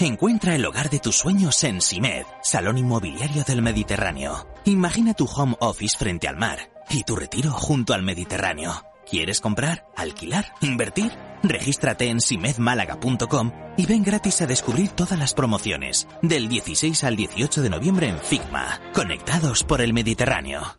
Encuentra 0.00 0.54
el 0.54 0.64
hogar 0.64 0.90
de 0.90 1.00
tus 1.00 1.16
sueños 1.16 1.64
en 1.64 1.80
Simed, 1.80 2.24
Salón 2.40 2.78
Inmobiliario 2.78 3.42
del 3.42 3.62
Mediterráneo. 3.62 4.46
Imagina 4.64 5.12
tu 5.12 5.24
home 5.24 5.56
office 5.58 5.98
frente 5.98 6.28
al 6.28 6.36
mar 6.36 6.70
y 6.88 7.02
tu 7.02 7.16
retiro 7.16 7.50
junto 7.50 7.94
al 7.94 8.04
Mediterráneo. 8.04 8.84
¿Quieres 9.10 9.40
comprar, 9.40 9.88
alquilar, 9.96 10.52
invertir? 10.60 11.10
Regístrate 11.42 12.10
en 12.10 12.20
simedmálaga.com 12.20 13.50
y 13.76 13.86
ven 13.86 14.04
gratis 14.04 14.40
a 14.40 14.46
descubrir 14.46 14.90
todas 14.90 15.18
las 15.18 15.34
promociones 15.34 16.06
del 16.22 16.48
16 16.48 17.02
al 17.02 17.16
18 17.16 17.62
de 17.62 17.70
noviembre 17.70 18.08
en 18.08 18.20
Figma, 18.20 18.80
conectados 18.94 19.64
por 19.64 19.80
el 19.80 19.92
Mediterráneo. 19.92 20.78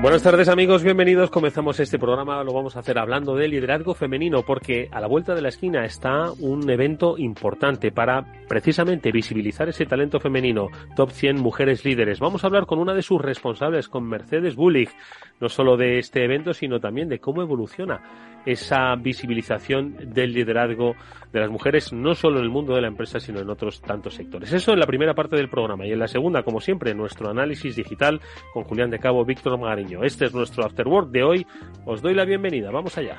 Buenas 0.00 0.22
tardes 0.22 0.48
amigos, 0.48 0.84
bienvenidos. 0.84 1.28
Comenzamos 1.28 1.80
este 1.80 1.98
programa, 1.98 2.44
lo 2.44 2.52
vamos 2.52 2.76
a 2.76 2.78
hacer 2.78 3.00
hablando 3.00 3.34
de 3.34 3.48
liderazgo 3.48 3.94
femenino 3.94 4.44
porque 4.44 4.88
a 4.92 5.00
la 5.00 5.08
vuelta 5.08 5.34
de 5.34 5.42
la 5.42 5.48
esquina 5.48 5.84
está 5.84 6.30
un 6.38 6.70
evento 6.70 7.18
importante 7.18 7.90
para 7.90 8.24
precisamente 8.48 9.10
visibilizar 9.10 9.68
ese 9.68 9.86
talento 9.86 10.20
femenino, 10.20 10.68
Top 10.94 11.10
100 11.10 11.40
Mujeres 11.40 11.84
Líderes. 11.84 12.20
Vamos 12.20 12.44
a 12.44 12.46
hablar 12.46 12.66
con 12.66 12.78
una 12.78 12.94
de 12.94 13.02
sus 13.02 13.20
responsables, 13.20 13.88
con 13.88 14.08
Mercedes 14.08 14.54
Bullig, 14.54 14.88
no 15.40 15.48
solo 15.48 15.76
de 15.76 15.98
este 15.98 16.24
evento, 16.24 16.54
sino 16.54 16.78
también 16.78 17.08
de 17.08 17.18
cómo 17.18 17.42
evoluciona 17.42 18.00
esa 18.46 18.94
visibilización 18.94 19.96
del 20.14 20.32
liderazgo 20.32 20.94
de 21.32 21.40
las 21.40 21.50
mujeres, 21.50 21.92
no 21.92 22.14
solo 22.14 22.38
en 22.38 22.44
el 22.44 22.50
mundo 22.50 22.74
de 22.74 22.80
la 22.80 22.88
empresa, 22.88 23.20
sino 23.20 23.40
en 23.40 23.50
otros 23.50 23.82
tantos 23.82 24.14
sectores. 24.14 24.52
Eso 24.52 24.72
en 24.72 24.80
la 24.80 24.86
primera 24.86 25.14
parte 25.14 25.36
del 25.36 25.50
programa. 25.50 25.86
Y 25.86 25.92
en 25.92 25.98
la 25.98 26.08
segunda, 26.08 26.42
como 26.42 26.60
siempre, 26.60 26.94
nuestro 26.94 27.28
análisis 27.28 27.76
digital 27.76 28.20
con 28.54 28.64
Julián 28.64 28.90
de 28.90 28.98
Cabo, 28.98 29.24
Víctor 29.24 29.52
Este 29.88 30.26
es 30.26 30.34
nuestro 30.34 30.64
Afterwork 30.64 31.10
de 31.10 31.22
hoy. 31.22 31.46
Os 31.84 32.02
doy 32.02 32.14
la 32.14 32.24
bienvenida. 32.24 32.70
Vamos 32.70 32.96
allá. 32.98 33.16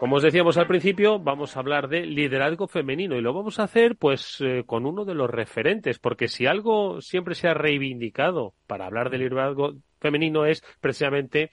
Como 0.00 0.16
os 0.16 0.22
decíamos 0.24 0.58
al 0.58 0.66
principio, 0.66 1.20
vamos 1.20 1.56
a 1.56 1.60
hablar 1.60 1.88
de 1.88 2.04
liderazgo 2.04 2.66
femenino 2.66 3.16
y 3.16 3.20
lo 3.20 3.32
vamos 3.32 3.60
a 3.60 3.62
hacer 3.62 3.96
pues 3.96 4.38
eh, 4.40 4.64
con 4.66 4.84
uno 4.84 5.04
de 5.04 5.14
los 5.14 5.30
referentes, 5.30 6.00
porque 6.00 6.26
si 6.26 6.44
algo 6.44 7.00
siempre 7.00 7.36
se 7.36 7.46
ha 7.46 7.54
reivindicado 7.54 8.54
para 8.66 8.86
hablar 8.86 9.10
de 9.10 9.18
liderazgo 9.18 9.74
femenino 10.00 10.44
es 10.44 10.64
precisamente 10.80 11.50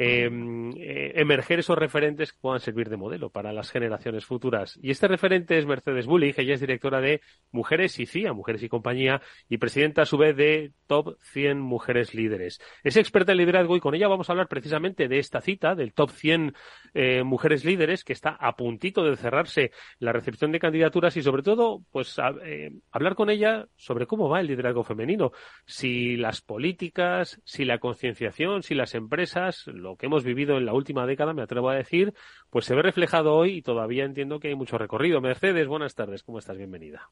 Em, 0.00 0.70
eh, 0.76 1.12
emerger 1.16 1.58
esos 1.58 1.76
referentes 1.76 2.32
que 2.32 2.38
puedan 2.40 2.60
servir 2.60 2.88
de 2.88 2.96
modelo 2.96 3.30
para 3.30 3.52
las 3.52 3.72
generaciones 3.72 4.24
futuras. 4.24 4.78
Y 4.80 4.92
este 4.92 5.08
referente 5.08 5.58
es 5.58 5.66
Mercedes 5.66 6.06
Bullig, 6.06 6.38
ella 6.38 6.54
es 6.54 6.60
directora 6.60 7.00
de 7.00 7.20
Mujeres 7.50 7.98
y 7.98 8.06
CIA, 8.06 8.32
Mujeres 8.32 8.62
y 8.62 8.68
Compañía, 8.68 9.20
y 9.48 9.58
presidenta 9.58 10.02
a 10.02 10.06
su 10.06 10.16
vez 10.16 10.36
de 10.36 10.70
Top 10.86 11.16
100 11.20 11.58
Mujeres 11.58 12.14
Líderes. 12.14 12.60
Es 12.84 12.96
experta 12.96 13.32
en 13.32 13.38
liderazgo 13.38 13.74
y 13.74 13.80
con 13.80 13.92
ella 13.96 14.06
vamos 14.06 14.28
a 14.28 14.34
hablar 14.34 14.46
precisamente 14.46 15.08
de 15.08 15.18
esta 15.18 15.40
cita, 15.40 15.74
del 15.74 15.92
Top 15.92 16.10
100 16.10 16.54
eh, 16.94 17.24
Mujeres 17.24 17.64
Líderes, 17.64 18.04
que 18.04 18.12
está 18.12 18.30
a 18.30 18.54
puntito 18.54 19.02
de 19.02 19.16
cerrarse 19.16 19.72
la 19.98 20.12
recepción 20.12 20.52
de 20.52 20.60
candidaturas 20.60 21.16
y 21.16 21.22
sobre 21.22 21.42
todo, 21.42 21.82
pues 21.90 22.14
eh, 22.44 22.70
hablar 22.92 23.16
con 23.16 23.30
ella 23.30 23.66
sobre 23.74 24.06
cómo 24.06 24.28
va 24.28 24.38
el 24.38 24.46
liderazgo 24.46 24.84
femenino, 24.84 25.32
si 25.66 26.16
las 26.16 26.40
políticas, 26.40 27.40
si 27.44 27.64
la 27.64 27.78
concienciación, 27.78 28.62
si 28.62 28.76
las 28.76 28.94
empresas, 28.94 29.66
que 29.96 30.06
hemos 30.06 30.24
vivido 30.24 30.56
en 30.56 30.66
la 30.66 30.74
última 30.74 31.06
década, 31.06 31.32
me 31.32 31.42
atrevo 31.42 31.70
a 31.70 31.74
decir, 31.74 32.14
pues 32.50 32.64
se 32.64 32.74
ve 32.74 32.82
reflejado 32.82 33.34
hoy 33.34 33.58
y 33.58 33.62
todavía 33.62 34.04
entiendo 34.04 34.40
que 34.40 34.48
hay 34.48 34.54
mucho 34.54 34.78
recorrido. 34.78 35.20
Mercedes, 35.20 35.66
buenas 35.66 35.94
tardes, 35.94 36.22
¿cómo 36.22 36.38
estás? 36.38 36.56
Bienvenida. 36.56 37.10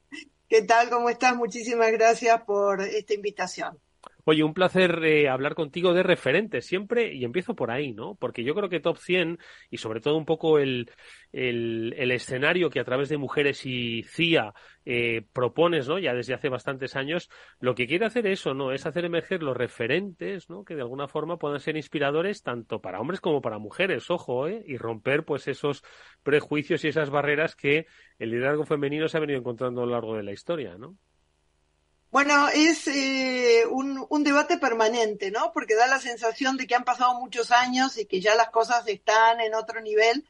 ¿Qué 0.48 0.62
tal? 0.62 0.90
¿Cómo 0.90 1.08
estás? 1.08 1.36
Muchísimas 1.36 1.90
gracias 1.92 2.42
por 2.42 2.82
esta 2.82 3.14
invitación. 3.14 3.78
Oye, 4.28 4.42
un 4.42 4.54
placer 4.54 5.04
eh, 5.04 5.28
hablar 5.28 5.54
contigo 5.54 5.94
de 5.94 6.02
referentes 6.02 6.66
siempre, 6.66 7.14
y 7.14 7.24
empiezo 7.24 7.54
por 7.54 7.70
ahí, 7.70 7.92
¿no? 7.92 8.16
Porque 8.16 8.42
yo 8.42 8.56
creo 8.56 8.68
que 8.68 8.80
Top 8.80 8.96
100 8.98 9.38
y 9.70 9.76
sobre 9.76 10.00
todo 10.00 10.16
un 10.16 10.24
poco 10.24 10.58
el, 10.58 10.90
el, 11.30 12.10
escenario 12.10 12.68
que 12.68 12.80
a 12.80 12.84
través 12.84 13.08
de 13.08 13.18
Mujeres 13.18 13.64
y 13.64 14.02
CIA 14.02 14.52
eh, 14.84 15.24
propones, 15.32 15.86
¿no? 15.86 16.00
Ya 16.00 16.12
desde 16.12 16.34
hace 16.34 16.48
bastantes 16.48 16.96
años, 16.96 17.30
lo 17.60 17.76
que 17.76 17.86
quiere 17.86 18.04
hacer 18.04 18.26
eso, 18.26 18.52
¿no? 18.52 18.72
Es 18.72 18.84
hacer 18.84 19.04
emerger 19.04 19.44
los 19.44 19.56
referentes, 19.56 20.50
¿no? 20.50 20.64
Que 20.64 20.74
de 20.74 20.82
alguna 20.82 21.06
forma 21.06 21.38
puedan 21.38 21.60
ser 21.60 21.76
inspiradores 21.76 22.42
tanto 22.42 22.80
para 22.80 22.98
hombres 23.00 23.20
como 23.20 23.40
para 23.40 23.58
mujeres, 23.58 24.10
ojo, 24.10 24.48
¿eh? 24.48 24.60
Y 24.66 24.76
romper, 24.76 25.24
pues, 25.24 25.46
esos 25.46 25.84
prejuicios 26.24 26.84
y 26.84 26.88
esas 26.88 27.10
barreras 27.10 27.54
que 27.54 27.86
el 28.18 28.30
liderazgo 28.32 28.64
femenino 28.64 29.06
se 29.06 29.18
ha 29.18 29.20
venido 29.20 29.38
encontrando 29.38 29.84
a 29.84 29.86
lo 29.86 29.92
largo 29.92 30.16
de 30.16 30.24
la 30.24 30.32
historia, 30.32 30.76
¿no? 30.76 30.96
Bueno, 32.16 32.48
es 32.48 32.88
eh, 32.88 33.66
un, 33.70 34.06
un, 34.08 34.24
debate 34.24 34.56
permanente, 34.56 35.30
¿no? 35.30 35.52
Porque 35.52 35.74
da 35.74 35.86
la 35.86 36.00
sensación 36.00 36.56
de 36.56 36.66
que 36.66 36.74
han 36.74 36.84
pasado 36.84 37.20
muchos 37.20 37.50
años 37.50 37.98
y 37.98 38.06
que 38.06 38.22
ya 38.22 38.34
las 38.34 38.48
cosas 38.48 38.88
están 38.88 39.42
en 39.42 39.54
otro 39.54 39.82
nivel, 39.82 40.26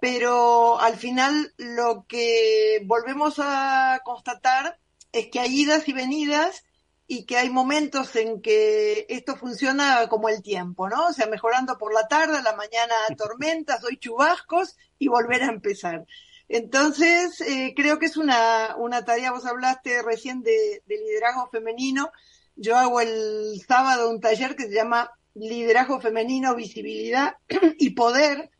pero 0.00 0.78
al 0.78 0.94
final 0.94 1.52
lo 1.56 2.06
que 2.06 2.80
volvemos 2.84 3.40
a 3.40 4.02
constatar 4.04 4.78
es 5.10 5.26
que 5.26 5.40
hay 5.40 5.62
idas 5.62 5.88
y 5.88 5.94
venidas 5.94 6.62
y 7.08 7.26
que 7.26 7.38
hay 7.38 7.50
momentos 7.50 8.14
en 8.14 8.40
que 8.40 9.06
esto 9.08 9.34
funciona 9.34 10.06
como 10.08 10.28
el 10.28 10.42
tiempo, 10.42 10.88
¿no? 10.88 11.08
O 11.08 11.12
sea, 11.12 11.26
mejorando 11.26 11.76
por 11.76 11.92
la 11.92 12.06
tarde, 12.06 12.38
a 12.38 12.42
la 12.42 12.54
mañana 12.54 12.94
tormentas, 13.18 13.82
hoy 13.82 13.96
chubascos 13.96 14.76
y 14.96 15.08
volver 15.08 15.42
a 15.42 15.46
empezar. 15.46 16.06
Entonces, 16.48 17.40
eh, 17.40 17.74
creo 17.76 17.98
que 17.98 18.06
es 18.06 18.16
una, 18.16 18.76
una 18.76 19.04
tarea, 19.04 19.32
vos 19.32 19.46
hablaste 19.46 20.02
recién 20.02 20.42
de, 20.42 20.82
liderazgo 20.86 21.48
femenino, 21.50 22.10
yo 22.54 22.76
hago 22.76 23.00
el 23.00 23.60
sábado 23.66 24.10
un 24.10 24.20
taller 24.20 24.54
que 24.56 24.64
se 24.64 24.74
llama 24.74 25.10
Liderazgo 25.34 26.00
Femenino, 26.00 26.54
Visibilidad 26.54 27.36
y 27.78 27.90
Poder, 27.90 28.50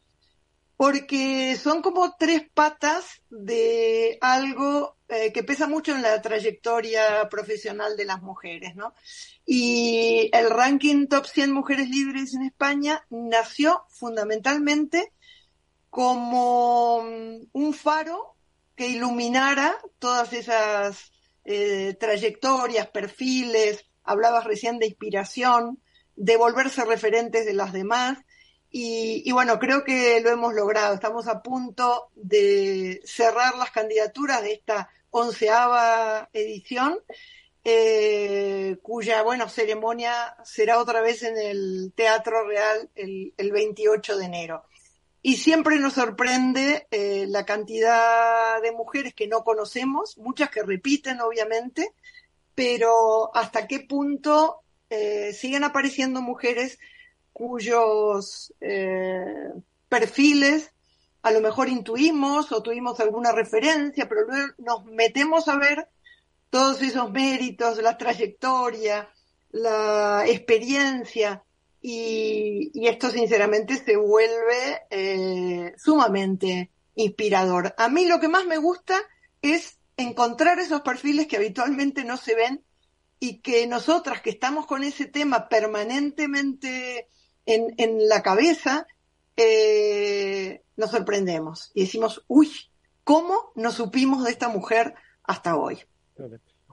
porque 0.76 1.56
son 1.56 1.80
como 1.80 2.14
tres 2.18 2.42
patas 2.52 3.22
de 3.30 4.18
algo 4.20 4.96
eh, 5.08 5.32
que 5.32 5.42
pesa 5.42 5.66
mucho 5.66 5.94
en 5.94 6.02
la 6.02 6.20
trayectoria 6.20 7.28
profesional 7.30 7.96
de 7.96 8.04
las 8.04 8.20
mujeres, 8.20 8.76
¿no? 8.76 8.92
Y 9.46 10.28
el 10.34 10.50
ranking 10.50 11.06
Top 11.06 11.24
100 11.24 11.52
Mujeres 11.52 11.88
Líderes 11.88 12.34
en 12.34 12.42
España 12.42 13.06
nació 13.08 13.84
fundamentalmente 13.88 15.12
como 15.96 17.04
mm, 17.04 17.46
un 17.54 17.72
faro 17.72 18.36
que 18.76 18.86
iluminara 18.86 19.78
todas 19.98 20.34
esas 20.34 21.10
eh, 21.46 21.96
trayectorias, 21.98 22.88
perfiles, 22.88 23.86
hablabas 24.04 24.44
recién 24.44 24.78
de 24.78 24.88
inspiración, 24.88 25.82
de 26.14 26.36
volverse 26.36 26.84
referentes 26.84 27.46
de 27.46 27.54
las 27.54 27.72
demás. 27.72 28.18
Y, 28.70 29.32
bueno, 29.32 29.58
creo 29.58 29.84
que 29.84 30.20
lo 30.20 30.28
hemos 30.28 30.52
logrado. 30.52 30.94
Estamos 30.94 31.28
a 31.28 31.40
punto 31.40 32.10
de 32.14 33.00
cerrar 33.06 33.56
las 33.56 33.70
candidaturas 33.70 34.42
de 34.42 34.52
esta 34.52 34.90
onceava 35.08 36.28
edición, 36.34 36.98
eh, 37.64 38.76
cuya, 38.82 39.22
bueno, 39.22 39.48
ceremonia 39.48 40.36
será 40.44 40.78
otra 40.78 41.00
vez 41.00 41.22
en 41.22 41.38
el 41.38 41.94
Teatro 41.96 42.46
Real 42.46 42.90
el, 42.94 43.32
el 43.38 43.50
28 43.50 44.18
de 44.18 44.24
enero. 44.26 44.66
Y 45.26 45.38
siempre 45.38 45.80
nos 45.80 45.94
sorprende 45.94 46.86
eh, 46.92 47.26
la 47.28 47.44
cantidad 47.44 48.62
de 48.62 48.70
mujeres 48.70 49.12
que 49.12 49.26
no 49.26 49.42
conocemos, 49.42 50.16
muchas 50.18 50.50
que 50.50 50.62
repiten, 50.62 51.20
obviamente, 51.20 51.90
pero 52.54 53.34
hasta 53.34 53.66
qué 53.66 53.80
punto 53.80 54.60
eh, 54.88 55.32
siguen 55.32 55.64
apareciendo 55.64 56.22
mujeres 56.22 56.78
cuyos 57.32 58.54
eh, 58.60 59.50
perfiles 59.88 60.70
a 61.22 61.32
lo 61.32 61.40
mejor 61.40 61.68
intuimos 61.68 62.52
o 62.52 62.62
tuvimos 62.62 63.00
alguna 63.00 63.32
referencia, 63.32 64.08
pero 64.08 64.26
luego 64.28 64.52
nos 64.58 64.84
metemos 64.84 65.48
a 65.48 65.56
ver 65.58 65.88
todos 66.50 66.80
esos 66.82 67.10
méritos, 67.10 67.78
la 67.78 67.98
trayectoria, 67.98 69.10
la 69.50 70.22
experiencia, 70.28 71.42
y, 71.88 72.88
esto 72.88 73.10
sinceramente 73.10 73.76
se 73.76 73.96
vuelve 73.96 74.82
eh, 74.90 75.72
sumamente 75.78 76.72
inspirador. 76.96 77.76
A 77.78 77.88
mí 77.88 78.06
lo 78.06 78.18
que 78.18 78.26
más 78.26 78.44
me 78.44 78.58
gusta 78.58 78.98
es 79.40 79.78
encontrar 79.96 80.58
esos 80.58 80.80
perfiles 80.80 81.28
que 81.28 81.36
habitualmente 81.36 82.02
no 82.02 82.16
se 82.16 82.34
ven 82.34 82.64
y 83.20 83.38
que 83.38 83.68
nosotras 83.68 84.20
que 84.20 84.30
estamos 84.30 84.66
con 84.66 84.82
ese 84.82 85.06
tema 85.06 85.48
permanentemente 85.48 87.08
en, 87.46 88.08
la 88.08 88.20
cabeza, 88.20 88.88
eh, 89.36 90.64
nos 90.76 90.90
sorprendemos 90.90 91.70
y 91.72 91.82
decimos, 91.82 92.24
uy, 92.26 92.50
¿cómo 93.04 93.52
nos 93.54 93.74
supimos 93.74 94.24
de 94.24 94.32
esta 94.32 94.48
mujer 94.48 94.94
hasta 95.22 95.54
hoy? 95.54 95.84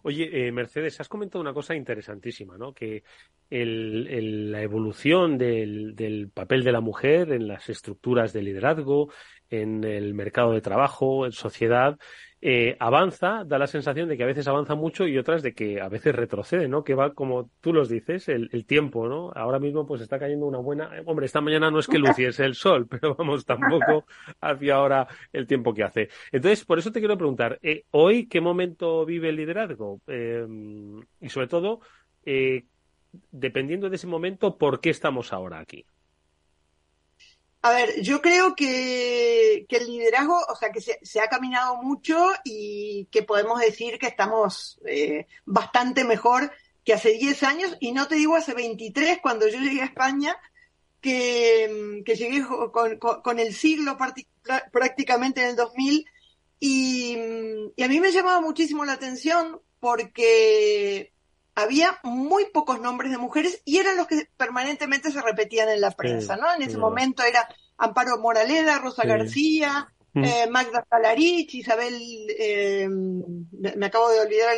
Oye, 0.06 0.48
eh, 0.48 0.52
Mercedes, 0.52 1.00
has 1.00 1.08
comentado 1.08 1.42
una 1.42 1.54
cosa 1.54 1.76
interesantísima, 1.76 2.58
¿no? 2.58 2.74
Que 2.74 3.04
el, 3.50 4.52
la 4.52 4.62
evolución 4.62 5.38
del, 5.38 5.96
del, 5.96 6.30
papel 6.30 6.64
de 6.64 6.74
la 6.74 6.82
mujer 6.82 7.32
en 7.32 7.48
las 7.48 7.70
estructuras 7.70 8.34
de 8.34 8.42
liderazgo, 8.42 9.12
en 9.50 9.84
el 9.86 10.14
mercado 10.14 10.52
de 10.52 10.60
trabajo, 10.60 11.26
en 11.26 11.32
sociedad, 11.32 11.98
eh, 12.46 12.76
avanza, 12.78 13.46
da 13.46 13.58
la 13.58 13.68
sensación 13.68 14.10
de 14.10 14.18
que 14.18 14.24
a 14.24 14.26
veces 14.26 14.50
avanza 14.50 14.76
mucho 14.76 15.08
y 15.08 15.18
otras 15.18 15.42
de 15.44 15.54
que 15.54 15.80
a 15.80 15.88
veces 15.88 16.14
retrocede, 16.14 16.68
¿no? 16.68 16.84
Que 16.84 16.94
va, 16.94 17.14
como 17.14 17.50
tú 17.62 17.72
los 17.72 17.88
dices, 17.88 18.28
el, 18.28 18.66
tiempo, 18.66 19.08
¿no? 19.08 19.32
Ahora 19.34 19.60
mismo 19.60 19.86
pues 19.86 20.02
está 20.02 20.20
cayendo 20.20 20.46
una 20.46 20.58
buena... 20.58 20.92
Hombre, 21.06 21.26
esta 21.26 21.40
mañana 21.40 21.72
no 21.72 21.80
es 21.80 21.88
que 21.88 21.98
luciese 22.00 22.44
el 22.44 22.56
sol, 22.56 22.86
pero 22.90 23.16
vamos, 23.16 23.46
tampoco 23.46 24.06
hacia 24.42 24.76
ahora 24.76 25.08
el 25.32 25.48
tiempo 25.48 25.74
que 25.74 25.84
hace. 25.84 26.10
Entonces, 26.34 26.66
por 26.66 26.80
eso 26.80 26.92
te 26.92 27.00
quiero 27.00 27.18
preguntar, 27.18 27.60
eh, 27.62 27.86
¿hoy 27.92 28.28
qué 28.28 28.42
momento 28.42 29.06
vive 29.06 29.30
el 29.30 29.38
liderazgo? 29.38 30.02
Eh, 30.08 30.46
y 31.22 31.30
sobre 31.30 31.48
todo, 31.48 31.80
dependiendo 33.32 33.90
de 33.90 33.96
ese 33.96 34.08
momento, 34.08 34.58
¿por 34.58 34.82
qué 34.82 34.90
estamos 34.90 35.32
ahora 35.32 35.60
aquí? 35.60 35.86
A 37.66 37.72
ver, 37.72 38.02
yo 38.02 38.22
creo 38.22 38.56
que, 38.56 39.66
el 39.70 39.88
liderazgo, 39.88 40.38
o 40.50 40.56
sea, 40.58 40.70
que 40.74 40.82
se, 40.82 41.22
ha 41.22 41.30
caminado 41.30 41.78
mucho 41.78 42.18
y 42.44 43.08
que 43.10 43.24
podemos 43.24 43.58
decir 43.62 43.98
que 43.98 44.08
estamos 44.08 44.82
eh, 44.86 45.28
bastante 45.46 46.04
mejor 46.04 46.52
que 46.84 46.94
hace 46.94 47.12
10 47.14 47.44
años, 47.44 47.78
y 47.80 47.94
no 47.94 48.10
te 48.10 48.16
digo 48.16 48.36
hace 48.36 48.54
23, 48.54 49.20
cuando 49.22 49.48
yo 49.48 49.60
llegué 49.60 49.82
a 49.82 49.86
España, 49.86 50.36
que, 51.00 52.04
llegué 52.06 52.46
con, 53.24 53.40
el 53.40 53.54
siglo 53.54 53.98
prácticamente 54.74 55.42
en 55.42 55.48
el 55.52 55.56
2000, 55.56 56.06
y, 56.60 57.18
y 57.78 57.84
a 57.84 57.88
mí 57.88 58.02
me 58.02 58.12
llamaba 58.12 58.42
muchísimo 58.42 58.84
la 58.84 58.94
atención 58.94 59.62
porque 59.80 61.13
había 61.56 62.00
muy 62.04 62.46
pocos 62.46 62.80
nombres 62.80 63.12
de 63.12 63.18
mujeres 63.18 63.62
y 63.66 63.78
eran 63.78 63.98
los 63.98 64.08
que 64.08 64.28
permanentemente 64.38 65.12
se 65.12 65.22
repetían 65.22 65.70
en 65.70 65.82
la 65.82 65.92
prensa, 65.92 66.36
¿no? 66.36 66.52
En 66.54 66.64
ese 66.64 66.78
momento 66.78 67.24
era 67.24 67.48
Amparo 67.78 68.18
Moraleda, 68.18 68.80
Rosa 68.80 69.06
García, 69.06 69.88
mm. 70.14 70.24
eh, 70.24 70.48
Magda 70.50 70.86
Salarich, 70.90 71.54
Isabel, 71.54 71.96
eh, 72.38 72.88
me 72.90 73.86
acabo 73.86 74.10
de 74.10 74.22
olvidar 74.22 74.56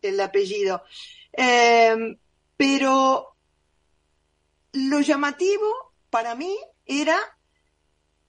el, 0.00 0.20
apellido. 0.20 0.82
Eh, 1.32 2.16
pero 2.56 3.36
lo 4.72 5.00
llamativo 5.00 5.92
para 6.08 6.34
mí 6.34 6.56
era, 6.86 7.18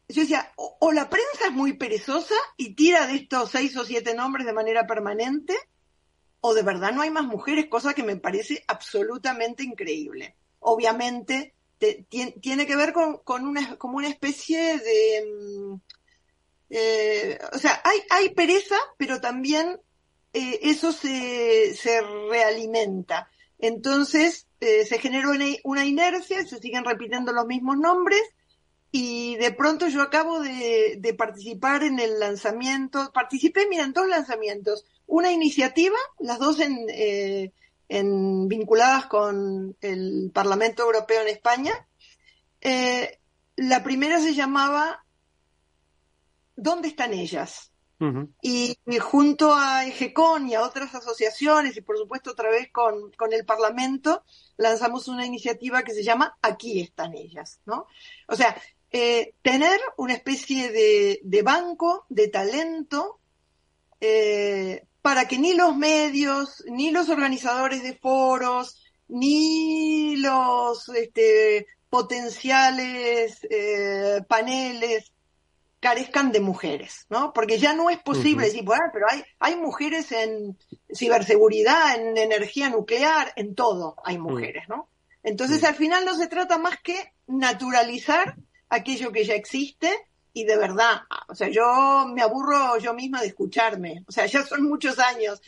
yo 0.10 0.22
decía, 0.22 0.52
o 0.58 0.92
la 0.92 1.10
prensa 1.10 1.46
es 1.46 1.52
muy 1.52 1.74
perezosa 1.74 2.36
y 2.58 2.76
tira 2.76 3.08
de 3.08 3.16
estos 3.16 3.52
seis 3.52 3.76
o 3.78 3.86
siete 3.86 4.14
nombres 4.14 4.46
de 4.46 4.54
manera 4.54 4.86
permanente, 4.86 5.56
o 6.46 6.54
de 6.54 6.62
verdad 6.62 6.92
no 6.92 7.02
hay 7.02 7.10
más 7.10 7.24
mujeres, 7.24 7.68
cosa 7.70 7.94
que 7.94 8.04
me 8.04 8.18
parece 8.18 8.66
absolutamente 8.68 9.64
increíble. 9.64 10.36
Obviamente 10.60 11.54
tiene 12.10 12.66
que 12.68 12.76
ver 12.76 12.92
con, 12.92 13.46
una, 13.46 14.08
especie 14.10 14.78
de... 14.78 15.26
Mm, 15.26 15.76
eh, 16.70 17.40
o 17.54 17.58
sea, 17.58 17.82
hay, 18.10 18.34
pereza, 18.34 18.76
pero 18.98 19.22
también 19.22 19.80
eh, 20.34 20.60
eso 20.64 20.92
se, 20.92 21.74
se 21.76 22.02
realimenta. 22.30 23.30
Entonces 23.58 24.46
eh, 24.60 24.86
se 24.86 25.00
genera 25.00 25.30
una, 25.64 25.86
inercia, 25.86 26.46
se 26.46 26.60
siguen 26.60 26.84
repitiendo 26.84 27.32
los 27.32 27.46
mismos 27.46 27.78
nombres 27.78 28.22
y 28.92 29.38
de 29.38 29.54
pronto 29.54 29.88
yo 29.88 30.02
acabo 30.02 30.42
de, 30.42 30.98
de 31.00 31.14
participar 31.14 31.84
en 31.84 32.00
el 32.00 32.20
lanzamiento, 32.20 33.14
participé, 33.14 33.66
mira, 33.70 33.86
en 33.86 33.94
dos 33.94 34.10
lanzamientos 34.10 34.86
una 35.08 35.32
iniciativa, 35.32 35.98
las 36.20 36.40
dos 36.40 36.60
eh, 36.60 37.52
en, 37.90 38.48
vinculadas 38.48 39.06
con 39.08 39.78
el 39.82 40.32
Parlamento 40.34 40.84
Europeo 40.84 41.22
en 41.22 41.28
España. 41.28 41.88
Eh, 42.62 43.20
la 43.56 43.84
primera 43.84 44.20
se 44.20 44.34
llamaba 44.34 45.06
¿Dónde 46.56 46.88
están 46.88 47.14
ellas? 47.14 47.74
y, 48.42 48.78
junto 49.00 49.54
a 49.54 49.86
EGECON 49.86 50.50
y 50.50 50.56
a 50.56 50.64
otras 50.64 50.94
asociaciones, 50.94 51.78
y 51.78 51.82
por 51.82 51.98
supuesto 51.98 52.32
otra 52.32 52.50
vez 52.50 52.70
con, 52.72 53.12
el 53.32 53.46
Parlamento, 53.46 54.24
lanzamos 54.58 55.08
una 55.08 55.26
iniciativa 55.26 55.84
que 55.84 55.94
se 55.94 56.04
llama 56.04 56.38
Aquí 56.42 56.82
están 56.82 57.16
ellas, 57.16 57.62
¿no? 57.66 57.88
O 58.28 58.36
sea, 58.36 58.56
eh, 58.92 59.36
tener 59.42 59.80
una 59.98 60.14
especie 60.14 60.72
de, 60.72 61.22
de 61.24 61.42
banco 61.42 62.06
de 62.10 62.28
talento 62.28 63.20
eh, 64.02 64.86
para 65.04 65.28
que 65.28 65.38
ni 65.38 65.54
los 65.54 65.76
medios, 65.76 66.64
ni 66.66 66.90
los 66.90 67.10
organizadores 67.10 67.84
de 67.84 67.94
foros, 67.94 68.82
ni 69.10 70.16
los 70.16 70.88
este, 70.88 71.68
potenciales 71.90 73.46
eh, 73.50 74.22
paneles 74.30 75.12
carezcan 75.82 76.32
de 76.32 76.40
mujeres, 76.40 77.06
¿no? 77.10 77.34
Porque 77.34 77.60
ya 77.60 77.74
no 77.74 77.90
es 77.90 78.00
posible 78.00 78.46
decir, 78.46 78.64
bueno, 78.64 78.86
pero 78.94 79.08
hay, 79.10 79.22
hay 79.40 79.58
mujeres 79.58 80.10
en 80.14 80.58
ciberseguridad, 80.96 82.00
en 82.00 82.18
energía 82.18 82.70
nuclear, 82.70 83.34
en 83.36 83.56
todo 83.56 83.98
hay 84.06 84.18
mujeres, 84.18 84.70
¿no? 84.70 84.90
Entonces 85.22 85.66
al 85.66 85.76
final 85.76 86.06
no 86.06 86.16
se 86.16 86.28
trata 86.28 86.58
más 86.58 86.78
que 86.82 87.12
naturalizar 87.28 88.38
aquello 88.70 89.12
que 89.12 89.26
ya 89.26 89.36
existe 89.36 89.94
y 90.34 90.46
de 90.46 90.58
verdad, 90.58 91.04
o 91.28 91.36
sea, 91.36 91.50
yo 91.50 92.08
me 92.14 92.22
aburro 92.22 92.78
yo 92.80 92.94
misma 92.94 93.22
de 93.22 93.28
escucharme, 93.28 94.04
o 94.08 94.12
sea, 94.12 94.26
ya 94.26 94.44
son 94.44 94.64
muchos 94.64 94.98
años, 95.00 95.42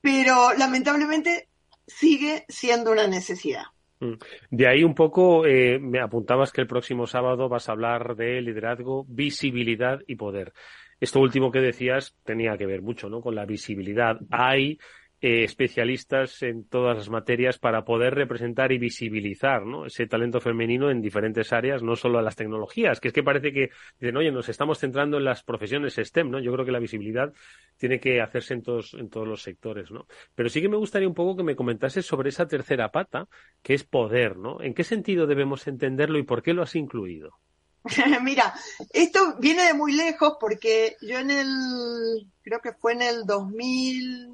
pero 0.00 0.54
lamentablemente 0.56 1.48
sigue 1.86 2.44
siendo 2.48 2.90
una 2.90 3.06
necesidad. 3.06 3.64
Mm. 4.00 4.14
De 4.50 4.66
ahí 4.66 4.82
un 4.82 4.94
poco 4.94 5.46
eh, 5.46 5.78
me 5.78 6.00
apuntabas 6.00 6.52
que 6.52 6.62
el 6.62 6.66
próximo 6.66 7.06
sábado 7.06 7.48
vas 7.48 7.68
a 7.68 7.72
hablar 7.72 8.16
de 8.16 8.40
liderazgo, 8.40 9.04
visibilidad 9.08 10.00
y 10.06 10.16
poder. 10.16 10.54
Esto 10.98 11.20
último 11.20 11.50
que 11.50 11.60
decías 11.60 12.16
tenía 12.24 12.56
que 12.56 12.66
ver 12.66 12.82
mucho, 12.82 13.08
¿no? 13.08 13.20
Con 13.20 13.34
la 13.34 13.46
visibilidad. 13.46 14.18
Hay 14.30 14.78
eh, 15.20 15.44
especialistas 15.44 16.42
en 16.42 16.64
todas 16.64 16.96
las 16.96 17.10
materias 17.10 17.58
para 17.58 17.84
poder 17.84 18.14
representar 18.14 18.72
y 18.72 18.78
visibilizar 18.78 19.62
ese 19.86 20.06
talento 20.06 20.40
femenino 20.40 20.90
en 20.90 21.02
diferentes 21.02 21.52
áreas, 21.52 21.82
no 21.82 21.94
solo 21.96 22.18
a 22.18 22.22
las 22.22 22.36
tecnologías, 22.36 23.00
que 23.00 23.08
es 23.08 23.14
que 23.14 23.22
parece 23.22 23.52
que 23.52 23.70
dicen, 23.98 24.16
oye, 24.16 24.32
nos 24.32 24.48
estamos 24.48 24.78
centrando 24.78 25.18
en 25.18 25.24
las 25.24 25.42
profesiones 25.42 25.96
STEM, 25.96 26.30
¿no? 26.30 26.40
Yo 26.40 26.52
creo 26.52 26.64
que 26.64 26.72
la 26.72 26.78
visibilidad 26.78 27.32
tiene 27.76 28.00
que 28.00 28.20
hacerse 28.20 28.54
en 28.54 28.62
todos, 28.62 28.94
en 28.94 29.10
todos 29.10 29.28
los 29.28 29.42
sectores, 29.42 29.90
¿no? 29.90 30.06
Pero 30.34 30.48
sí 30.48 30.60
que 30.62 30.68
me 30.68 30.76
gustaría 30.76 31.08
un 31.08 31.14
poco 31.14 31.36
que 31.36 31.44
me 31.44 31.56
comentases 31.56 32.06
sobre 32.06 32.30
esa 32.30 32.48
tercera 32.48 32.90
pata, 32.90 33.28
que 33.62 33.74
es 33.74 33.84
poder, 33.84 34.36
¿no? 34.36 34.62
¿En 34.62 34.74
qué 34.74 34.84
sentido 34.84 35.26
debemos 35.26 35.66
entenderlo 35.66 36.18
y 36.18 36.22
por 36.22 36.42
qué 36.42 36.54
lo 36.54 36.62
has 36.62 36.74
incluido? 36.76 37.38
Mira, 38.22 38.54
esto 38.90 39.36
viene 39.38 39.64
de 39.64 39.74
muy 39.74 39.92
lejos 39.92 40.34
porque 40.40 40.96
yo 41.00 41.18
en 41.18 41.30
el, 41.30 42.26
creo 42.42 42.60
que 42.60 42.72
fue 42.72 42.92
en 42.92 43.02
el 43.02 43.24
2000, 43.24 44.28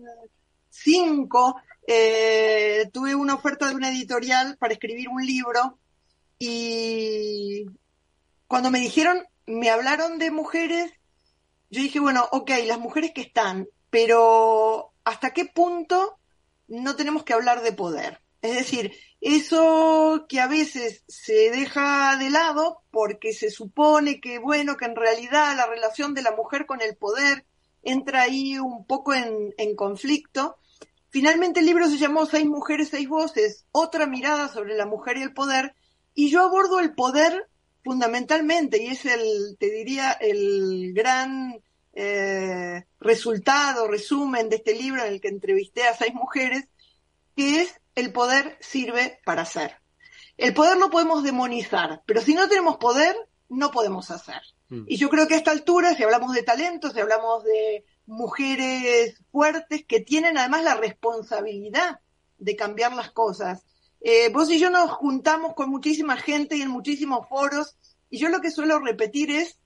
cinco, 0.83 1.57
eh, 1.87 2.89
tuve 2.93 3.15
una 3.15 3.35
oferta 3.35 3.69
de 3.69 3.75
una 3.75 3.91
editorial 3.91 4.57
para 4.59 4.73
escribir 4.73 5.09
un 5.09 5.25
libro 5.25 5.79
y 6.39 7.67
cuando 8.47 8.71
me 8.71 8.81
dijeron, 8.81 9.25
me 9.47 9.71
hablaron 9.71 10.19
de 10.19 10.31
mujeres, 10.31 10.93
yo 11.71 11.81
dije, 11.81 12.01
bueno, 12.01 12.29
ok, 12.33 12.51
las 12.67 12.79
mujeres 12.79 13.13
que 13.13 13.23
están, 13.23 13.69
pero 13.91 14.93
¿hasta 15.05 15.31
qué 15.33 15.47
punto 15.47 16.19
no 16.69 16.97
tenemos 16.97 17.25
que 17.25 17.33
hablar 17.33 17.63
de 17.63 17.73
poder? 17.73 18.21
Es 18.43 18.55
decir, 18.55 18.93
eso 19.21 20.27
que 20.29 20.41
a 20.41 20.47
veces 20.47 21.05
se 21.09 21.51
deja 21.51 22.17
de 22.17 22.31
lado 22.31 22.83
porque 22.91 23.33
se 23.33 23.51
supone 23.51 24.21
que, 24.21 24.39
bueno, 24.39 24.77
que 24.77 24.85
en 24.85 24.97
realidad 24.97 25.57
la 25.57 25.67
relación 25.67 26.15
de 26.15 26.23
la 26.23 26.33
mujer 26.33 26.67
con 26.67 26.81
el 26.81 26.97
poder 26.97 27.47
entra 27.83 28.23
ahí 28.23 28.59
un 28.59 28.87
poco 28.87 29.15
en, 29.15 29.55
en 29.57 29.75
conflicto 29.75 30.59
Finalmente 31.17 31.61
el 31.61 31.67
libro 31.67 31.89
se 31.89 31.97
llamó 31.97 32.27
Seis 32.27 32.45
mujeres, 32.45 32.89
seis 32.91 33.09
voces, 33.09 33.65
otra 33.73 34.07
mirada 34.07 34.49
sobre 34.49 34.77
la 34.77 34.85
mujer 34.85 35.17
y 35.17 35.23
el 35.23 35.33
poder, 35.33 35.75
y 36.13 36.29
yo 36.29 36.43
abordo 36.43 36.79
el 36.79 36.93
poder 36.93 37.49
fundamentalmente, 37.83 38.83
y 38.83 38.89
es 38.89 39.07
el, 39.07 39.57
te 39.59 39.71
diría, 39.71 40.13
el 40.13 40.93
gran 40.93 41.59
eh, 41.95 42.85
resultado, 43.01 43.89
resumen 43.89 44.51
de 44.51 44.57
este 44.57 44.75
libro 44.75 45.07
en 45.07 45.15
el 45.15 45.23
que 45.23 45.29
entrevisté 45.29 45.85
a 45.85 45.97
seis 45.97 46.13
mujeres, 46.13 46.69
que 47.35 47.63
es 47.63 47.81
el 47.95 48.13
poder 48.13 48.59
sirve 48.61 49.19
para 49.25 49.41
hacer. 49.41 49.77
El 50.37 50.53
poder 50.53 50.77
no 50.77 50.91
podemos 50.91 51.23
demonizar, 51.23 52.03
pero 52.05 52.21
si 52.21 52.35
no 52.35 52.47
tenemos 52.47 52.77
poder, 52.77 53.17
no 53.49 53.71
podemos 53.71 54.11
hacer. 54.11 54.43
Mm. 54.69 54.85
Y 54.87 54.99
yo 54.99 55.09
creo 55.09 55.27
que 55.27 55.33
a 55.33 55.39
esta 55.39 55.53
altura, 55.53 55.95
si 55.95 56.03
hablamos 56.03 56.35
de 56.35 56.43
talentos, 56.43 56.93
si 56.93 57.01
hablamos 57.01 57.43
de 57.43 57.87
mujeres 58.07 59.21
fuertes 59.31 59.85
que 59.87 60.01
tienen 60.01 60.39
además 60.39 60.65
la 60.65 60.75
responsabilidad 60.75 62.01
de 62.39 62.57
cambiar 62.57 62.95
las 62.95 63.11
cosas. 63.11 63.65
Eh, 64.01 64.29
vos 64.31 64.51
y 64.51 64.59
yo 64.59 64.71
nos 64.71 64.91
juntamos 64.93 65.55
con 65.55 65.71
muchísima 65.71 66.17
gente 66.17 66.57
y 66.57 66.63
en 66.63 66.71
muchísimos 66.71 67.29
foros, 67.29 67.77
y 68.09 68.19
yo 68.19 68.29
lo 68.29 68.41
que 68.41 68.51
suelo 68.51 68.79
repetir 68.79 69.31
es, 69.31 69.59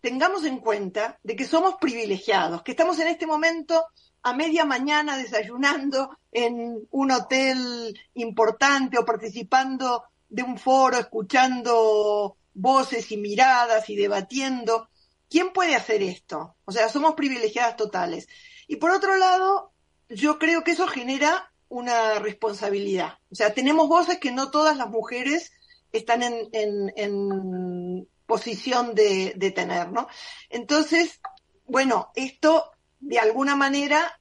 tengamos 0.00 0.44
en 0.44 0.58
cuenta 0.58 1.18
de 1.22 1.34
que 1.34 1.44
somos 1.44 1.74
privilegiados, 1.80 2.62
que 2.62 2.72
estamos 2.72 2.98
en 3.00 3.08
este 3.08 3.26
momento 3.26 3.84
a 4.22 4.32
media 4.32 4.64
mañana 4.64 5.16
desayunando 5.16 6.16
en 6.30 6.86
un 6.90 7.10
hotel 7.10 7.98
importante 8.14 8.98
o 8.98 9.04
participando 9.04 10.04
de 10.28 10.42
un 10.42 10.58
foro, 10.58 10.98
escuchando 10.98 12.36
voces 12.54 13.10
y 13.12 13.16
miradas 13.16 13.88
y 13.88 13.96
debatiendo. 13.96 14.88
¿Quién 15.28 15.52
puede 15.52 15.74
hacer 15.74 16.02
esto? 16.02 16.56
O 16.64 16.72
sea, 16.72 16.88
somos 16.88 17.14
privilegiadas 17.14 17.76
totales. 17.76 18.28
Y 18.66 18.76
por 18.76 18.90
otro 18.90 19.16
lado, 19.16 19.72
yo 20.08 20.38
creo 20.38 20.64
que 20.64 20.72
eso 20.72 20.86
genera 20.86 21.52
una 21.68 22.18
responsabilidad. 22.18 23.18
O 23.30 23.34
sea, 23.34 23.52
tenemos 23.52 23.88
voces 23.88 24.18
que 24.18 24.32
no 24.32 24.50
todas 24.50 24.76
las 24.76 24.88
mujeres 24.88 25.52
están 25.92 26.22
en, 26.22 26.48
en, 26.52 28.08
posición 28.26 28.94
de, 28.94 29.32
de, 29.36 29.50
tener, 29.52 29.90
¿no? 29.90 30.06
Entonces, 30.50 31.18
bueno, 31.64 32.12
esto 32.14 32.70
de 33.00 33.18
alguna 33.18 33.56
manera 33.56 34.20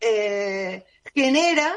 eh, 0.00 0.84
genera 1.12 1.74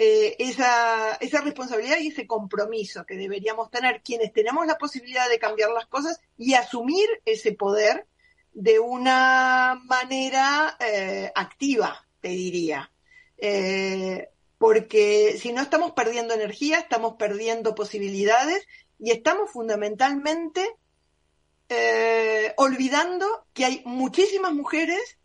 eh, 0.00 0.36
esa, 0.38 1.18
responsabilidad 1.42 1.98
y 1.98 2.06
ese 2.06 2.24
compromiso 2.24 3.04
que 3.04 3.16
deberíamos 3.16 3.68
tener 3.68 4.00
quienes 4.00 4.32
tenemos 4.32 4.64
la 4.64 4.78
posibilidad 4.78 5.28
de 5.28 5.40
cambiar 5.40 5.72
las 5.72 5.86
cosas 5.86 6.20
y 6.36 6.54
asumir 6.54 7.08
ese 7.24 7.50
poder 7.50 8.06
de 8.52 8.78
una 8.78 9.82
manera 9.86 10.76
eh, 10.78 11.32
activa, 11.34 12.06
te 12.20 12.28
diría. 12.28 12.92
Eh, 13.38 14.28
porque 14.56 15.36
si 15.36 15.52
no 15.52 15.62
estamos 15.62 15.92
perdiendo 15.92 16.32
energía, 16.32 16.78
estamos 16.78 17.14
perdiendo 17.18 17.74
posibilidades 17.74 18.68
y 19.00 19.10
estamos 19.10 19.50
fundamentalmente 19.50 20.76
olvidando 22.56 23.26
que 23.52 23.66
hay 23.66 23.82
muchísimas 23.84 24.54
mujeres 24.54 25.17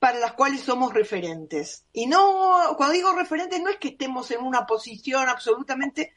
para 0.00 0.18
las 0.18 0.32
cuales 0.32 0.62
somos 0.62 0.94
referentes. 0.94 1.84
Y 1.92 2.06
no, 2.06 2.74
cuando 2.76 2.94
digo 2.94 3.12
referentes, 3.12 3.60
no 3.60 3.68
es 3.68 3.76
que 3.76 3.88
estemos 3.88 4.30
en 4.30 4.40
una 4.40 4.66
posición 4.66 5.28
absolutamente, 5.28 6.14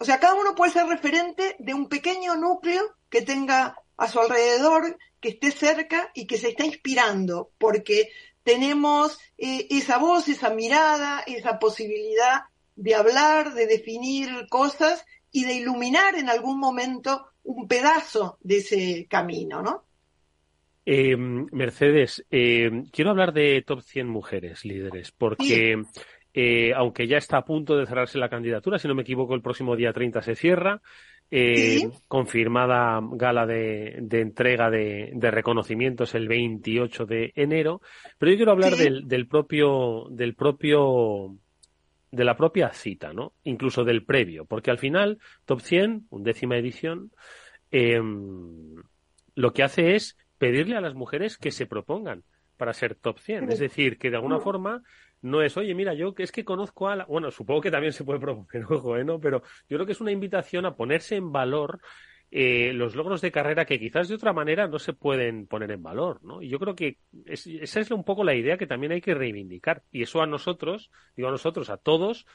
o 0.00 0.04
sea, 0.04 0.20
cada 0.20 0.34
uno 0.34 0.54
puede 0.54 0.72
ser 0.72 0.86
referente 0.86 1.56
de 1.58 1.74
un 1.74 1.88
pequeño 1.88 2.36
núcleo 2.36 2.82
que 3.10 3.22
tenga 3.22 3.76
a 3.96 4.08
su 4.08 4.20
alrededor, 4.20 4.96
que 5.20 5.30
esté 5.30 5.50
cerca 5.50 6.10
y 6.14 6.26
que 6.26 6.38
se 6.38 6.50
está 6.50 6.64
inspirando, 6.64 7.50
porque 7.58 8.10
tenemos 8.44 9.18
eh, 9.38 9.66
esa 9.70 9.98
voz, 9.98 10.28
esa 10.28 10.50
mirada, 10.50 11.24
esa 11.26 11.58
posibilidad 11.58 12.44
de 12.76 12.94
hablar, 12.94 13.54
de 13.54 13.66
definir 13.66 14.46
cosas 14.48 15.04
y 15.32 15.44
de 15.44 15.54
iluminar 15.54 16.14
en 16.14 16.28
algún 16.28 16.60
momento 16.60 17.26
un 17.42 17.66
pedazo 17.66 18.38
de 18.40 18.58
ese 18.58 19.06
camino, 19.10 19.62
¿no? 19.62 19.85
Eh, 20.88 21.16
Mercedes, 21.16 22.24
eh, 22.30 22.84
quiero 22.92 23.10
hablar 23.10 23.32
de 23.32 23.60
top 23.66 23.80
100 23.80 24.06
mujeres 24.06 24.64
líderes, 24.64 25.10
porque 25.10 25.82
eh, 26.32 26.72
aunque 26.76 27.08
ya 27.08 27.16
está 27.16 27.38
a 27.38 27.44
punto 27.44 27.76
de 27.76 27.86
cerrarse 27.86 28.18
la 28.18 28.28
candidatura, 28.28 28.78
si 28.78 28.86
no 28.86 28.94
me 28.94 29.02
equivoco, 29.02 29.34
el 29.34 29.42
próximo 29.42 29.74
día 29.74 29.92
30 29.92 30.22
se 30.22 30.36
cierra, 30.36 30.80
eh, 31.28 31.90
confirmada 32.06 33.00
gala 33.02 33.46
de, 33.46 34.06
entrega 34.12 34.70
de, 34.70 35.10
reconocimientos 35.20 36.14
el 36.14 36.28
28 36.28 37.04
de 37.04 37.32
enero, 37.34 37.80
pero 38.16 38.30
yo 38.30 38.36
quiero 38.36 38.52
hablar 38.52 38.76
del, 38.76 39.08
del 39.08 39.26
propio, 39.26 40.06
del 40.10 40.36
propio 40.36 41.36
de 42.12 42.24
la 42.24 42.36
propia 42.36 42.72
cita, 42.72 43.12
¿no? 43.12 43.32
Incluso 43.42 43.82
del 43.82 44.04
previo, 44.04 44.44
porque 44.44 44.70
al 44.70 44.78
final, 44.78 45.18
Top 45.46 45.60
100, 45.60 46.06
undécima 46.10 46.56
edición, 46.56 47.10
lo 49.34 49.52
que 49.52 49.62
hace 49.64 49.96
es 49.96 50.16
pedirle 50.38 50.76
a 50.76 50.80
las 50.80 50.94
mujeres 50.94 51.38
que 51.38 51.50
se 51.50 51.66
propongan 51.66 52.24
para 52.56 52.72
ser 52.72 52.94
top 52.94 53.18
100. 53.18 53.50
Es 53.50 53.58
decir, 53.58 53.98
que 53.98 54.10
de 54.10 54.16
alguna 54.16 54.40
forma 54.40 54.82
no 55.22 55.42
es, 55.42 55.56
oye, 55.56 55.74
mira, 55.74 55.94
yo 55.94 56.14
es 56.18 56.32
que 56.32 56.44
conozco 56.44 56.88
a 56.88 56.96
la... 56.96 57.04
Bueno, 57.04 57.30
supongo 57.30 57.60
que 57.60 57.70
también 57.70 57.92
se 57.92 58.04
puede 58.04 58.20
proponer, 58.20 58.64
ojo, 58.70 58.96
¿eh? 58.96 59.04
¿no? 59.04 59.20
Pero 59.20 59.42
yo 59.68 59.76
creo 59.76 59.86
que 59.86 59.92
es 59.92 60.00
una 60.00 60.12
invitación 60.12 60.66
a 60.66 60.76
ponerse 60.76 61.16
en 61.16 61.32
valor 61.32 61.80
eh, 62.30 62.72
los 62.72 62.96
logros 62.96 63.20
de 63.20 63.30
carrera 63.30 63.64
que 63.64 63.78
quizás 63.78 64.08
de 64.08 64.16
otra 64.16 64.32
manera 64.32 64.66
no 64.66 64.78
se 64.78 64.92
pueden 64.92 65.46
poner 65.46 65.70
en 65.70 65.82
valor, 65.82 66.22
¿no? 66.24 66.42
Y 66.42 66.48
yo 66.48 66.58
creo 66.58 66.74
que 66.74 66.98
esa 67.24 67.80
es 67.80 67.90
un 67.90 68.04
poco 68.04 68.24
la 68.24 68.34
idea 68.34 68.58
que 68.58 68.66
también 68.66 68.92
hay 68.92 69.00
que 69.00 69.14
reivindicar. 69.14 69.84
Y 69.92 70.02
eso 70.02 70.20
a 70.20 70.26
nosotros, 70.26 70.90
digo 71.16 71.28
a 71.28 71.32
nosotros, 71.32 71.70
a 71.70 71.76
todos, 71.76 72.26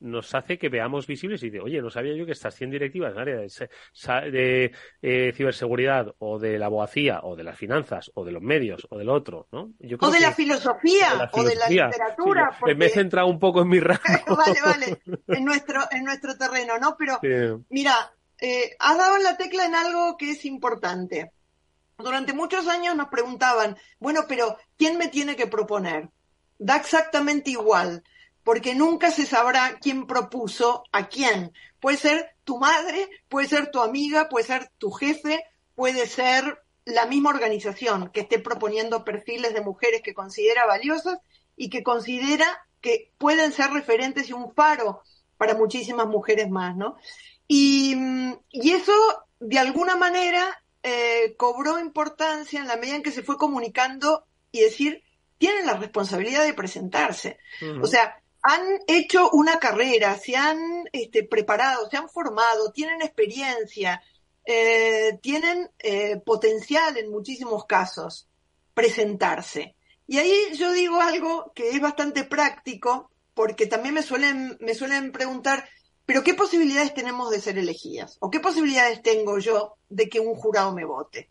nos 0.00 0.34
hace 0.34 0.58
que 0.58 0.68
veamos 0.68 1.06
visibles 1.06 1.42
y 1.42 1.50
de, 1.50 1.60
oye, 1.60 1.80
no 1.80 1.90
sabía 1.90 2.14
yo 2.14 2.26
que 2.26 2.32
estas 2.32 2.54
100 2.54 2.70
directivas 2.70 3.12
en 3.12 3.18
área 3.18 3.36
de, 3.36 4.72
eh, 5.02 5.32
ciberseguridad 5.34 6.14
o 6.18 6.38
de 6.38 6.58
la 6.58 6.66
abogacía 6.66 7.20
o 7.22 7.36
de 7.36 7.44
las 7.44 7.56
finanzas 7.56 8.10
o 8.14 8.24
de 8.24 8.32
los 8.32 8.42
medios 8.42 8.86
o 8.90 8.98
del 8.98 9.08
otro, 9.08 9.48
¿no? 9.52 9.72
o, 10.00 10.10
de 10.10 10.20
la 10.20 10.32
filosofía, 10.32 11.30
o 11.32 11.42
de 11.42 11.56
la 11.56 11.68
literatura. 11.68 12.56
Me 12.76 12.86
he 12.86 12.90
centrado 12.90 13.28
un 13.28 13.38
poco 13.38 13.62
en 13.62 13.68
mi 13.68 13.80
ramo. 13.80 14.00
vale, 14.36 14.60
vale, 14.64 15.02
en 15.28 15.44
nuestro, 15.44 15.82
en 15.90 16.04
nuestro 16.04 16.36
terreno, 16.36 16.78
¿no? 16.78 16.96
Pero 16.96 17.20
mira, 17.70 18.12
eh, 18.40 18.76
has 18.78 18.96
dado 18.96 19.16
en 19.16 19.24
la 19.24 19.36
tecla 19.36 19.66
en 19.66 19.74
algo 19.74 20.16
que 20.16 20.30
es 20.32 20.44
importante. 20.44 21.32
Durante 21.98 22.32
muchos 22.32 22.68
años 22.68 22.94
nos 22.94 23.08
preguntaban, 23.08 23.76
bueno, 23.98 24.22
pero 24.28 24.56
¿quién 24.76 24.98
me 24.98 25.08
tiene 25.08 25.34
que 25.34 25.48
proponer? 25.48 26.10
Da 26.58 26.76
exactamente 26.76 27.50
igual 27.50 28.04
porque 28.44 28.74
nunca 28.74 29.10
se 29.10 29.26
sabrá 29.26 29.78
quién 29.80 30.06
propuso 30.06 30.84
a 30.92 31.08
quién. 31.08 31.52
Puede 31.80 31.96
ser 31.96 32.30
tu 32.44 32.58
madre, 32.58 33.08
puede 33.28 33.48
ser 33.48 33.70
tu 33.70 33.80
amiga, 33.80 34.28
puede 34.28 34.46
ser 34.46 34.70
tu 34.78 34.90
jefe, 34.90 35.44
puede 35.74 36.06
ser 36.06 36.62
la 36.84 37.06
misma 37.06 37.30
organización 37.30 38.10
que 38.10 38.20
esté 38.20 38.38
proponiendo 38.38 39.04
perfiles 39.04 39.52
de 39.52 39.60
mujeres 39.60 40.00
que 40.02 40.14
considera 40.14 40.66
valiosas 40.66 41.18
y 41.56 41.68
que 41.68 41.82
considera 41.82 42.46
que 42.80 43.12
pueden 43.18 43.52
ser 43.52 43.70
referentes 43.70 44.28
y 44.28 44.32
un 44.32 44.54
faro 44.54 45.02
para 45.36 45.54
muchísimas 45.54 46.06
mujeres 46.06 46.48
más, 46.48 46.76
¿no? 46.76 46.96
Y, 47.46 47.96
eso, 48.52 48.92
de 49.40 49.58
alguna 49.58 49.96
manera, 49.96 50.62
eh, 50.82 51.34
cobró 51.36 51.78
importancia 51.78 52.60
en 52.60 52.68
la 52.68 52.76
medida 52.76 52.96
en 52.96 53.02
que 53.02 53.10
se 53.10 53.22
fue 53.22 53.36
comunicando 53.36 54.24
y 54.52 54.60
decir, 54.60 55.02
tienen 55.38 55.66
la 55.66 55.74
responsabilidad 55.74 56.44
de 56.44 56.54
presentarse. 56.54 57.38
O 57.80 57.86
sea, 57.86 58.20
han 58.42 58.62
hecho 58.86 59.30
una 59.30 59.58
carrera, 59.58 60.16
se 60.18 60.36
han 60.36 60.84
este, 60.92 61.24
preparado, 61.24 61.88
se 61.90 61.96
han 61.96 62.08
formado, 62.08 62.72
tienen 62.72 63.02
experiencia, 63.02 64.02
eh, 64.44 65.18
tienen 65.20 65.70
eh, 65.78 66.16
potencial 66.24 66.96
en 66.96 67.10
muchísimos 67.10 67.66
casos 67.66 68.28
presentarse. 68.74 69.76
Y 70.06 70.18
ahí 70.18 70.34
yo 70.54 70.72
digo 70.72 71.00
algo 71.00 71.52
que 71.54 71.70
es 71.70 71.80
bastante 71.80 72.24
práctico, 72.24 73.10
porque 73.34 73.66
también 73.66 73.94
me 73.94 74.02
suelen, 74.02 74.56
me 74.60 74.74
suelen 74.74 75.12
preguntar, 75.12 75.68
pero 76.06 76.24
¿qué 76.24 76.32
posibilidades 76.32 76.94
tenemos 76.94 77.30
de 77.30 77.40
ser 77.40 77.58
elegidas? 77.58 78.16
¿O 78.20 78.30
qué 78.30 78.40
posibilidades 78.40 79.02
tengo 79.02 79.38
yo 79.38 79.76
de 79.88 80.08
que 80.08 80.20
un 80.20 80.34
jurado 80.34 80.74
me 80.74 80.86
vote? 80.86 81.30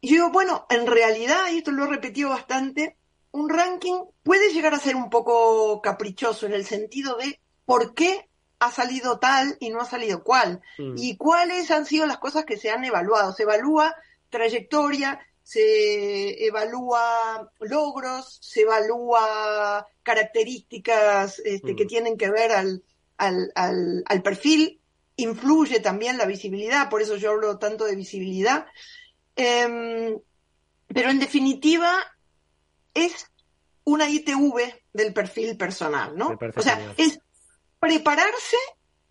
Y 0.00 0.08
yo 0.08 0.14
digo, 0.14 0.30
bueno, 0.30 0.66
en 0.70 0.86
realidad, 0.86 1.50
y 1.52 1.58
esto 1.58 1.72
lo 1.72 1.84
he 1.84 1.88
repetido 1.88 2.30
bastante, 2.30 2.96
un 3.36 3.50
ranking 3.50 4.00
puede 4.22 4.52
llegar 4.52 4.74
a 4.74 4.78
ser 4.78 4.96
un 4.96 5.10
poco 5.10 5.80
caprichoso 5.82 6.46
en 6.46 6.54
el 6.54 6.64
sentido 6.64 7.16
de 7.16 7.38
por 7.64 7.94
qué 7.94 8.28
ha 8.58 8.70
salido 8.72 9.18
tal 9.18 9.56
y 9.60 9.68
no 9.68 9.80
ha 9.80 9.84
salido 9.84 10.22
cual, 10.24 10.62
mm. 10.78 10.94
y 10.96 11.16
cuáles 11.16 11.70
han 11.70 11.84
sido 11.84 12.06
las 12.06 12.18
cosas 12.18 12.46
que 12.46 12.56
se 12.56 12.70
han 12.70 12.84
evaluado. 12.84 13.32
Se 13.32 13.42
evalúa 13.42 13.94
trayectoria, 14.30 15.20
se 15.42 16.46
evalúa 16.46 17.50
logros, 17.60 18.38
se 18.40 18.62
evalúa 18.62 19.86
características 20.02 21.40
este, 21.40 21.76
que 21.76 21.84
mm. 21.84 21.88
tienen 21.88 22.16
que 22.16 22.30
ver 22.30 22.52
al, 22.52 22.82
al, 23.18 23.52
al, 23.54 24.22
perfil, 24.22 24.80
influye 25.16 25.80
también 25.80 26.16
la 26.16 26.24
visibilidad, 26.24 26.88
por 26.88 27.02
eso 27.02 27.16
yo 27.16 27.32
hablo 27.32 27.58
tanto 27.58 27.84
de 27.84 27.96
visibilidad. 27.96 28.66
Em, 29.36 30.18
pero 30.88 31.10
en 31.10 31.18
definitiva, 31.18 32.15
es 32.96 33.30
una 33.84 34.08
ITV 34.08 34.74
del 34.92 35.12
perfil 35.12 35.56
personal, 35.56 36.16
¿no? 36.16 36.36
O 36.56 36.62
sea, 36.62 36.94
es 36.96 37.20
prepararse 37.78 38.56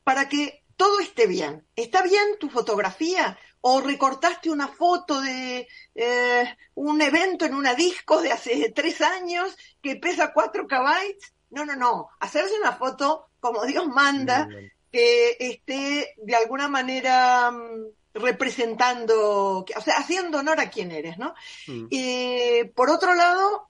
para 0.03 0.27
que 0.27 0.63
todo 0.75 0.99
esté 0.99 1.27
bien. 1.27 1.65
¿Está 1.75 2.01
bien 2.01 2.37
tu 2.39 2.49
fotografía? 2.49 3.37
¿O 3.61 3.81
recortaste 3.81 4.49
una 4.49 4.67
foto 4.67 5.21
de 5.21 5.67
eh, 5.95 6.57
un 6.75 7.01
evento 7.01 7.45
en 7.45 7.55
una 7.55 7.73
disco 7.73 8.21
de 8.21 8.31
hace 8.31 8.71
tres 8.75 9.01
años 9.01 9.55
que 9.81 9.95
pesa 9.95 10.33
cuatro 10.33 10.67
KB? 10.67 11.15
No, 11.51 11.65
no, 11.65 11.75
no. 11.75 12.09
Hacerse 12.19 12.59
una 12.59 12.73
foto 12.73 13.27
como 13.39 13.63
Dios 13.65 13.87
manda, 13.87 14.47
que 14.91 15.37
esté 15.39 16.15
de 16.17 16.35
alguna 16.35 16.67
manera 16.67 17.51
mm, 17.51 17.85
representando, 18.15 19.59
o 19.59 19.81
sea, 19.81 19.97
haciendo 19.97 20.39
honor 20.39 20.59
a 20.59 20.69
quien 20.69 20.91
eres, 20.91 21.17
¿no? 21.17 21.33
Mm. 21.67 21.87
Y 21.89 22.63
por 22.75 22.89
otro 22.89 23.13
lado, 23.13 23.69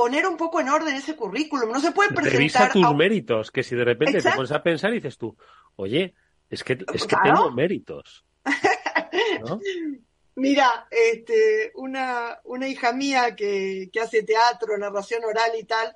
poner 0.00 0.26
un 0.26 0.38
poco 0.38 0.60
en 0.60 0.70
orden 0.70 0.96
ese 0.96 1.14
currículum. 1.14 1.70
No 1.70 1.78
se 1.78 1.92
puede 1.92 2.08
presentar. 2.08 2.38
Revisa 2.38 2.70
tus 2.70 2.96
méritos, 2.96 3.50
que 3.50 3.62
si 3.62 3.76
de 3.76 3.84
repente 3.84 4.22
te 4.22 4.32
pones 4.32 4.50
a 4.50 4.62
pensar 4.62 4.92
y 4.92 4.94
dices 4.94 5.18
tú, 5.18 5.36
oye, 5.76 6.14
es 6.48 6.64
que, 6.64 6.78
es 6.94 7.06
que 7.06 7.16
tengo 7.22 7.50
méritos. 7.50 8.24
Mira, 10.36 10.88
este, 10.90 11.70
una, 11.74 12.40
una 12.44 12.66
hija 12.66 12.94
mía 12.94 13.36
que, 13.36 13.90
que 13.92 14.00
hace 14.00 14.22
teatro, 14.22 14.78
narración 14.78 15.22
oral 15.22 15.50
y 15.58 15.64
tal, 15.64 15.94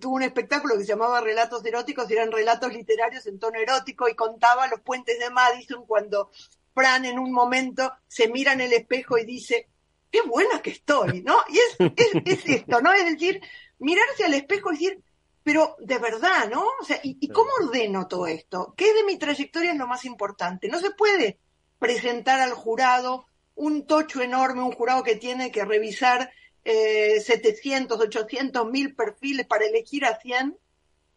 tuvo 0.00 0.14
un 0.14 0.22
espectáculo 0.22 0.76
que 0.76 0.82
se 0.82 0.88
llamaba 0.88 1.20
Relatos 1.20 1.64
Eróticos 1.64 2.08
y 2.08 2.12
eran 2.12 2.30
relatos 2.30 2.72
literarios 2.72 3.26
en 3.26 3.40
tono 3.40 3.58
erótico 3.58 4.08
y 4.08 4.14
contaba 4.14 4.68
los 4.68 4.80
puentes 4.82 5.18
de 5.18 5.30
Madison 5.30 5.84
cuando 5.86 6.30
Fran 6.72 7.04
en 7.04 7.18
un 7.18 7.32
momento 7.32 7.92
se 8.06 8.28
mira 8.28 8.52
en 8.52 8.60
el 8.60 8.72
espejo 8.72 9.18
y 9.18 9.24
dice, 9.24 9.66
qué 10.10 10.22
buena 10.22 10.60
que 10.62 10.70
estoy, 10.70 11.22
¿no? 11.22 11.36
Y 11.48 11.58
es, 11.58 12.20
es, 12.24 12.46
esto, 12.46 12.80
¿no? 12.80 12.92
Es 12.92 13.04
decir, 13.04 13.40
mirarse 13.78 14.24
al 14.24 14.34
espejo 14.34 14.70
y 14.70 14.76
decir, 14.76 15.02
pero 15.42 15.76
de 15.78 15.98
verdad, 15.98 16.48
¿no? 16.50 16.66
O 16.80 16.84
sea, 16.84 17.00
¿y, 17.02 17.28
cómo 17.28 17.50
ordeno 17.62 18.06
todo 18.06 18.26
esto? 18.26 18.74
¿Qué 18.76 18.92
de 18.92 19.04
mi 19.04 19.18
trayectoria 19.18 19.72
es 19.72 19.78
lo 19.78 19.86
más 19.86 20.04
importante? 20.04 20.68
No 20.68 20.80
se 20.80 20.90
puede 20.90 21.38
presentar 21.78 22.40
al 22.40 22.52
jurado 22.52 23.26
un 23.54 23.86
tocho 23.86 24.20
enorme, 24.20 24.62
un 24.62 24.72
jurado 24.72 25.02
que 25.02 25.16
tiene 25.16 25.50
que 25.50 25.64
revisar 25.64 26.30
eh, 26.64 27.20
700, 27.20 27.98
800 28.00 28.70
mil 28.70 28.94
perfiles 28.94 29.46
para 29.46 29.64
elegir 29.64 30.04
a 30.04 30.20
100, 30.20 30.58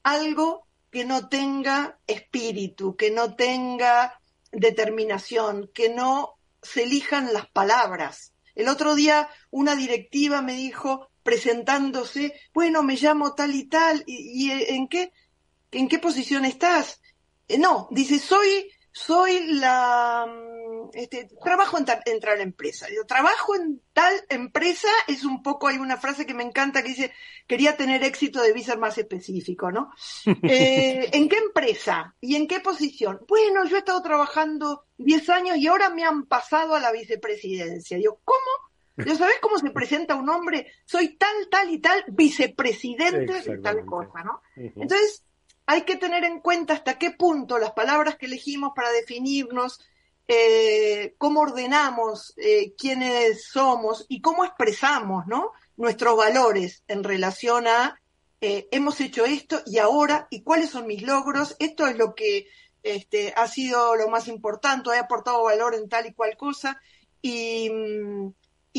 algo 0.03 0.65
que 0.89 1.05
no 1.05 1.29
tenga 1.29 1.99
espíritu, 2.07 2.95
que 2.95 3.11
no 3.11 3.35
tenga 3.35 4.19
determinación, 4.51 5.69
que 5.73 5.89
no 5.89 6.37
se 6.61 6.83
elijan 6.83 7.33
las 7.33 7.49
palabras. 7.49 8.30
El 8.55 8.67
otro 8.67 8.95
día 8.95 9.29
una 9.49 9.75
directiva 9.75 10.41
me 10.41 10.53
dijo, 10.53 11.09
presentándose, 11.23 12.33
bueno, 12.53 12.83
me 12.83 12.95
llamo 12.95 13.33
tal 13.33 13.55
y 13.55 13.67
tal, 13.67 14.03
y, 14.05 14.51
en 14.51 14.87
qué, 14.87 15.11
en 15.71 15.87
qué 15.87 15.99
posición 15.99 16.45
estás. 16.45 17.01
Eh, 17.47 17.57
no, 17.57 17.87
dice, 17.91 18.19
soy, 18.19 18.71
soy 18.91 19.53
la, 19.53 20.25
mm, 20.27 20.60
este, 20.93 21.29
trabajo 21.43 21.77
en, 21.77 21.85
tal, 21.85 22.41
empresa. 22.41 22.87
Yo 22.93 23.05
trabajo 23.05 23.55
en 23.55 23.81
tal 23.93 24.13
empresa 24.29 24.87
es 25.07 25.23
un 25.23 25.43
poco, 25.43 25.67
hay 25.67 25.77
una 25.77 25.97
frase 25.97 26.25
que 26.25 26.33
me 26.33 26.43
encanta 26.43 26.81
que 26.81 26.89
dice, 26.89 27.11
quería 27.47 27.77
tener 27.77 28.03
éxito, 28.03 28.41
debí 28.41 28.63
ser 28.63 28.77
más 28.77 28.97
específico, 28.97 29.71
¿no? 29.71 29.91
Eh, 30.43 31.09
¿En 31.13 31.29
qué 31.29 31.37
empresa? 31.37 32.15
¿Y 32.19 32.35
en 32.35 32.47
qué 32.47 32.59
posición? 32.59 33.21
Bueno, 33.27 33.65
yo 33.65 33.75
he 33.75 33.79
estado 33.79 34.01
trabajando 34.01 34.85
10 34.97 35.29
años 35.29 35.57
y 35.57 35.67
ahora 35.67 35.89
me 35.89 36.03
han 36.03 36.25
pasado 36.25 36.75
a 36.75 36.79
la 36.79 36.91
vicepresidencia. 36.91 37.97
Yo, 37.99 38.19
¿cómo? 38.23 39.05
¿Ya 39.05 39.15
sabes 39.15 39.35
cómo 39.41 39.57
se 39.57 39.71
presenta 39.71 40.15
un 40.15 40.29
hombre? 40.29 40.67
Soy 40.85 41.15
tal, 41.15 41.47
tal 41.49 41.69
y 41.69 41.79
tal 41.79 42.03
vicepresidente 42.09 43.41
de 43.41 43.57
tal 43.59 43.85
cosa, 43.85 44.23
¿no? 44.23 44.41
Entonces, 44.55 45.23
hay 45.65 45.83
que 45.83 45.95
tener 45.95 46.23
en 46.25 46.41
cuenta 46.41 46.73
hasta 46.73 46.97
qué 46.97 47.11
punto 47.11 47.57
las 47.57 47.71
palabras 47.71 48.17
que 48.17 48.25
elegimos 48.25 48.73
para 48.75 48.91
definirnos 48.91 49.79
eh, 50.33 51.13
cómo 51.17 51.41
ordenamos 51.41 52.33
eh, 52.37 52.73
quiénes 52.77 53.49
somos 53.49 54.05
y 54.07 54.21
cómo 54.21 54.45
expresamos 54.45 55.27
¿no? 55.27 55.51
nuestros 55.75 56.15
valores 56.15 56.85
en 56.87 57.03
relación 57.03 57.67
a 57.67 57.99
eh, 58.39 58.69
hemos 58.71 59.01
hecho 59.01 59.25
esto 59.25 59.61
y 59.65 59.79
ahora 59.79 60.27
y 60.29 60.41
cuáles 60.41 60.69
son 60.69 60.87
mis 60.87 61.01
logros, 61.01 61.57
esto 61.59 61.85
es 61.85 61.97
lo 61.97 62.15
que 62.15 62.47
este, 62.81 63.33
ha 63.35 63.45
sido 63.49 63.97
lo 63.97 64.07
más 64.07 64.29
importante, 64.29 64.89
he 64.91 64.99
aportado 64.99 65.43
valor 65.43 65.75
en 65.75 65.89
tal 65.89 66.05
y 66.05 66.13
cual 66.13 66.37
cosa 66.37 66.79
y, 67.21 67.69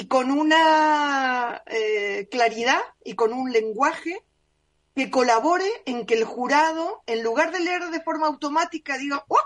con 0.09 0.31
una 0.31 1.63
eh, 1.67 2.29
claridad 2.31 2.81
y 3.05 3.15
con 3.15 3.35
un 3.35 3.53
lenguaje 3.53 4.25
que 4.97 5.11
colabore 5.11 5.71
en 5.85 6.07
que 6.07 6.15
el 6.15 6.25
jurado, 6.25 7.03
en 7.05 7.23
lugar 7.23 7.53
de 7.53 7.61
leer 7.61 7.91
de 7.91 8.01
forma 8.01 8.27
automática, 8.27 8.97
diga, 8.97 9.23
¡oh! 9.29 9.37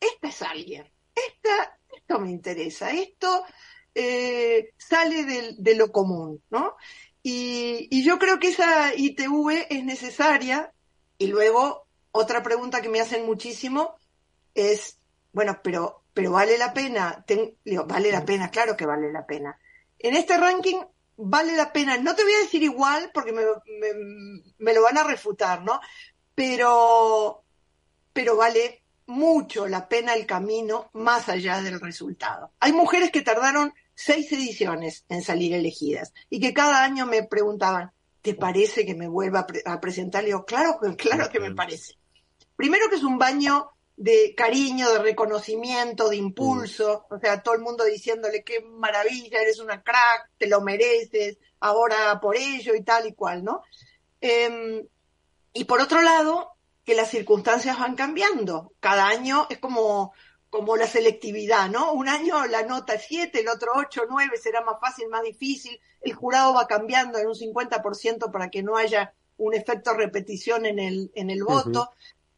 Esta 0.00 0.28
es 0.28 0.40
alguien 0.40 0.90
esto 1.14 2.18
me 2.18 2.30
interesa, 2.30 2.90
esto 2.90 3.44
eh, 3.94 4.72
sale 4.78 5.54
de, 5.58 5.74
lo 5.74 5.90
común, 5.92 6.42
¿no? 6.50 6.76
Y, 7.22 8.02
yo 8.04 8.18
creo 8.18 8.38
que 8.38 8.48
esa 8.48 8.94
ITV 8.94 9.66
es 9.68 9.84
necesaria. 9.84 10.72
Y 11.18 11.26
luego, 11.26 11.86
otra 12.12 12.42
pregunta 12.42 12.80
que 12.80 12.88
me 12.88 13.00
hacen 13.00 13.26
muchísimo 13.26 13.96
es, 14.54 14.98
bueno, 15.32 15.60
pero, 15.62 16.04
pero 16.14 16.32
vale 16.32 16.56
la 16.58 16.72
pena, 16.72 17.24
vale 17.86 18.12
la 18.12 18.24
pena, 18.24 18.50
claro 18.50 18.76
que 18.76 18.86
vale 18.86 19.12
la 19.12 19.26
pena. 19.26 19.58
En 19.98 20.16
este 20.16 20.36
ranking 20.38 20.80
vale 21.16 21.54
la 21.54 21.72
pena, 21.72 21.98
no 21.98 22.14
te 22.14 22.22
voy 22.22 22.32
a 22.32 22.38
decir 22.38 22.62
igual 22.62 23.10
porque 23.12 23.32
me, 23.32 23.42
me 24.58 24.74
lo 24.74 24.82
van 24.82 24.96
a 24.98 25.04
refutar, 25.04 25.62
¿no? 25.62 25.80
Pero, 26.34 27.44
pero 28.14 28.36
vale 28.36 28.79
mucho 29.10 29.68
la 29.68 29.88
pena 29.88 30.14
el 30.14 30.26
camino 30.26 30.90
más 30.94 31.28
allá 31.28 31.60
del 31.60 31.80
resultado. 31.80 32.52
Hay 32.60 32.72
mujeres 32.72 33.10
que 33.10 33.22
tardaron 33.22 33.74
seis 33.94 34.32
ediciones 34.32 35.04
en 35.08 35.22
salir 35.22 35.52
elegidas 35.52 36.14
y 36.30 36.40
que 36.40 36.54
cada 36.54 36.82
año 36.82 37.04
me 37.06 37.24
preguntaban, 37.24 37.92
¿te 38.22 38.34
parece 38.34 38.86
que 38.86 38.94
me 38.94 39.08
vuelva 39.08 39.46
a, 39.66 39.80
presentar? 39.80 40.22
Le 40.22 40.28
digo, 40.28 40.44
claro, 40.44 40.78
claro 40.96 41.28
que 41.28 41.40
me 41.40 41.54
parece. 41.54 41.98
Primero 42.56 42.88
que 42.88 42.96
es 42.96 43.02
un 43.02 43.18
baño 43.18 43.70
de 43.96 44.34
cariño, 44.34 44.90
de 44.90 45.00
reconocimiento, 45.00 46.08
de 46.08 46.16
impulso, 46.16 47.06
o 47.10 47.18
sea, 47.18 47.42
todo 47.42 47.54
el 47.54 47.60
mundo 47.60 47.84
diciéndole 47.84 48.42
qué 48.42 48.62
maravilla, 48.62 49.42
eres 49.42 49.58
una 49.58 49.82
crack, 49.82 50.30
te 50.38 50.46
lo 50.46 50.62
mereces, 50.62 51.36
ahora 51.60 52.18
por 52.20 52.36
ello 52.36 52.74
y 52.74 52.82
tal 52.82 53.06
y 53.06 53.12
cual, 53.12 53.44
¿no? 53.44 53.62
Em, 54.22 54.86
y 55.52 55.64
por 55.64 55.80
otro 55.80 56.00
lado, 56.00 56.52
que 56.90 56.96
las 56.96 57.10
circunstancias 57.10 57.78
van 57.78 57.94
cambiando. 57.94 58.72
Cada 58.80 59.06
año 59.06 59.46
es 59.48 59.58
como, 59.58 60.12
como 60.48 60.76
la 60.76 60.88
selectividad, 60.88 61.70
¿no? 61.70 61.92
Un 61.92 62.08
año 62.08 62.44
la 62.46 62.64
nota 62.64 62.94
es 62.94 63.04
7, 63.06 63.38
el 63.38 63.48
otro 63.48 63.70
8, 63.76 64.06
9, 64.10 64.36
será 64.36 64.64
más 64.64 64.80
fácil, 64.80 65.06
más 65.06 65.22
difícil. 65.22 65.78
El 66.00 66.14
jurado 66.14 66.52
va 66.52 66.66
cambiando 66.66 67.20
en 67.20 67.28
un 67.28 67.36
50% 67.36 68.32
para 68.32 68.50
que 68.50 68.64
no 68.64 68.76
haya 68.76 69.14
un 69.36 69.54
efecto 69.54 69.94
repetición 69.94 70.66
en 70.66 70.80
el, 70.80 71.12
en 71.14 71.30
el 71.30 71.44
voto. 71.44 71.92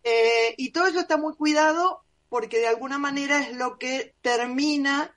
Eh, 0.04 0.54
y 0.58 0.70
todo 0.70 0.86
eso 0.86 1.00
está 1.00 1.16
muy 1.16 1.34
cuidado 1.34 2.02
porque 2.28 2.58
de 2.58 2.68
alguna 2.68 2.98
manera 2.98 3.40
es 3.40 3.56
lo 3.56 3.78
que 3.78 4.16
termina 4.20 5.16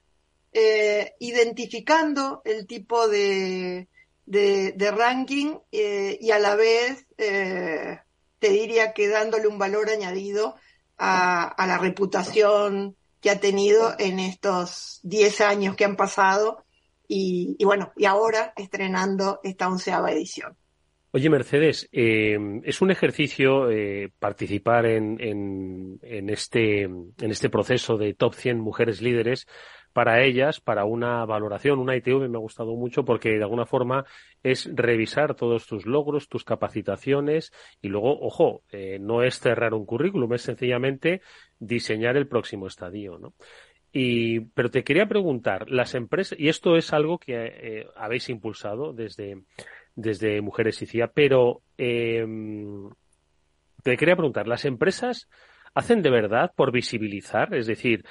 eh, 0.53 1.13
identificando 1.19 2.41
el 2.45 2.67
tipo 2.67 3.09
de, 3.09 3.89
de, 4.25 4.91
ranking 4.95 5.57
eh, 5.73 6.17
y 6.21 6.31
a 6.31 6.39
la 6.39 6.55
vez 6.55 7.05
te 8.39 8.49
diría 8.49 8.93
que 8.93 9.07
dándole 9.07 9.47
un 9.47 9.57
valor 9.57 9.89
añadido 9.89 10.55
a, 10.97 11.55
la 11.67 11.77
reputación 11.77 12.95
que 13.21 13.29
ha 13.29 13.39
tenido 13.39 13.95
en 13.99 14.19
estos 14.19 14.99
10 15.03 15.41
años 15.41 15.75
que 15.75 15.85
han 15.85 15.95
pasado 15.95 16.63
y, 17.07 17.63
bueno, 17.63 17.91
y 17.95 18.05
ahora 18.05 18.53
estrenando 18.55 19.39
esta 19.43 19.67
onceava 19.67 20.11
edición. 20.11 20.55
Oye, 21.11 21.29
Mercedes, 21.29 21.87
eh, 21.91 22.37
es 22.63 22.81
un 22.81 22.91
ejercicio 22.91 23.69
eh, 23.69 24.11
participar 24.19 24.85
en, 24.85 25.17
en, 25.21 25.99
en, 26.01 26.29
este, 26.29 26.81
en 26.81 27.13
este 27.17 27.49
proceso 27.49 27.97
de 27.97 28.13
top 28.13 28.33
100 28.33 28.59
mujeres 28.59 29.01
líderes 29.01 29.47
para 29.95 30.21
ellas, 30.25 30.59
para 30.59 30.83
una 30.83 31.23
valoración, 31.23 31.79
una 31.79 31.95
ITV 31.95 32.27
me 32.27 32.35
ha 32.35 32.41
gustado 32.41 32.75
mucho 32.75 33.05
porque 33.05 33.29
de 33.29 33.43
alguna 33.43 33.65
forma 33.65 34.03
es 34.43 34.69
revisar 34.75 35.35
todos 35.35 35.67
tus 35.67 35.85
logros, 35.85 36.27
tus 36.27 36.43
capacitaciones 36.43 37.53
y 37.81 37.87
luego, 37.87 38.19
ojo, 38.19 38.61
eh, 38.73 38.99
no 38.99 39.23
es 39.23 39.39
cerrar 39.39 39.73
un 39.73 39.85
currículum, 39.85 40.33
es 40.33 40.41
sencillamente 40.41 41.21
diseñar 41.59 42.17
el 42.17 42.27
próximo 42.27 42.67
estadio, 42.67 43.17
¿no? 43.17 43.35
Y, 43.93 44.41
pero 44.53 44.69
te 44.69 44.83
quería 44.83 45.07
preguntar, 45.07 45.71
las 45.71 45.95
empresas, 45.95 46.37
y 46.37 46.49
esto 46.49 46.75
es 46.75 46.91
algo 46.91 47.17
que 47.17 47.33
eh, 47.37 47.87
habéis 47.95 48.27
impulsado 48.27 48.91
desde, 48.91 49.43
desde 49.95 50.41
Mujeres 50.41 50.81
y 50.81 50.87
CIA, 50.87 51.07
pero 51.07 51.61
em, 51.77 52.89
te 53.81 53.95
quería 53.95 54.17
preguntar, 54.17 54.45
¿las 54.45 54.65
empresas 54.65 55.29
hacen 55.73 56.01
de 56.01 56.09
verdad 56.09 56.51
por 56.53 56.73
visibilizar? 56.73 57.55
Es 57.55 57.65
decir, 57.65 58.03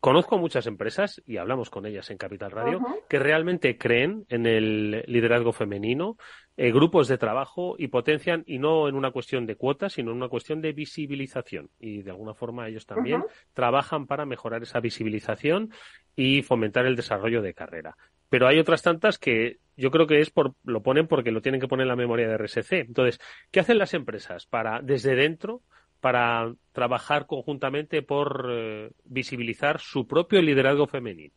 conozco 0.00 0.38
muchas 0.38 0.66
empresas 0.66 1.22
y 1.26 1.36
hablamos 1.36 1.70
con 1.70 1.86
ellas 1.86 2.10
en 2.10 2.18
Capital 2.18 2.50
Radio 2.50 2.80
que 3.08 3.18
realmente 3.18 3.76
creen 3.76 4.24
en 4.28 4.46
el 4.46 5.04
liderazgo 5.06 5.52
femenino, 5.52 6.16
eh, 6.56 6.72
grupos 6.72 7.06
de 7.08 7.18
trabajo 7.18 7.76
y 7.78 7.88
potencian, 7.88 8.42
y 8.46 8.58
no 8.58 8.88
en 8.88 8.94
una 8.94 9.12
cuestión 9.12 9.46
de 9.46 9.56
cuotas, 9.56 9.92
sino 9.94 10.10
en 10.10 10.16
una 10.16 10.28
cuestión 10.28 10.60
de 10.62 10.72
visibilización. 10.72 11.70
Y 11.78 12.02
de 12.02 12.10
alguna 12.10 12.34
forma 12.34 12.68
ellos 12.68 12.86
también 12.86 13.24
trabajan 13.52 14.06
para 14.06 14.26
mejorar 14.26 14.62
esa 14.62 14.80
visibilización 14.80 15.70
y 16.16 16.42
fomentar 16.42 16.86
el 16.86 16.96
desarrollo 16.96 17.42
de 17.42 17.54
carrera. 17.54 17.96
Pero 18.28 18.46
hay 18.46 18.58
otras 18.58 18.82
tantas 18.82 19.18
que 19.18 19.58
yo 19.76 19.90
creo 19.90 20.06
que 20.06 20.20
es 20.20 20.30
por, 20.30 20.54
lo 20.64 20.82
ponen 20.82 21.08
porque 21.08 21.32
lo 21.32 21.42
tienen 21.42 21.60
que 21.60 21.68
poner 21.68 21.84
en 21.84 21.88
la 21.88 21.96
memoria 21.96 22.28
de 22.28 22.36
RSC. 22.36 22.72
Entonces, 22.80 23.20
¿qué 23.50 23.60
hacen 23.60 23.78
las 23.78 23.92
empresas 23.92 24.46
para, 24.46 24.80
desde 24.82 25.14
dentro, 25.14 25.62
para 26.00 26.52
trabajar 26.72 27.26
conjuntamente 27.26 28.02
por 28.02 28.48
eh, 28.50 28.90
visibilizar 29.04 29.80
su 29.80 30.06
propio 30.06 30.42
liderazgo 30.42 30.86
femenino? 30.86 31.34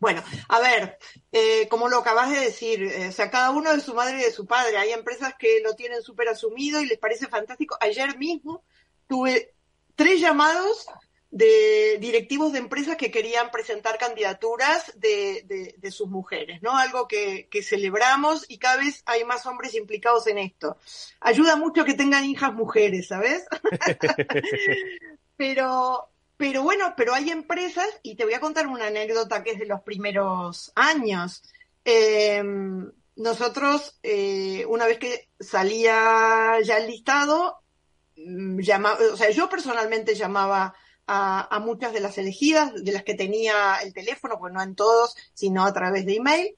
Bueno, 0.00 0.22
a 0.48 0.60
ver, 0.60 0.96
eh, 1.32 1.66
como 1.68 1.88
lo 1.88 1.98
acabas 1.98 2.30
de 2.30 2.38
decir, 2.38 2.82
eh, 2.84 3.08
o 3.08 3.12
sea, 3.12 3.30
cada 3.30 3.50
uno 3.50 3.72
de 3.74 3.80
su 3.80 3.94
madre 3.94 4.18
y 4.18 4.22
de 4.22 4.30
su 4.30 4.46
padre. 4.46 4.78
Hay 4.78 4.92
empresas 4.92 5.34
que 5.36 5.60
lo 5.60 5.74
tienen 5.74 6.02
súper 6.02 6.28
asumido 6.28 6.80
y 6.80 6.86
les 6.86 6.98
parece 6.98 7.26
fantástico. 7.26 7.76
Ayer 7.80 8.16
mismo 8.16 8.62
tuve 9.08 9.54
tres 9.96 10.20
llamados 10.20 10.86
de 11.30 11.98
directivos 12.00 12.52
de 12.52 12.58
empresas 12.58 12.96
que 12.96 13.10
querían 13.10 13.50
presentar 13.50 13.98
candidaturas 13.98 14.92
de, 14.98 15.74
de, 15.76 15.90
sus 15.90 16.08
mujeres, 16.08 16.62
¿no? 16.62 16.76
Algo 16.76 17.06
que, 17.06 17.48
que, 17.50 17.62
celebramos 17.62 18.46
y 18.48 18.58
cada 18.58 18.78
vez 18.78 19.02
hay 19.04 19.24
más 19.24 19.44
hombres 19.44 19.74
implicados 19.74 20.26
en 20.26 20.38
esto. 20.38 20.78
Ayuda 21.20 21.56
mucho 21.56 21.84
que 21.84 21.94
tengan 21.94 22.24
hijas 22.24 22.54
mujeres, 22.54 23.08
¿sabes? 23.08 23.44
pero, 25.36 26.08
pero 26.38 26.62
bueno, 26.62 26.94
pero 26.96 27.12
hay 27.12 27.30
empresas, 27.30 27.88
y 28.02 28.14
te 28.14 28.24
voy 28.24 28.34
a 28.34 28.40
contar 28.40 28.66
una 28.66 28.86
anécdota 28.86 29.44
que 29.44 29.50
es 29.50 29.58
de 29.58 29.66
los 29.66 29.82
primeros 29.82 30.72
años. 30.74 31.42
Eh, 31.84 32.42
nosotros, 33.16 33.98
eh, 34.02 34.64
una 34.66 34.86
vez 34.86 34.98
que 34.98 35.28
salía 35.40 36.58
ya 36.62 36.78
el 36.78 36.86
listado, 36.86 37.58
mm, 38.16 38.60
llamaba, 38.60 38.98
o 39.12 39.16
sea, 39.16 39.30
yo 39.30 39.48
personalmente 39.50 40.14
llamaba 40.14 40.74
a, 41.08 41.58
muchas 41.60 41.92
de 41.92 42.00
las 42.00 42.18
elegidas, 42.18 42.72
de 42.84 42.92
las 42.92 43.02
que 43.02 43.14
tenía 43.14 43.76
el 43.82 43.94
teléfono, 43.94 44.38
pues 44.38 44.52
no 44.52 44.62
en 44.62 44.74
todos, 44.74 45.16
sino 45.32 45.64
a 45.64 45.72
través 45.72 46.04
de 46.06 46.16
email. 46.16 46.56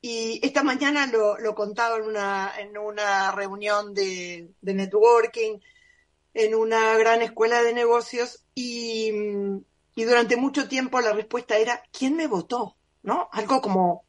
Y 0.00 0.40
esta 0.44 0.62
mañana 0.62 1.06
lo, 1.06 1.38
lo 1.38 1.54
contaba 1.54 1.96
en 1.96 2.04
una, 2.04 2.52
en 2.58 2.76
una 2.76 3.30
reunión 3.32 3.94
de, 3.94 4.50
de, 4.60 4.74
networking, 4.74 5.58
en 6.34 6.54
una 6.54 6.96
gran 6.96 7.22
escuela 7.22 7.62
de 7.62 7.74
negocios, 7.74 8.44
y, 8.54 9.12
y 9.94 10.04
durante 10.04 10.36
mucho 10.36 10.68
tiempo 10.68 11.00
la 11.00 11.12
respuesta 11.12 11.58
era, 11.58 11.82
¿quién 11.92 12.16
me 12.16 12.26
votó? 12.26 12.76
¿No? 13.02 13.28
Algo 13.32 13.60
como 13.60 14.04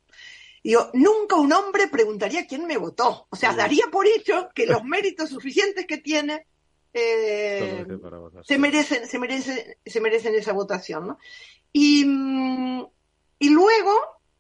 Digo, 0.64 0.90
nunca 0.94 1.36
un 1.36 1.52
hombre 1.52 1.90
preguntaría 1.90 2.48
quién 2.48 2.66
me 2.66 2.78
votó. 2.78 3.28
O 3.30 3.36
sea, 3.36 3.54
daría 3.54 3.88
por 3.92 4.08
hecho 4.08 4.50
que 4.56 4.66
los 4.66 4.84
méritos 4.86 5.30
suficientes 5.30 5.86
que 5.86 5.98
tiene 5.98 6.48
eh, 6.94 7.86
se 8.44 8.58
merecen, 8.60 9.08
se 9.08 9.20
merecen, 9.20 9.78
se 9.84 10.02
merecen 10.02 10.36
esa 10.36 10.54
votación, 10.54 11.08
¿no? 11.08 11.18
Y, 11.72 12.06
mm, 12.06 12.86
y 13.40 13.50
luego, 13.50 13.92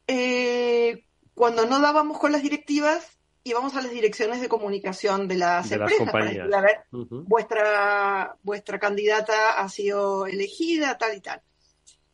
eh, 0.07 1.05
cuando 1.33 1.65
no 1.65 1.79
dábamos 1.79 2.19
con 2.19 2.31
las 2.31 2.43
directivas, 2.43 3.17
íbamos 3.43 3.75
a 3.75 3.81
las 3.81 3.91
direcciones 3.91 4.39
de 4.39 4.47
comunicación 4.47 5.27
de 5.27 5.35
las 5.35 5.71
empresas 5.71 6.11
para 6.11 6.25
decir, 6.25 6.53
a 6.53 6.61
ver, 6.61 6.77
vuestra, 6.91 8.37
vuestra 8.43 8.79
candidata 8.79 9.59
ha 9.59 9.67
sido 9.67 10.27
elegida, 10.27 10.97
tal 10.97 11.17
y 11.17 11.21
tal. 11.21 11.41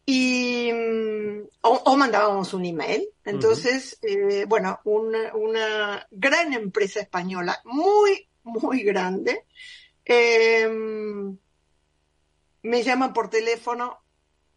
Y, 0.05 0.71
mm, 0.73 1.41
o, 1.61 1.97
mandábamos 1.97 2.53
un 2.53 2.65
email. 2.65 3.07
Entonces, 3.25 3.99
eh, 4.01 4.45
bueno, 4.47 4.79
una, 4.85 5.35
una 5.35 6.07
gran 6.09 6.53
empresa 6.53 7.01
española, 7.01 7.59
muy, 7.65 8.27
muy 8.43 8.81
grande, 8.81 9.45
Em, 10.11 11.37
me 12.63 12.81
llaman 12.81 13.13
por 13.13 13.29
teléfono, 13.29 13.99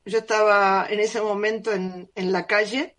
yo 0.06 0.20
estaba 0.20 0.86
en 0.88 0.98
ese 0.98 1.20
momento 1.20 1.72
en, 1.72 2.08
la 2.14 2.46
calle, 2.46 2.96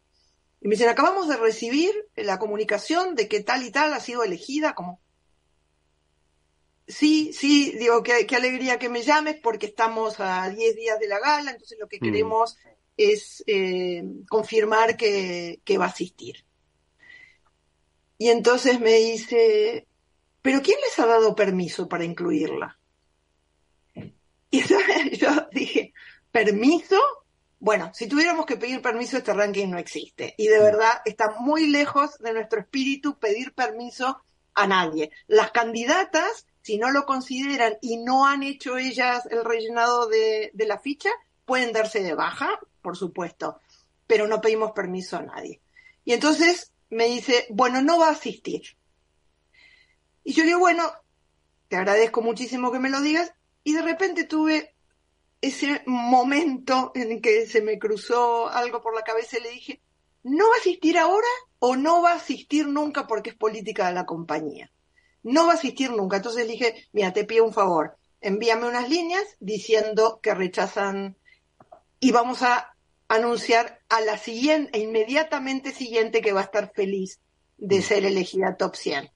y 0.62 0.68
me 0.68 0.76
dicen, 0.76 0.88
acabamos 0.88 1.28
de 1.28 1.38
recibir 1.38 1.92
la 2.16 2.38
comunicación 2.38 3.16
de 3.16 3.28
que 3.28 3.42
tal 3.42 3.64
y 3.64 3.72
tal 3.72 3.92
ha 3.92 4.00
sido 4.00 4.24
elegida 4.24 4.76
como... 4.76 5.02
Sí, 6.88 7.34
sí, 7.34 7.72
digo, 7.72 8.04
qué, 8.04 8.28
alegría 8.36 8.78
que 8.78 8.90
me 8.90 9.02
llames 9.02 9.38
porque 9.42 9.66
estamos 9.66 10.20
a 10.20 10.48
10 10.48 10.76
días 10.76 11.00
de 11.00 11.08
la 11.08 11.20
gala, 11.20 11.50
entonces 11.50 11.80
lo 11.80 11.88
que 11.88 11.98
mm. 11.98 12.04
queremos 12.04 12.58
es 12.98 13.44
eh, 13.48 14.04
confirmar 14.30 14.96
que, 14.96 15.60
que 15.66 15.80
va 15.80 15.86
a 15.86 15.90
asistir. 15.90 16.46
Y 18.20 18.30
entonces 18.30 18.80
me 18.80 18.94
dice, 18.94 19.88
pero 20.44 20.62
¿quién 20.62 20.78
les 20.82 21.00
ha 21.00 21.08
dado 21.08 21.34
permiso 21.34 21.88
para 21.88 22.04
incluirla? 22.04 22.78
Y 24.52 24.62
yo 25.18 25.30
dije, 25.52 25.94
¿permiso? 26.32 27.00
Bueno, 27.60 27.92
si 27.94 28.08
tuviéramos 28.08 28.46
que 28.46 28.58
pedir 28.58 28.82
permiso, 28.82 29.18
este 29.18 29.34
ranking 29.34 29.70
no 29.70 29.80
existe. 29.80 30.36
Y 30.38 30.48
de 30.48 30.60
verdad 30.60 31.02
está 31.06 31.32
muy 31.40 31.68
lejos 31.68 32.20
de 32.20 32.34
nuestro 32.34 32.60
espíritu 32.60 33.18
pedir 33.18 33.54
permiso 33.54 34.22
a 34.54 34.68
nadie. 34.68 35.12
Las 35.28 35.52
candidatas, 35.52 36.46
si 36.62 36.78
no 36.78 36.92
lo 36.92 37.06
consideran 37.06 37.78
y 37.82 37.98
no 37.98 38.28
han 38.28 38.44
hecho 38.44 38.78
ellas 38.78 39.26
el 39.32 39.46
rellenado 39.46 40.08
de, 40.08 40.52
de 40.54 40.66
la 40.68 40.78
ficha, 40.78 41.10
pueden 41.46 41.72
darse 41.72 42.04
de 42.04 42.16
baja, 42.16 42.60
por 42.82 42.98
supuesto, 42.98 43.62
pero 44.06 44.28
no 44.28 44.42
pedimos 44.42 44.74
permiso 44.74 45.16
a 45.16 45.22
nadie. 45.22 45.62
Y 46.04 46.12
entonces 46.12 46.74
me 46.90 47.06
dice, 47.06 47.48
bueno, 47.50 47.82
no 47.82 47.98
va 47.98 48.10
a 48.10 48.12
asistir. 48.12 48.64
Y 50.24 50.34
yo 50.34 50.44
digo, 50.44 50.60
bueno, 50.60 50.92
te 51.68 51.78
agradezco 51.78 52.22
muchísimo 52.22 52.72
que 52.72 52.80
me 52.80 52.90
lo 52.90 53.02
digas. 53.02 53.34
Y 53.64 53.74
de 53.74 53.82
repente 53.82 54.26
tuve 54.26 54.76
ese 55.42 55.82
momento 55.86 56.92
en 56.96 57.22
que 57.22 57.46
se 57.48 57.62
me 57.62 57.78
cruzó 57.78 58.48
algo 58.50 58.82
por 58.82 58.96
la 58.96 59.04
cabeza 59.04 59.38
y 59.38 59.44
le 59.44 59.50
dije, 59.50 59.82
¿no 60.24 60.48
va 60.50 60.56
a 60.56 60.60
asistir 60.60 60.98
ahora 60.98 61.28
o 61.60 61.76
no 61.76 62.02
va 62.02 62.14
a 62.14 62.18
asistir 62.18 62.68
nunca 62.68 63.08
porque 63.08 63.32
es 63.32 63.36
política 63.36 63.88
de 63.88 63.94
la 63.94 64.06
compañía? 64.06 64.72
No 65.22 65.46
va 65.48 65.54
a 65.54 65.56
asistir 65.56 65.92
nunca. 65.92 66.18
Entonces 66.18 66.46
le 66.46 66.54
dije, 66.54 66.88
mira, 66.92 67.12
te 67.12 67.26
pido 67.26 67.46
un 67.46 67.54
favor, 67.54 67.98
envíame 68.22 68.68
unas 68.68 68.90
líneas 68.90 69.24
diciendo 69.40 70.20
que 70.22 70.34
rechazan 70.34 71.18
y 72.00 72.12
vamos 72.12 72.42
a 72.42 72.76
anunciar 73.08 73.82
a 73.90 74.02
la 74.02 74.18
siguiente, 74.18 74.78
inmediatamente 74.80 75.72
siguiente 75.72 76.22
que 76.22 76.34
va 76.34 76.42
a 76.42 76.46
estar 76.46 76.72
feliz 76.74 77.20
de 77.58 77.80
mm. 77.80 77.82
ser 77.82 78.06
elegida 78.06 78.58
top 78.58 78.76
100. 78.76 79.13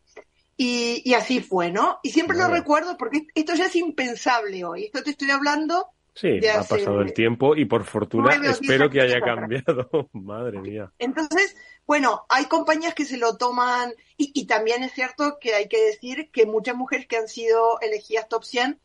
Y, 0.60 1.14
así 1.14 1.40
fue, 1.40 1.72
¿no? 1.72 2.00
Y 2.02 2.10
siempre 2.10 2.36
lo 2.36 2.48
recuerdo 2.48 2.98
porque 2.98 3.28
esto 3.36 3.54
ya 3.54 3.66
es 3.66 3.76
impensable 3.76 4.66
hoy. 4.66 4.86
Esto 4.86 5.04
te 5.04 5.12
estoy 5.12 5.30
hablando. 5.30 5.90
Sí, 6.16 6.40
ha 6.48 6.64
pasado 6.64 7.02
el 7.02 7.14
tiempo 7.14 7.56
y 7.56 7.66
por 7.66 7.84
fortuna 7.86 8.34
espero 8.44 8.90
que 8.90 9.02
haya 9.02 9.22
cambiado. 9.22 10.10
Madre 10.14 10.60
mía. 10.60 10.92
Entonces, 10.98 11.56
bueno, 11.86 12.26
hay 12.28 12.46
compañías 12.46 12.96
que 12.96 13.06
se 13.06 13.18
lo 13.18 13.38
toman 13.38 13.94
y, 14.18 14.32
y, 14.34 14.48
también 14.48 14.82
es 14.82 14.94
cierto 14.94 15.38
que 15.40 15.54
hay 15.54 15.68
que 15.68 15.80
decir 15.80 16.32
que 16.32 16.48
muchas 16.48 16.76
mujeres 16.76 17.06
que 17.06 17.18
han 17.18 17.28
sido 17.28 17.80
elegidas 17.82 18.28
top 18.28 18.44
100 18.44 18.80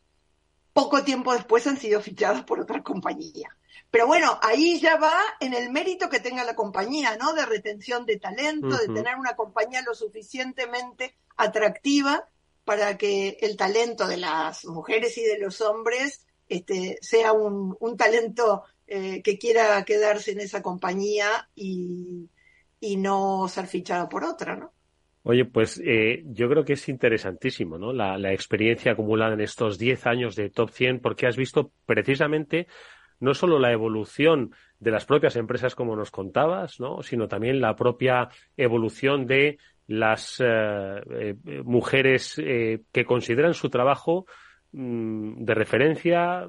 poco 0.73 1.03
tiempo 1.03 1.33
después 1.33 1.65
han 1.65 1.77
sido 1.77 2.01
fichadas 2.01 2.43
por 2.43 2.59
otra 2.59 2.83
compañía. 2.83 3.55
Pero 3.93 4.07
bueno, 4.07 4.39
ahí 4.41 4.79
ya 4.79 4.97
va 4.97 5.13
en 5.39 5.53
el 5.53 5.69
mérito 5.69 6.09
que 6.09 6.19
tenga 6.19 6.43
la 6.43 6.55
compañía, 6.55 7.15
¿no? 7.15 7.33
De 7.33 7.45
retención 7.45 8.07
de 8.07 8.17
talento, 8.17 8.75
de 8.75 8.87
tener 8.87 9.17
una 9.19 9.35
compañía 9.35 9.83
lo 9.85 9.93
suficientemente 9.93 11.13
atractiva 11.37 12.27
para 12.65 12.97
que 12.97 13.37
el 13.41 13.55
talento 13.55 14.07
de 14.07 14.17
las 14.17 14.65
mujeres 14.65 15.15
y 15.19 15.21
de 15.21 15.37
los 15.37 15.61
hombres 15.61 16.25
este, 16.49 16.97
sea 17.01 17.33
un, 17.33 17.77
talento 17.95 18.63
eh, 18.87 19.21
que 19.21 19.37
quiera 19.37 19.85
quedarse 19.85 20.31
en 20.31 20.39
esa 20.39 20.63
compañía 20.63 21.47
y, 21.53 22.27
no 22.97 23.47
ser 23.47 23.67
fichado 23.67 24.09
por 24.09 24.23
otra, 24.23 24.55
¿no? 24.55 24.73
Oye, 25.21 25.45
pues 25.45 25.79
eh, 25.85 26.23
yo 26.25 26.49
creo 26.49 26.65
que 26.65 26.73
es 26.73 26.89
interesantísimo, 26.89 27.77
¿no? 27.77 27.93
La, 27.93 28.17
la 28.17 28.33
experiencia 28.33 28.93
acumulada 28.93 29.35
en 29.35 29.41
estos 29.41 29.77
10 29.77 30.07
años 30.07 30.35
de 30.35 30.49
Top 30.49 30.71
100, 30.71 30.99
porque 30.99 31.27
has 31.27 31.37
visto 31.37 31.71
precisamente 31.85 32.67
no 33.19 33.33
solo 33.33 33.59
la 33.59 33.71
evolución 33.71 34.53
de 34.79 34.91
las 34.91 35.05
propias 35.05 35.35
empresas 35.35 35.75
como 35.75 35.95
nos 35.95 36.11
contabas, 36.11 36.79
¿no? 36.79 37.01
sino 37.01 37.27
también 37.27 37.61
la 37.61 37.75
propia 37.75 38.29
evolución 38.57 39.25
de 39.25 39.57
las 39.87 40.39
eh, 40.39 40.45
eh, 41.09 41.35
mujeres 41.63 42.35
eh, 42.37 42.81
que 42.91 43.05
consideran 43.05 43.53
su 43.53 43.69
trabajo 43.69 44.25
mm, 44.71 45.43
de 45.43 45.53
referencia 45.53 46.47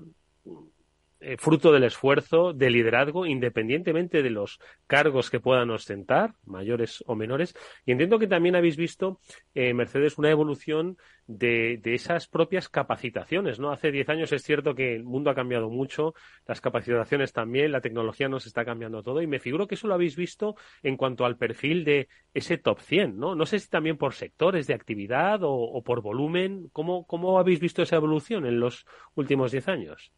eh, 1.24 1.36
fruto 1.38 1.72
del 1.72 1.84
esfuerzo, 1.84 2.52
de 2.52 2.68
liderazgo, 2.70 3.24
independientemente 3.24 4.22
de 4.22 4.28
los 4.28 4.60
cargos 4.86 5.30
que 5.30 5.40
puedan 5.40 5.70
ostentar, 5.70 6.34
mayores 6.44 7.02
o 7.06 7.14
menores. 7.14 7.54
Y 7.86 7.92
entiendo 7.92 8.18
que 8.18 8.26
también 8.26 8.56
habéis 8.56 8.76
visto, 8.76 9.20
eh, 9.54 9.72
Mercedes, 9.72 10.18
una 10.18 10.30
evolución 10.30 10.98
de, 11.26 11.80
de, 11.82 11.94
esas 11.94 12.28
propias 12.28 12.68
capacitaciones, 12.68 13.58
¿no? 13.58 13.72
Hace 13.72 13.90
10 13.90 14.08
años 14.10 14.32
es 14.32 14.42
cierto 14.42 14.74
que 14.74 14.94
el 14.94 15.04
mundo 15.04 15.30
ha 15.30 15.34
cambiado 15.34 15.70
mucho, 15.70 16.12
las 16.46 16.60
capacitaciones 16.60 17.32
también, 17.32 17.72
la 17.72 17.80
tecnología 17.80 18.28
nos 18.28 18.44
está 18.44 18.66
cambiando 18.66 19.02
todo 19.02 19.22
y 19.22 19.26
me 19.26 19.38
figuro 19.38 19.66
que 19.66 19.76
eso 19.76 19.88
lo 19.88 19.94
habéis 19.94 20.16
visto 20.16 20.56
en 20.82 20.98
cuanto 20.98 21.24
al 21.24 21.38
perfil 21.38 21.84
de 21.84 22.08
ese 22.34 22.58
top 22.58 22.80
100, 22.80 23.18
¿no? 23.18 23.34
No 23.34 23.46
sé 23.46 23.58
si 23.58 23.70
también 23.70 23.96
por 23.96 24.12
sectores 24.12 24.66
de 24.66 24.74
actividad 24.74 25.42
o, 25.42 25.54
o 25.54 25.82
por 25.82 26.02
volumen, 26.02 26.68
¿cómo, 26.72 27.06
¿cómo 27.06 27.38
habéis 27.38 27.60
visto 27.60 27.80
esa 27.82 27.96
evolución 27.96 28.44
en 28.44 28.60
los 28.60 28.84
últimos 29.14 29.52
10 29.52 29.68
años? 29.68 30.12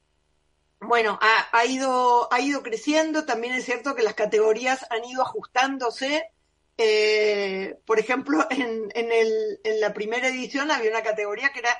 Bueno, 0.80 1.18
ha, 1.20 1.58
ha, 1.58 1.66
ido, 1.66 2.32
ha 2.32 2.40
ido 2.40 2.62
creciendo. 2.62 3.24
También 3.24 3.54
es 3.54 3.64
cierto 3.64 3.94
que 3.94 4.02
las 4.02 4.14
categorías 4.14 4.86
han 4.90 5.04
ido 5.04 5.22
ajustándose. 5.22 6.30
Eh, 6.78 7.78
por 7.86 7.98
ejemplo, 7.98 8.46
en, 8.50 8.90
en, 8.94 9.12
el, 9.12 9.60
en, 9.64 9.80
la 9.80 9.92
primera 9.94 10.28
edición 10.28 10.70
había 10.70 10.90
una 10.90 11.02
categoría 11.02 11.50
que 11.50 11.60
era 11.60 11.76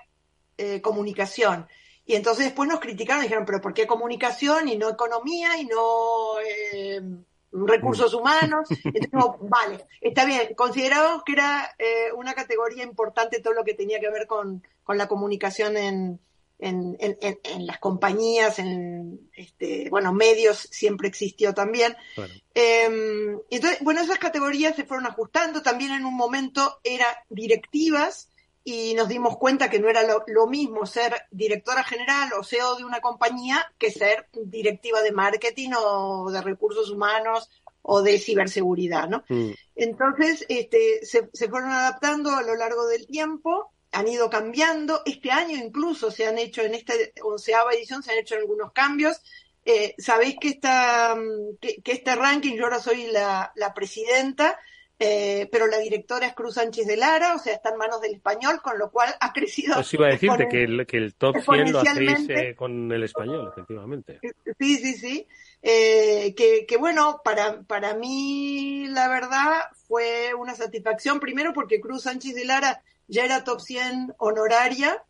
eh, 0.59 0.81
comunicación. 0.81 1.69
Y 2.07 2.15
entonces 2.15 2.47
después 2.47 2.69
nos 2.69 2.81
criticaron 2.81 3.23
y 3.23 3.27
dijeron, 3.27 3.45
pero 3.45 3.61
¿por 3.61 3.75
qué 3.75 3.87
comunicación 3.87 4.69
y 4.69 4.77
no 4.77 4.89
economía 4.89 5.59
y 5.59 5.67
no 5.67 6.39
eh, 6.41 7.03
recursos 7.51 8.15
humanos? 8.15 8.69
Entonces, 8.85 9.13
no, 9.13 9.37
vale, 9.41 9.85
está 10.01 10.25
bien. 10.25 10.55
Consideramos 10.55 11.25
que 11.25 11.33
era 11.33 11.75
eh, 11.79 12.13
una 12.17 12.33
categoría 12.33 12.85
importante 12.85 13.41
todo 13.41 13.55
lo 13.55 13.65
que 13.65 13.75
tenía 13.75 13.99
que 13.99 14.09
ver 14.09 14.29
con, 14.29 14.63
con 14.85 14.97
la 14.97 15.09
comunicación 15.09 15.77
en, 15.77 16.21
en, 16.59 16.97
en, 17.01 17.17
en, 17.21 17.67
las 17.67 17.79
compañías, 17.79 18.59
en 18.59 19.29
este, 19.35 19.89
bueno, 19.91 20.13
medios 20.13 20.69
siempre 20.71 21.09
existió 21.09 21.53
también. 21.55 21.95
Bueno. 22.17 22.35
Eh, 22.55 23.37
entonces, 23.51 23.79
bueno, 23.83 24.01
esas 24.01 24.19
categorías 24.19 24.77
se 24.77 24.85
fueron 24.85 25.07
ajustando. 25.07 25.63
También 25.63 25.93
en 25.93 26.05
un 26.05 26.17
momento 26.17 26.81
eran 26.83 27.15
directivas 27.29 28.31
y 28.65 28.95
nos 28.95 29.09
dimos 29.09 29.37
cuenta 29.37 29.71
que 29.71 29.79
no 29.79 29.89
era 29.89 30.03
lo, 30.03 30.25
lo, 30.27 30.49
mismo 30.49 30.87
ser 30.87 31.15
directora 31.31 31.85
general 31.85 32.31
o 32.37 32.43
CEO 32.43 32.75
de 32.75 32.85
una 32.85 33.01
compañía 33.01 33.65
que 33.79 33.93
ser 33.93 34.27
directiva 34.33 35.03
de 35.03 35.13
marketing 35.13 35.71
o 35.79 36.31
de 36.33 36.43
recursos 36.43 36.91
humanos 36.91 37.49
o 37.83 38.03
de 38.03 38.19
ciberseguridad, 38.19 39.09
¿no? 39.09 39.23
Mm. 39.29 39.51
Entonces, 39.77 40.45
este, 40.49 41.07
se, 41.07 41.29
se 41.33 41.49
fueron 41.49 41.71
adaptando 41.71 42.35
a 42.35 42.43
lo 42.43 42.57
largo 42.57 42.87
del 42.89 43.07
tiempo 43.07 43.73
han 43.93 44.09
ido 44.09 44.29
cambiando. 44.31 45.03
Este 45.05 45.31
año 45.31 45.57
incluso 45.57 46.11
se 46.11 46.27
han 46.27 46.39
hecho, 46.39 46.63
en 46.63 46.75
esta 46.75 46.95
onceava 47.23 47.73
edición, 47.73 48.03
se 48.03 48.13
han 48.13 48.19
hecho 48.19 48.37
algunos 48.37 48.73
cambios. 48.73 49.23
Eh, 49.65 49.95
Sabéis 49.99 50.37
que, 50.41 50.49
esta, 50.49 51.17
que, 51.61 51.83
que, 51.83 51.93
este 51.93 52.15
ranking, 52.15 52.55
yo 52.55 52.65
ahora 52.65 52.79
soy 52.79 53.09
la, 53.09 53.53
la 53.57 53.75
presidenta, 53.75 54.59
eh, 54.99 55.49
pero 55.53 55.67
la 55.67 55.79
directora 55.79 56.27
es 56.27 56.35
Cruz 56.35 56.55
Sánchez 56.55 56.87
de 56.87 56.97
Lara, 56.97 57.35
o 57.35 57.39
sea, 57.39 57.53
está 57.53 57.71
en 57.71 57.77
manos 57.77 58.01
del 58.01 58.15
español, 58.15 58.61
con 58.63 58.79
lo 58.79 58.91
cual 58.91 59.15
ha 59.21 59.33
crecido. 59.33 59.75
Pues 59.75 59.93
iba 59.93 60.07
a 60.07 60.11
decirte 60.11 60.49
que 60.49 60.65
el, 60.65 60.87
que 60.87 60.97
el 60.97 61.15
top 61.15 61.37
100 61.43 61.73
lo 61.73 61.81
hacéis 61.81 62.29
eh, 62.31 62.55
con 62.57 62.91
el 62.91 63.03
español, 63.03 63.51
efectivamente. 63.53 64.21
Sí, 64.59 64.77
sí, 64.77 64.95
sí. 64.95 65.27
Eh, 65.61 66.35
que, 66.35 66.65
que, 66.65 66.77
bueno, 66.79 67.21
para, 67.23 67.63
para 67.63 67.95
mí, 67.95 68.87
la 68.89 69.09
verdad, 69.09 69.65
fue 69.87 70.33
una 70.33 70.55
satisfacción, 70.55 71.21
primero 71.21 71.53
porque 71.53 71.81
Cruz 71.81 72.05
Sánchez 72.05 72.35
de 72.35 72.45
Lara 72.47 72.83
ya 73.09 73.25
era 73.25 73.45
top 73.45 73.61
100 73.61 74.15
honoraria 74.19 75.03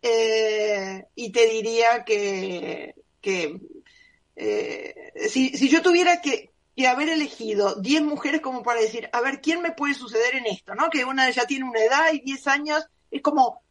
eh, 0.00 1.04
y 1.14 1.30
te 1.32 1.46
diría 1.46 2.04
que, 2.04 2.94
que 3.20 3.60
eh, 4.36 5.12
si, 5.28 5.68
yo 5.68 5.82
tuviera 5.82 6.20
que, 6.20 6.50
haber 6.88 7.10
elegido 7.10 7.76
10 7.80 8.02
mujeres 8.02 8.40
como 8.40 8.62
para 8.62 8.80
decir, 8.80 9.08
a 9.12 9.20
ver, 9.20 9.40
¿quién 9.40 9.62
me 9.62 9.72
puede 9.72 9.94
suceder 9.94 10.34
en 10.34 10.46
esto? 10.46 10.74
¿no? 10.74 10.90
Que 10.90 11.04
una 11.04 11.30
ya 11.30 11.46
tiene 11.46 11.68
una 11.68 11.80
edad 11.84 12.12
y 12.12 12.20
10 12.20 12.46
años, 12.48 12.84
es 13.10 13.22
como 13.22 13.62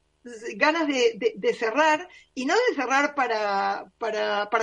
ganas 0.56 0.88
de, 0.88 1.56
cerrar 1.58 2.08
y 2.36 2.46
no 2.46 2.54
de 2.54 2.76
cerrar 2.76 3.15
para 3.15 3.89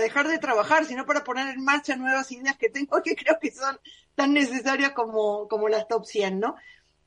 dejar 0.00 0.28
de 0.28 0.38
trabajar, 0.38 0.84
sino 0.86 1.04
para 1.04 1.24
poner 1.24 1.48
en 1.48 1.64
marcha 1.64 1.96
nuevas 1.96 2.30
ideas 2.30 2.56
que 2.56 2.70
tengo 2.70 3.02
que 3.02 3.16
creo 3.16 3.38
que 3.40 3.50
son 3.50 3.78
tan 4.14 4.32
necesarias 4.32 4.92
como, 4.92 5.48
como 5.48 5.68
las 5.68 5.88
top 5.88 6.04
100, 6.04 6.40
¿no? 6.40 6.54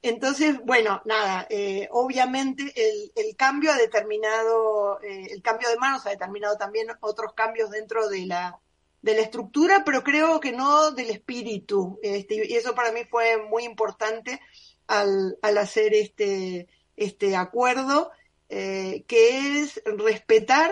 Entonces, 0.04 0.60
bueno, 0.66 1.02
nada, 1.06 1.46
eh, 1.50 1.88
obviamente 1.92 2.74
el, 3.16 3.36
cambio 3.36 3.72
ha 3.72 3.78
determinado, 3.78 5.00
eh, 5.02 5.28
el 5.32 5.42
cambio 5.44 5.70
de 5.70 5.78
manos 5.78 6.06
ha 6.06 6.10
determinado 6.10 6.58
también 6.58 6.88
otros 7.02 7.34
cambios 7.34 7.70
dentro 7.70 8.10
de 8.10 8.26
la, 8.26 8.60
de 9.04 9.14
la 9.14 9.22
estructura, 9.22 9.84
pero 9.86 10.04
creo 10.04 10.40
que 10.40 10.54
no 10.54 10.92
del 10.92 11.12
espíritu. 11.12 12.00
Este, 12.02 12.48
y 12.48 12.56
eso 12.56 12.74
para 12.74 12.92
mí 12.92 13.02
fue 13.06 13.38
muy 13.38 13.64
importante 13.64 14.42
al, 14.88 15.38
al 15.44 15.58
hacer 15.60 15.94
este, 15.94 16.68
este 16.96 17.36
acuerdo, 17.36 18.12
eh, 18.50 19.04
que 19.08 19.62
es 19.62 19.82
respetar 19.86 20.72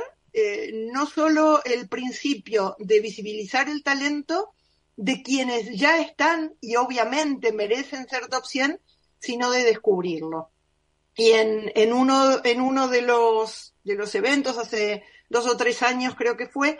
no 0.71 1.05
solo 1.05 1.61
el 1.65 1.89
principio 1.89 2.75
de 2.79 3.01
visibilizar 3.01 3.67
el 3.67 3.83
talento 3.83 4.53
de 4.95 5.21
quienes 5.21 5.77
ya 5.77 5.99
están 5.99 6.53
y 6.61 6.75
obviamente 6.75 7.51
merecen 7.51 8.07
ser 8.07 8.27
top 8.27 8.45
100, 8.45 8.79
sino 9.19 9.51
de 9.51 9.63
descubrirlo. 9.63 10.49
Y 11.15 11.32
en, 11.32 11.71
en, 11.75 11.93
uno, 11.93 12.39
en 12.43 12.62
uno 12.62 12.88
de 12.88 13.01
los, 13.01 13.73
de 13.84 13.95
los 13.95 14.13
eventos, 14.15 14.58
hace 14.58 15.03
dos 15.29 15.47
o 15.47 15.58
tres 15.58 15.84
años 15.84 16.15
creo 16.15 16.38
que 16.38 16.47
fue, 16.47 16.79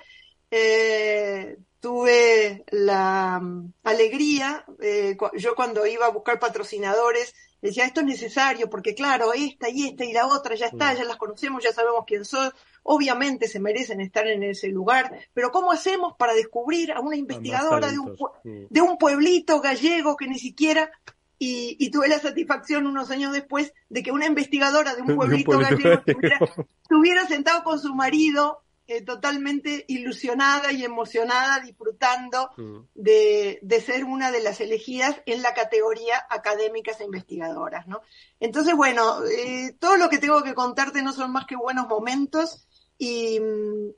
eh, 0.50 1.58
tuve 1.80 2.64
la 2.72 3.40
um, 3.42 3.72
alegría, 3.84 4.66
eh, 4.82 5.16
yo 5.38 5.56
cuando 5.56 5.86
iba 5.86 6.06
a 6.06 6.12
buscar 6.12 6.40
patrocinadores, 6.40 7.36
decía, 7.62 7.86
esto 7.86 8.02
es 8.02 8.06
necesario, 8.06 8.70
porque 8.70 8.96
claro, 8.96 9.34
esta 9.34 9.70
y 9.70 9.88
esta 9.88 10.06
y 10.06 10.14
la 10.14 10.28
otra 10.28 10.56
ya 10.56 10.68
está, 10.68 10.94
ya 10.94 11.04
las 11.04 11.18
conocemos, 11.18 11.64
ya 11.64 11.74
sabemos 11.74 12.04
quién 12.08 12.26
son, 12.26 12.52
obviamente 12.84 13.48
se 13.48 13.60
merecen 13.60 14.02
estar 14.02 14.28
en 14.28 14.44
ese 14.44 14.70
lugar, 14.70 15.28
pero 15.34 15.52
¿cómo 15.52 15.72
hacemos 15.72 16.14
para 16.18 16.34
descubrir 16.34 16.92
a 16.92 17.02
una 17.02 17.18
investigadora 17.18 17.92
de 17.92 18.00
un, 18.00 18.16
de 18.44 18.82
un 18.82 18.98
pueblito 18.98 19.60
gallego 19.62 20.16
que 20.16 20.28
ni 20.28 20.40
siquiera 20.40 20.92
y, 21.40 21.78
y, 21.80 21.90
tuve 21.90 22.10
la 22.10 22.20
satisfacción 22.20 22.86
unos 22.86 23.10
años 23.12 23.32
después 23.32 23.74
de 23.88 24.04
que 24.04 24.12
una 24.12 24.26
investigadora 24.28 24.94
de 24.94 25.02
un 25.02 25.16
pueblito, 25.16 25.52
un 25.52 25.58
pueblito 25.64 25.78
gallego 25.78 26.04
estuviera, 26.06 26.40
estuviera, 26.84 27.28
sentado 27.28 27.64
con 27.64 27.80
su 27.80 27.96
marido 27.96 28.62
eh, 28.92 29.04
totalmente 29.04 29.86
ilusionada 29.88 30.72
y 30.72 30.84
emocionada, 30.84 31.60
disfrutando 31.60 32.50
mm. 32.58 32.80
de, 32.96 33.60
de, 33.62 33.82
ser 33.82 34.04
una 34.04 34.32
de 34.32 34.42
las 34.42 34.60
elegidas 34.62 35.22
en 35.28 35.44
la 35.44 35.54
categoría 35.54 36.26
académicas 36.30 37.00
e 37.00 37.06
investigadoras, 37.06 37.88
¿no? 37.88 38.02
Entonces, 38.40 38.76
bueno, 38.76 39.24
eh, 39.26 39.76
todo 39.80 39.96
lo 39.96 40.10
que 40.10 40.18
tengo 40.18 40.42
que 40.42 40.56
contarte 40.56 41.04
no 41.04 41.14
son 41.14 41.32
más 41.32 41.46
que 41.46 41.56
buenos 41.56 41.88
momentos 41.88 42.68
y, 42.98 43.40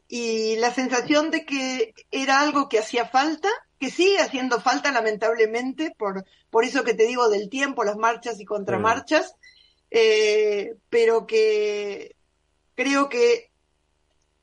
y 0.09 0.57
la 0.57 0.71
sensación 0.71 1.31
de 1.31 1.45
que 1.45 1.93
era 2.11 2.41
algo 2.41 2.67
que 2.67 2.79
hacía 2.79 3.05
falta 3.05 3.49
que 3.81 3.89
sigue 3.89 4.19
haciendo 4.19 4.61
falta 4.61 4.91
lamentablemente, 4.91 5.95
por, 5.97 6.23
por 6.51 6.63
eso 6.63 6.83
que 6.83 6.93
te 6.93 7.07
digo 7.07 7.29
del 7.29 7.49
tiempo, 7.49 7.83
las 7.83 7.97
marchas 7.97 8.39
y 8.39 8.45
contramarchas, 8.45 9.35
eh, 9.89 10.75
pero 10.91 11.25
que 11.25 12.15
creo 12.75 13.09
que 13.09 13.49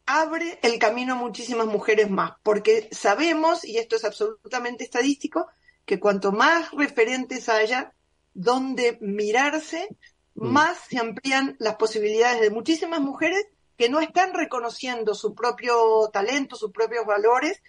abre 0.06 0.58
el 0.62 0.80
camino 0.80 1.12
a 1.12 1.18
muchísimas 1.18 1.68
mujeres 1.68 2.10
más, 2.10 2.32
porque 2.42 2.88
sabemos, 2.90 3.64
y 3.64 3.78
esto 3.78 3.94
es 3.94 4.04
absolutamente 4.04 4.82
estadístico, 4.82 5.46
que 5.84 6.00
cuanto 6.00 6.32
más 6.32 6.72
referentes 6.72 7.48
haya 7.48 7.92
donde 8.34 8.98
mirarse, 9.00 9.86
mm. 10.34 10.48
más 10.48 10.78
se 10.90 10.98
amplían 10.98 11.54
las 11.60 11.76
posibilidades 11.76 12.40
de 12.40 12.50
muchísimas 12.50 13.00
mujeres 13.00 13.46
que 13.76 13.88
no 13.88 14.00
están 14.00 14.34
reconociendo 14.34 15.14
su 15.14 15.32
propio 15.32 16.10
talento, 16.12 16.56
sus 16.56 16.72
propios 16.72 17.06
valores 17.06 17.62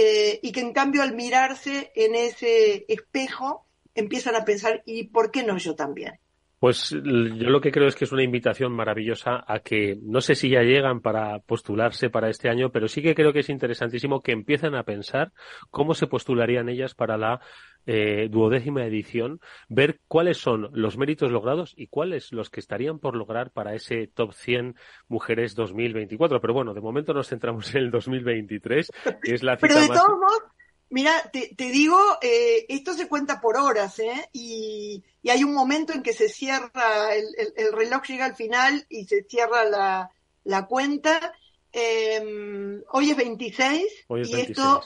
eh, 0.00 0.38
y 0.44 0.52
que 0.52 0.60
en 0.60 0.72
cambio 0.72 1.02
al 1.02 1.16
mirarse 1.16 1.90
en 1.96 2.14
ese 2.14 2.84
espejo 2.86 3.66
empiezan 3.96 4.36
a 4.36 4.44
pensar, 4.44 4.80
¿y 4.86 5.08
por 5.08 5.32
qué 5.32 5.42
no 5.42 5.58
yo 5.58 5.74
también? 5.74 6.20
Pues 6.60 6.90
yo 6.90 7.50
lo 7.50 7.60
que 7.60 7.72
creo 7.72 7.88
es 7.88 7.96
que 7.96 8.04
es 8.04 8.12
una 8.12 8.22
invitación 8.22 8.72
maravillosa 8.72 9.44
a 9.46 9.58
que 9.58 9.96
no 10.00 10.20
sé 10.20 10.36
si 10.36 10.50
ya 10.50 10.62
llegan 10.62 11.00
para 11.00 11.40
postularse 11.40 12.10
para 12.10 12.30
este 12.30 12.48
año, 12.48 12.70
pero 12.70 12.86
sí 12.86 13.02
que 13.02 13.16
creo 13.16 13.32
que 13.32 13.40
es 13.40 13.48
interesantísimo 13.48 14.20
que 14.20 14.32
empiecen 14.32 14.76
a 14.76 14.84
pensar 14.84 15.32
cómo 15.70 15.94
se 15.94 16.06
postularían 16.06 16.68
ellas 16.68 16.94
para 16.94 17.16
la 17.16 17.40
eh, 17.90 18.28
duodécima 18.30 18.84
edición, 18.84 19.40
ver 19.68 20.00
cuáles 20.06 20.38
son 20.38 20.68
los 20.72 20.96
méritos 20.98 21.32
logrados 21.32 21.72
y 21.76 21.86
cuáles 21.88 22.32
los 22.32 22.50
que 22.50 22.60
estarían 22.60 22.98
por 22.98 23.16
lograr 23.16 23.50
para 23.50 23.74
ese 23.74 24.06
top 24.06 24.32
100 24.32 24.76
mujeres 25.08 25.54
2024. 25.54 26.40
Pero 26.40 26.54
bueno, 26.54 26.74
de 26.74 26.80
momento 26.80 27.14
nos 27.14 27.28
centramos 27.28 27.74
en 27.74 27.78
el 27.82 27.90
2023, 27.90 28.90
que 29.22 29.34
es 29.34 29.42
la 29.42 29.56
cita 29.56 29.68
pero 29.68 29.80
de 29.80 29.88
más... 29.88 29.98
todos 29.98 30.18
modos, 30.18 30.42
Mira, 30.90 31.12
te, 31.30 31.54
te 31.54 31.70
digo, 31.70 31.98
eh, 32.22 32.64
esto 32.70 32.94
se 32.94 33.08
cuenta 33.08 33.42
por 33.42 33.58
horas, 33.58 33.98
¿eh? 33.98 34.30
Y, 34.32 35.04
y, 35.20 35.28
hay 35.28 35.44
un 35.44 35.52
momento 35.52 35.92
en 35.92 36.02
que 36.02 36.14
se 36.14 36.30
cierra, 36.30 37.14
el, 37.14 37.26
el, 37.36 37.52
el, 37.56 37.72
reloj 37.74 38.04
llega 38.06 38.24
al 38.24 38.34
final 38.34 38.86
y 38.88 39.04
se 39.04 39.22
cierra 39.24 39.64
la, 39.66 40.10
la 40.44 40.66
cuenta 40.66 41.34
Em, 41.72 42.82
hoy 42.90 43.10
es 43.10 43.16
26 43.16 43.84
y 44.24 44.40
esto 44.40 44.82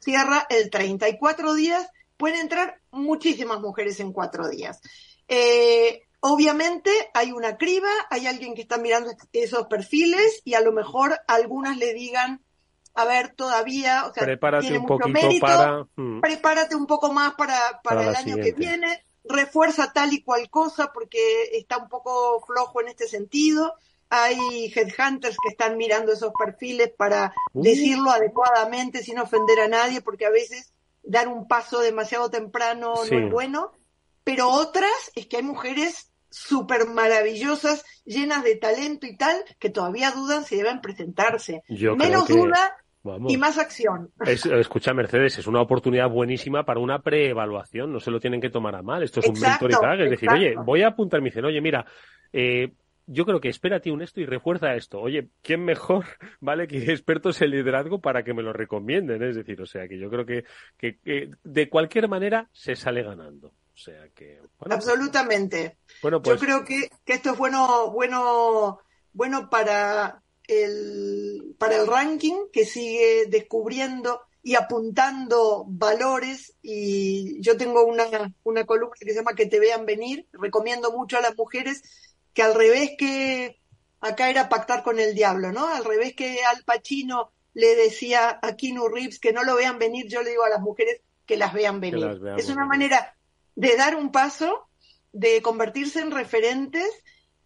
cierra 0.00 0.46
el 0.50 0.70
34 0.70 1.54
días. 1.54 1.88
Pueden 2.16 2.40
entrar 2.40 2.80
muchísimas 2.90 3.60
mujeres 3.60 3.98
en 4.00 4.12
cuatro 4.12 4.48
días. 4.48 4.80
Eh, 5.28 6.02
obviamente 6.20 6.90
hay 7.14 7.32
una 7.32 7.56
criba, 7.56 7.88
hay 8.10 8.26
alguien 8.26 8.54
que 8.54 8.62
está 8.62 8.78
mirando 8.78 9.10
esos 9.32 9.66
perfiles 9.66 10.40
y 10.44 10.54
a 10.54 10.60
lo 10.60 10.72
mejor 10.72 11.18
algunas 11.26 11.76
le 11.76 11.92
digan, 11.94 12.42
a 12.94 13.04
ver, 13.04 13.34
todavía, 13.34 14.06
o 14.06 14.14
sea, 14.14 14.24
prepárate 14.24 14.62
tiene 14.62 14.78
un 14.78 14.82
mucho 14.84 14.98
poquito 14.98 15.26
mérito, 15.26 15.46
para... 15.46 15.86
mm, 15.96 16.20
prepárate 16.20 16.76
un 16.76 16.86
poco 16.86 17.12
más 17.12 17.34
para, 17.34 17.80
para, 17.82 18.00
Para 18.00 18.10
el 18.10 18.16
año 18.16 18.36
que 18.36 18.52
viene, 18.52 19.04
refuerza 19.24 19.92
tal 19.92 20.12
y 20.12 20.22
cual 20.22 20.48
cosa 20.50 20.92
porque 20.92 21.44
está 21.54 21.78
un 21.78 21.88
poco 21.88 22.44
flojo 22.46 22.80
en 22.82 22.88
este 22.88 23.08
sentido. 23.08 23.74
Hay 24.10 24.70
headhunters 24.72 25.36
que 25.42 25.48
están 25.48 25.76
mirando 25.78 26.12
esos 26.12 26.32
perfiles 26.38 26.92
para 26.96 27.32
Uh. 27.54 27.62
decirlo 27.62 28.10
adecuadamente 28.10 29.02
sin 29.02 29.18
ofender 29.18 29.60
a 29.60 29.68
nadie, 29.68 30.02
porque 30.02 30.26
a 30.26 30.30
veces 30.30 30.73
dar 31.06 31.28
un 31.28 31.46
paso 31.48 31.80
demasiado 31.80 32.30
temprano 32.30 32.94
Sí. 33.04 33.14
no 33.14 33.26
es 33.26 33.32
bueno. 33.32 33.72
Pero 34.24 34.48
otras 34.48 35.12
es 35.14 35.26
que 35.26 35.36
hay 35.38 35.42
mujeres 35.42 36.10
súper 36.30 36.86
maravillosas, 36.88 37.84
llenas 38.04 38.42
de 38.42 38.56
talento 38.56 39.06
y 39.06 39.16
tal, 39.16 39.36
que 39.58 39.70
todavía 39.70 40.10
dudan 40.12 40.44
si 40.44 40.56
deben 40.56 40.80
presentarse. 40.80 41.62
Yo 41.68 41.94
Menos 41.94 42.26
que- 42.26 42.32
duda 42.32 42.76
Vamos. 43.02 43.30
y 43.32 43.36
más 43.36 43.58
acción. 43.58 44.10
Es- 44.24 44.46
escucha, 44.46 44.94
Mercedes, 44.94 45.38
es 45.38 45.46
una 45.46 45.60
oportunidad 45.60 46.08
buenísima 46.08 46.64
para 46.64 46.80
una 46.80 47.00
preevaluación, 47.02 47.92
no 47.92 48.00
se 48.00 48.10
lo 48.10 48.18
tienen 48.18 48.40
que 48.40 48.48
tomar 48.50 48.74
a 48.74 48.82
mal. 48.82 49.02
Esto 49.02 49.20
es 49.20 49.26
un 49.28 49.36
Exacto, 49.36 49.66
mentor 49.66 49.70
y 49.70 49.86
tag, 49.86 50.00
es 50.00 50.10
decir, 50.10 50.28
exacto. 50.30 50.44
oye, 50.46 50.54
voy 50.64 50.82
a 50.82 50.88
apuntar, 50.88 51.20
me 51.20 51.26
dicen, 51.28 51.44
oye, 51.44 51.60
mira, 51.60 51.84
eh, 52.32 52.72
yo 53.06 53.24
creo 53.24 53.40
que 53.40 53.48
espérate 53.48 53.90
un 53.90 54.02
esto 54.02 54.20
y 54.20 54.26
refuerza 54.26 54.74
esto. 54.74 55.00
Oye, 55.00 55.28
¿quién 55.42 55.64
mejor, 55.64 56.04
vale, 56.40 56.66
que 56.66 56.78
expertos 56.92 57.40
en 57.42 57.50
liderazgo 57.50 58.00
para 58.00 58.24
que 58.24 58.34
me 58.34 58.42
lo 58.42 58.52
recomienden? 58.52 59.22
Es 59.22 59.36
decir, 59.36 59.60
o 59.60 59.66
sea, 59.66 59.88
que 59.88 59.98
yo 59.98 60.10
creo 60.10 60.24
que, 60.26 60.44
que, 60.76 60.98
que 60.98 61.30
de 61.42 61.68
cualquier 61.68 62.08
manera 62.08 62.48
se 62.52 62.76
sale 62.76 63.02
ganando. 63.02 63.48
O 63.48 63.76
sea 63.76 64.08
que, 64.14 64.40
bueno, 64.58 64.76
Absolutamente. 64.76 65.78
bueno, 66.00 66.22
pues 66.22 66.40
Yo 66.40 66.46
creo 66.46 66.64
que, 66.64 66.88
que 67.04 67.14
esto 67.14 67.32
es 67.32 67.38
bueno, 67.38 67.90
bueno, 67.90 68.78
bueno 69.12 69.50
para 69.50 70.22
el, 70.46 71.56
para 71.58 71.76
el 71.76 71.86
ranking 71.86 72.46
que 72.52 72.64
sigue 72.64 73.26
descubriendo 73.26 74.20
y 74.44 74.54
apuntando 74.56 75.64
valores 75.66 76.54
y 76.62 77.40
yo 77.40 77.56
tengo 77.56 77.84
una, 77.84 78.04
una 78.44 78.64
columna 78.64 78.94
que 79.00 79.10
se 79.10 79.16
llama 79.16 79.34
Que 79.34 79.46
te 79.46 79.58
vean 79.58 79.86
venir, 79.86 80.28
recomiendo 80.32 80.92
mucho 80.92 81.16
a 81.16 81.22
las 81.22 81.36
mujeres 81.36 81.82
que 82.34 82.42
al 82.42 82.54
revés 82.54 82.90
que 82.98 83.60
acá 84.00 84.28
era 84.28 84.48
pactar 84.50 84.82
con 84.82 85.00
el 85.00 85.14
diablo, 85.14 85.50
¿no? 85.52 85.66
Al 85.66 85.84
revés 85.84 86.14
que 86.14 86.44
Al 86.44 86.62
Pacino 86.64 87.32
le 87.54 87.74
decía 87.76 88.38
a 88.42 88.56
Keanu 88.56 88.88
Reeves 88.88 89.18
que 89.20 89.32
no 89.32 89.44
lo 89.44 89.54
vean 89.56 89.78
venir, 89.78 90.06
yo 90.08 90.22
le 90.22 90.30
digo 90.30 90.44
a 90.44 90.48
las 90.50 90.60
mujeres 90.60 91.00
que 91.24 91.36
las 91.36 91.54
vean 91.54 91.80
venir. 91.80 92.00
las 92.00 92.38
es 92.38 92.48
una 92.50 92.66
manera 92.66 93.16
de 93.54 93.76
dar 93.76 93.94
un 93.96 94.10
paso, 94.12 94.68
de 95.12 95.40
convertirse 95.40 96.00
en 96.00 96.10
referentes 96.10 96.86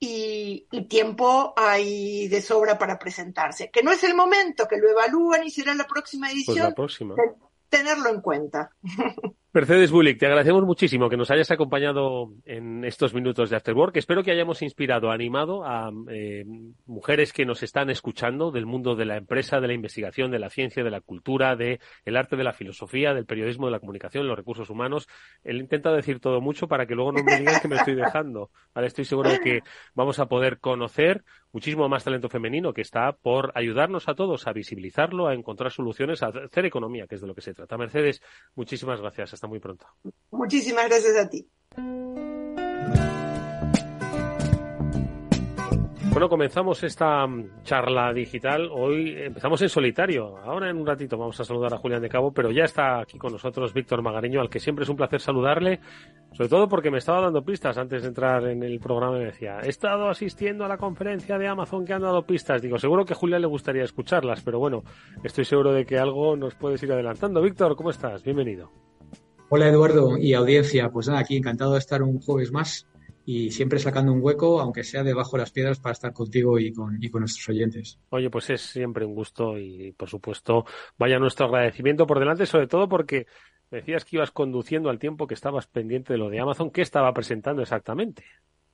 y, 0.00 0.66
y 0.72 0.88
tiempo 0.88 1.52
hay 1.56 2.26
de 2.28 2.40
sobra 2.40 2.78
para 2.78 2.98
presentarse. 2.98 3.70
Que 3.70 3.82
no 3.82 3.92
es 3.92 4.02
el 4.04 4.14
momento, 4.14 4.66
que 4.66 4.78
lo 4.78 4.88
evalúan 4.88 5.44
y 5.46 5.50
será 5.50 5.74
la 5.74 5.86
próxima 5.86 6.28
pues 6.28 6.36
edición, 6.36 6.68
la 6.70 6.74
próxima. 6.74 7.14
te- 7.14 7.76
tenerlo 7.76 8.08
en 8.08 8.20
cuenta. 8.22 8.70
Mercedes 9.50 9.90
Bulik, 9.90 10.18
te 10.18 10.26
agradecemos 10.26 10.62
muchísimo 10.64 11.08
que 11.08 11.16
nos 11.16 11.30
hayas 11.30 11.50
acompañado 11.50 12.34
en 12.44 12.84
estos 12.84 13.14
minutos 13.14 13.48
de 13.48 13.56
After 13.56 13.74
Work. 13.74 13.96
Espero 13.96 14.22
que 14.22 14.30
hayamos 14.30 14.60
inspirado, 14.60 15.10
animado 15.10 15.64
a 15.64 15.90
eh, 16.10 16.44
mujeres 16.84 17.32
que 17.32 17.46
nos 17.46 17.62
están 17.62 17.88
escuchando 17.88 18.50
del 18.50 18.66
mundo 18.66 18.94
de 18.94 19.06
la 19.06 19.16
empresa, 19.16 19.58
de 19.58 19.68
la 19.68 19.72
investigación, 19.72 20.30
de 20.30 20.38
la 20.38 20.50
ciencia, 20.50 20.84
de 20.84 20.90
la 20.90 21.00
cultura, 21.00 21.56
de 21.56 21.80
el 22.04 22.18
arte, 22.18 22.36
de 22.36 22.44
la 22.44 22.52
filosofía, 22.52 23.14
del 23.14 23.24
periodismo, 23.24 23.64
de 23.64 23.72
la 23.72 23.80
comunicación, 23.80 24.28
los 24.28 24.36
recursos 24.36 24.68
humanos. 24.68 25.08
Él 25.42 25.56
intenta 25.56 25.92
decir 25.92 26.20
todo 26.20 26.42
mucho 26.42 26.68
para 26.68 26.84
que 26.84 26.94
luego 26.94 27.12
no 27.12 27.24
me 27.24 27.38
digan 27.38 27.58
que 27.62 27.68
me 27.68 27.76
estoy 27.76 27.94
dejando. 27.94 28.50
Estoy 28.74 29.06
seguro 29.06 29.30
de 29.30 29.40
que 29.40 29.60
vamos 29.94 30.18
a 30.18 30.26
poder 30.26 30.58
conocer 30.58 31.24
muchísimo 31.52 31.88
más 31.88 32.04
talento 32.04 32.28
femenino 32.28 32.74
que 32.74 32.82
está 32.82 33.12
por 33.12 33.52
ayudarnos 33.54 34.08
a 34.08 34.14
todos 34.14 34.46
a 34.46 34.52
visibilizarlo, 34.52 35.26
a 35.26 35.34
encontrar 35.34 35.72
soluciones, 35.72 36.22
a 36.22 36.28
hacer 36.28 36.66
economía, 36.66 37.06
que 37.06 37.14
es 37.14 37.22
de 37.22 37.26
lo 37.26 37.34
que 37.34 37.40
se 37.40 37.54
trata. 37.54 37.78
Mercedes, 37.78 38.22
muchísimas 38.54 39.00
gracias. 39.00 39.37
Hasta 39.38 39.46
muy 39.46 39.60
pronto. 39.60 39.86
Muchísimas 40.32 40.88
gracias 40.88 41.16
a 41.16 41.30
ti. 41.30 41.46
Bueno, 46.10 46.28
comenzamos 46.28 46.82
esta 46.82 47.24
mm, 47.24 47.62
charla 47.62 48.12
digital. 48.12 48.68
Hoy 48.72 49.14
empezamos 49.16 49.62
en 49.62 49.68
solitario. 49.68 50.36
Ahora 50.38 50.70
en 50.70 50.76
un 50.76 50.84
ratito 50.84 51.16
vamos 51.16 51.38
a 51.38 51.44
saludar 51.44 51.72
a 51.72 51.76
Julián 51.78 52.02
de 52.02 52.08
Cabo, 52.08 52.32
pero 52.32 52.50
ya 52.50 52.64
está 52.64 52.98
aquí 52.98 53.16
con 53.16 53.30
nosotros 53.30 53.72
Víctor 53.72 54.02
Magareño, 54.02 54.40
al 54.40 54.50
que 54.50 54.58
siempre 54.58 54.82
es 54.82 54.88
un 54.88 54.96
placer 54.96 55.20
saludarle, 55.20 55.78
sobre 56.32 56.48
todo 56.48 56.68
porque 56.68 56.90
me 56.90 56.98
estaba 56.98 57.20
dando 57.20 57.44
pistas 57.44 57.78
antes 57.78 58.02
de 58.02 58.08
entrar 58.08 58.44
en 58.48 58.64
el 58.64 58.80
programa 58.80 59.18
y 59.18 59.20
me 59.20 59.26
decía, 59.26 59.60
he 59.62 59.68
estado 59.68 60.08
asistiendo 60.08 60.64
a 60.64 60.68
la 60.68 60.78
conferencia 60.78 61.38
de 61.38 61.46
Amazon 61.46 61.84
que 61.84 61.92
han 61.92 62.02
dado 62.02 62.26
pistas. 62.26 62.60
Digo, 62.60 62.76
seguro 62.78 63.04
que 63.04 63.12
a 63.12 63.16
Julián 63.16 63.42
le 63.42 63.46
gustaría 63.46 63.84
escucharlas, 63.84 64.42
pero 64.42 64.58
bueno, 64.58 64.82
estoy 65.22 65.44
seguro 65.44 65.72
de 65.72 65.86
que 65.86 65.96
algo 65.96 66.34
nos 66.34 66.56
puedes 66.56 66.82
ir 66.82 66.90
adelantando. 66.90 67.40
Víctor, 67.40 67.76
¿cómo 67.76 67.90
estás? 67.90 68.24
Bienvenido. 68.24 68.72
Hola 69.50 69.68
Eduardo 69.68 70.18
y 70.18 70.34
audiencia, 70.34 70.90
pues 70.90 71.08
nada, 71.08 71.20
aquí 71.20 71.36
encantado 71.36 71.72
de 71.72 71.78
estar 71.78 72.02
un 72.02 72.20
jueves 72.20 72.52
más 72.52 72.86
y 73.24 73.50
siempre 73.50 73.78
sacando 73.78 74.12
un 74.12 74.20
hueco, 74.22 74.60
aunque 74.60 74.84
sea 74.84 75.02
debajo 75.02 75.36
de 75.36 75.42
las 75.42 75.50
piedras, 75.52 75.80
para 75.80 75.92
estar 75.92 76.12
contigo 76.12 76.58
y 76.58 76.72
con, 76.72 77.02
y 77.02 77.10
con 77.10 77.20
nuestros 77.20 77.48
oyentes. 77.48 77.98
Oye, 78.10 78.30
pues 78.30 78.48
es 78.50 78.60
siempre 78.60 79.04
un 79.04 79.14
gusto 79.14 79.58
y, 79.58 79.92
por 79.92 80.08
supuesto, 80.08 80.64
vaya 80.98 81.18
nuestro 81.18 81.46
agradecimiento 81.46 82.06
por 82.06 82.18
delante, 82.18 82.46
sobre 82.46 82.66
todo 82.66 82.88
porque 82.88 83.26
decías 83.70 84.04
que 84.04 84.16
ibas 84.16 84.30
conduciendo 84.30 84.88
al 84.90 84.98
tiempo 84.98 85.26
que 85.26 85.34
estabas 85.34 85.66
pendiente 85.66 86.12
de 86.14 86.18
lo 86.18 86.30
de 86.30 86.40
Amazon. 86.40 86.70
¿Qué 86.70 86.82
estaba 86.82 87.12
presentando 87.12 87.62
exactamente? 87.62 88.24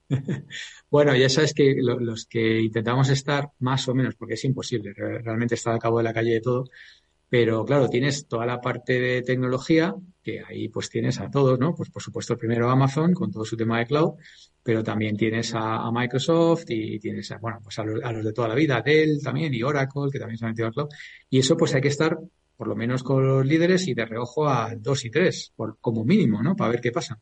Bueno, 0.91 1.17
ya 1.17 1.29
sabes 1.29 1.55
que 1.55 1.75
lo- 1.79 1.99
los 1.99 2.27
que 2.27 2.61
intentamos 2.61 3.09
estar 3.11 3.49
más 3.59 3.89
o 3.89 3.95
menos, 3.95 4.15
porque 4.17 4.35
es 4.35 4.45
imposible, 4.45 4.93
re- 4.95 5.23
realmente 5.23 5.55
está 5.55 5.75
a 5.75 5.79
cabo 5.79 5.99
de 5.99 6.05
la 6.05 6.13
calle 6.13 6.35
de 6.35 6.41
todo, 6.41 6.65
pero 7.35 7.64
claro, 7.64 7.88
tienes 7.88 8.29
toda 8.29 8.47
la 8.47 8.61
parte 8.61 9.01
de 9.01 9.23
tecnología, 9.23 9.92
que 10.23 10.40
ahí 10.49 10.68
pues 10.68 10.88
tienes 10.88 11.18
a 11.18 11.29
todos, 11.29 11.59
¿no? 11.59 11.75
Pues 11.75 11.90
por 11.90 12.01
supuesto 12.01 12.38
primero 12.38 12.70
Amazon 12.70 13.12
con 13.12 13.33
todo 13.33 13.44
su 13.44 13.57
tema 13.57 13.81
de 13.81 13.87
cloud, 13.87 14.12
pero 14.62 14.85
también 14.85 15.16
tienes 15.16 15.53
a, 15.53 15.90
Microsoft 15.90 16.66
y 16.68 17.01
tienes 17.01 17.33
a, 17.33 17.38
bueno, 17.38 17.59
pues 17.61 17.77
a 17.81 17.85
los, 17.85 18.05
a 18.05 18.12
los 18.12 18.25
de 18.25 18.33
toda 18.33 18.47
la 18.47 18.55
vida, 18.55 18.81
Dell 18.83 19.20
también 19.20 19.53
y 19.53 19.64
Oracle, 19.64 20.12
que 20.12 20.20
también 20.20 20.38
se 20.38 20.44
han 20.44 20.53
metido 20.53 20.68
al 20.68 20.75
cloud. 20.75 20.88
Y 21.29 21.40
eso 21.40 21.57
pues 21.57 21.75
hay 21.75 21.81
que 21.81 21.88
estar 21.88 22.16
por 22.57 22.68
lo 22.68 22.77
menos 22.77 23.03
con 23.03 23.27
los 23.27 23.44
líderes 23.44 23.88
y 23.88 23.94
de 23.94 24.07
reojo 24.07 24.49
a 24.49 24.73
dos 24.77 25.05
y 25.05 25.11
tres, 25.11 25.53
por, 25.57 25.79
como 25.81 26.05
mínimo, 26.05 26.40
¿no? 26.40 26.55
Para 26.55 26.70
ver 26.70 26.81
qué 26.81 26.92
pasa. 26.92 27.18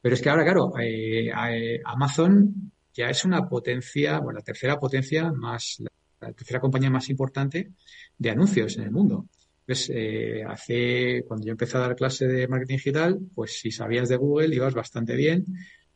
Pero 0.00 0.14
es 0.14 0.22
que 0.22 0.30
ahora, 0.30 0.44
claro, 0.44 0.72
eh, 0.78 1.30
eh, 1.30 1.80
Amazon 1.84 2.70
ya 2.94 3.10
es 3.10 3.24
una 3.24 3.48
potencia, 3.48 4.20
bueno, 4.20 4.38
la 4.38 4.44
tercera 4.44 4.78
potencia 4.78 5.32
más, 5.32 5.82
la 6.20 6.32
tercera 6.32 6.60
compañía 6.60 6.90
más 6.90 7.08
importante 7.10 7.72
de 8.16 8.30
anuncios 8.30 8.76
en 8.76 8.84
el 8.84 8.92
mundo. 8.92 9.26
Pues, 9.68 9.90
eh, 9.92 10.42
hace, 10.48 11.24
cuando 11.28 11.44
yo 11.44 11.50
empecé 11.50 11.76
a 11.76 11.80
dar 11.80 11.94
clase 11.94 12.26
de 12.26 12.48
marketing 12.48 12.76
digital, 12.76 13.18
pues 13.34 13.60
si 13.60 13.70
sabías 13.70 14.08
de 14.08 14.16
Google 14.16 14.56
ibas 14.56 14.72
bastante 14.72 15.14
bien. 15.14 15.44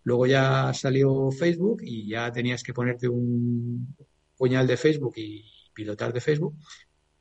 Luego 0.04 0.26
ya 0.26 0.74
salió 0.74 1.30
Facebook 1.30 1.80
y 1.82 2.06
ya 2.06 2.30
tenías 2.30 2.62
que 2.62 2.74
ponerte 2.74 3.08
un 3.08 3.96
puñal 4.36 4.66
de 4.66 4.76
Facebook 4.76 5.14
y 5.16 5.42
pilotar 5.72 6.12
de 6.12 6.20
Facebook. 6.20 6.54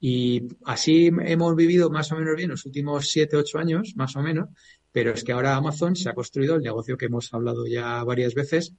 Y 0.02 0.44
así 0.66 1.10
hemos 1.22 1.56
vivido 1.56 1.90
más 1.90 2.12
o 2.12 2.18
menos 2.18 2.36
bien 2.36 2.50
los 2.50 2.66
últimos 2.66 3.10
siete, 3.10 3.38
ocho 3.38 3.58
años, 3.58 3.94
más 3.96 4.18
o 4.18 4.22
menos. 4.22 4.50
Pero 4.92 5.12
es 5.12 5.24
que 5.24 5.32
ahora 5.32 5.56
Amazon 5.56 5.96
se 5.96 6.10
ha 6.10 6.14
construido 6.14 6.56
el 6.56 6.64
negocio 6.64 6.98
que 6.98 7.06
hemos 7.06 7.34
hablado 7.34 7.66
ya 7.66 8.04
varias 8.04 8.34
veces. 8.34 8.74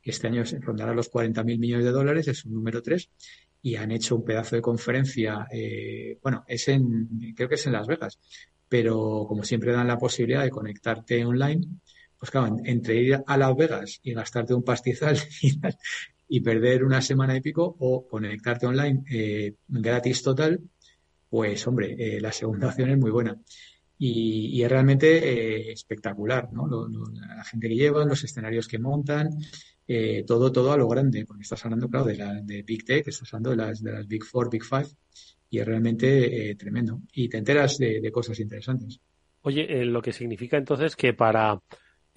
Este 0.00 0.28
año 0.28 0.44
rondará 0.60 0.94
los 0.94 1.10
40.000 1.10 1.58
millones 1.58 1.86
de 1.86 1.90
dólares, 1.90 2.28
es 2.28 2.44
un 2.44 2.54
número 2.54 2.82
tres 2.82 3.10
y 3.62 3.76
han 3.76 3.90
hecho 3.90 4.16
un 4.16 4.24
pedazo 4.24 4.56
de 4.56 4.62
conferencia. 4.62 5.46
eh, 5.52 6.18
bueno, 6.22 6.44
es 6.46 6.68
en, 6.68 7.34
creo 7.34 7.48
que 7.48 7.56
es 7.56 7.66
en 7.66 7.72
Las 7.72 7.86
Vegas, 7.86 8.18
pero 8.68 9.24
como 9.28 9.44
siempre 9.44 9.72
dan 9.72 9.86
la 9.88 9.98
posibilidad 9.98 10.42
de 10.44 10.50
conectarte 10.50 11.24
online, 11.24 11.66
pues 12.18 12.30
claro, 12.30 12.48
en- 12.48 12.66
entre 12.66 12.96
ir 12.96 13.18
a 13.26 13.36
Las 13.36 13.56
Vegas 13.56 14.00
y 14.02 14.12
gastarte 14.14 14.54
un 14.54 14.62
pastizal 14.62 15.18
y, 16.28 16.40
perder 16.40 16.84
una 16.84 17.00
semana 17.02 17.36
y 17.36 17.40
pico 17.40 17.76
o 17.78 18.06
conectarte 18.08 18.66
online 18.66 19.04
eh, 19.10 19.54
gratis 19.68 20.22
total, 20.22 20.60
pues 21.28 21.66
hombre, 21.66 21.94
eh, 21.98 22.20
la 22.20 22.32
segunda 22.32 22.68
opción 22.70 22.90
es 22.90 22.98
muy 22.98 23.10
buena. 23.10 23.36
Y, 23.98 24.62
es 24.62 24.70
realmente 24.70 25.68
eh, 25.68 25.72
espectacular, 25.72 26.52
¿no? 26.52 26.68
La 27.12 27.44
gente 27.44 27.68
que 27.68 27.76
llevan, 27.76 28.08
los 28.08 28.22
escenarios 28.24 28.68
que 28.68 28.78
montan, 28.78 29.30
eh, 29.88 30.24
todo, 30.26 30.50
todo 30.50 30.72
a 30.72 30.76
lo 30.76 30.88
grande, 30.88 31.24
porque 31.24 31.42
estás 31.42 31.64
hablando, 31.64 31.88
claro, 31.88 32.06
de, 32.06 32.16
la, 32.16 32.34
de 32.42 32.62
Big 32.62 32.84
Tech, 32.84 33.06
estás 33.06 33.32
hablando 33.32 33.50
de 33.50 33.56
las, 33.56 33.82
de 33.82 33.92
las 33.92 34.06
Big 34.06 34.24
Four, 34.24 34.50
Big 34.50 34.64
Five, 34.64 34.88
y 35.50 35.58
es 35.58 35.66
realmente 35.66 36.50
eh, 36.50 36.54
tremendo. 36.56 37.00
Y 37.12 37.28
te 37.28 37.38
enteras 37.38 37.78
de, 37.78 38.10
cosas 38.10 38.38
interesantes. 38.40 39.00
Oye, 39.42 39.80
eh, 39.80 39.84
lo 39.84 40.02
que 40.02 40.12
significa 40.12 40.56
entonces 40.56 40.96
que 40.96 41.14
para 41.14 41.60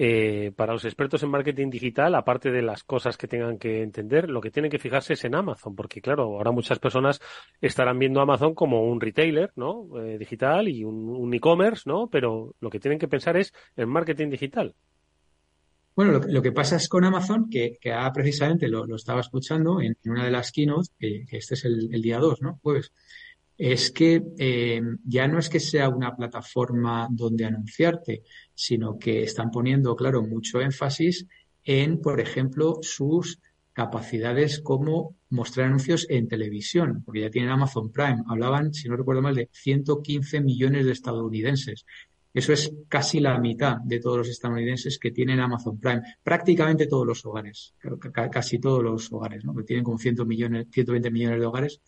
eh, 0.01 0.53
para 0.55 0.72
los 0.72 0.86
expertos 0.86 1.22
en 1.24 1.30
marketing 1.30 1.70
digital, 1.70 2.15
aparte 2.15 2.51
de 2.51 2.61
las 2.61 2.86
cosas 2.86 3.17
que 3.17 3.28
tengan 3.28 3.59
que 3.59 3.82
entender, 3.82 4.30
lo 4.30 4.39
que 4.39 4.49
tienen 4.49 4.72
que 4.72 4.80
fijarse 4.80 5.11
es 5.11 5.26
en 5.26 5.36
Amazon, 5.36 5.76
porque 5.76 5.99
claro, 5.99 6.24
ahora 6.24 6.51
muchas 6.51 6.80
personas 6.80 7.20
estarán 7.59 7.99
viendo 7.99 8.22
Amazon 8.22 8.55
como 8.55 8.89
un 8.89 9.01
retailer, 9.01 9.51
¿no? 9.57 9.89
Digital 10.17 10.70
y 10.70 10.86
un, 10.86 11.34
e-commerce, 11.34 11.84
¿no? 11.86 12.07
Pero 12.09 12.55
lo 12.61 12.70
que 12.70 12.80
tienen 12.80 12.97
que 12.97 13.09
pensar 13.09 13.36
es 13.36 13.53
en 13.76 13.89
marketing 13.89 14.30
digital. 14.30 14.74
Bueno, 16.00 16.22
lo, 16.30 16.41
que 16.41 16.54
pasa 16.54 16.78
es 16.78 16.88
con 16.88 17.04
Amazon, 17.04 17.50
que, 17.50 17.78
que 17.82 17.93
precisamente 18.14 18.70
lo, 18.70 18.95
estaba 18.95 19.20
escuchando 19.20 19.82
en, 19.82 19.97
una 20.06 20.24
de 20.24 20.32
las 20.32 20.54
keynotes, 20.54 20.93
que, 20.97 21.26
este 21.30 21.56
es 21.56 21.66
el, 21.66 21.93
el 21.93 22.02
día 22.02 22.20
2, 22.20 22.41
¿no? 22.41 22.58
Jueves 22.64 22.93
es 23.58 23.91
que 23.91 24.24
eh, 24.38 24.82
ya 25.04 25.28
no 25.28 25.39
es 25.39 25.50
que 25.50 25.60
sea 25.60 25.89
una 25.89 26.16
plataforma 26.16 27.10
donde 27.12 27.43
anunciarte, 27.43 28.24
sino 28.54 28.97
que 28.97 29.24
están 29.24 29.52
poniendo, 29.52 29.93
claro, 29.97 30.22
mucho 30.22 30.62
énfasis 30.62 31.28
en, 31.66 32.00
por 32.00 32.22
ejemplo, 32.22 32.80
sus 32.82 33.41
capacidades 33.74 34.62
como 34.62 35.18
mostrar 35.30 35.68
anuncios 35.68 36.08
en 36.10 36.30
televisión, 36.30 37.04
porque 37.06 37.22
ya 37.22 37.30
tienen 37.30 37.52
Amazon 37.52 37.91
Prime. 37.91 38.24
Hablaban, 38.28 38.74
si 38.74 38.88
no 38.88 38.95
recuerdo 38.95 39.22
mal, 39.22 39.36
de 39.36 39.50
115 39.52 40.39
millones 40.39 40.86
de 40.86 40.93
estadounidenses. 40.93 41.86
Eso 42.34 42.53
es 42.53 42.71
casi 42.88 43.19
la 43.19 43.39
mitad 43.39 43.77
de 43.84 43.99
todos 43.99 44.17
los 44.17 44.30
estadounidenses 44.30 44.99
que 44.99 45.11
tienen 45.11 45.39
Amazon 45.39 45.80
Prime. 45.80 46.01
Prácticamente 46.21 46.88
todos 46.88 47.07
los 47.07 47.25
hogares, 47.25 47.73
casi 48.32 48.59
todos 48.59 48.84
los 48.84 49.11
hogares, 49.11 49.43
¿no? 49.43 49.55
Que 49.55 49.63
tienen 49.63 49.84
como 49.84 49.97
100 49.97 50.27
millones, 50.27 50.67
120 50.71 51.09
millones 51.11 51.39
de 51.39 51.45
hogares 51.45 51.82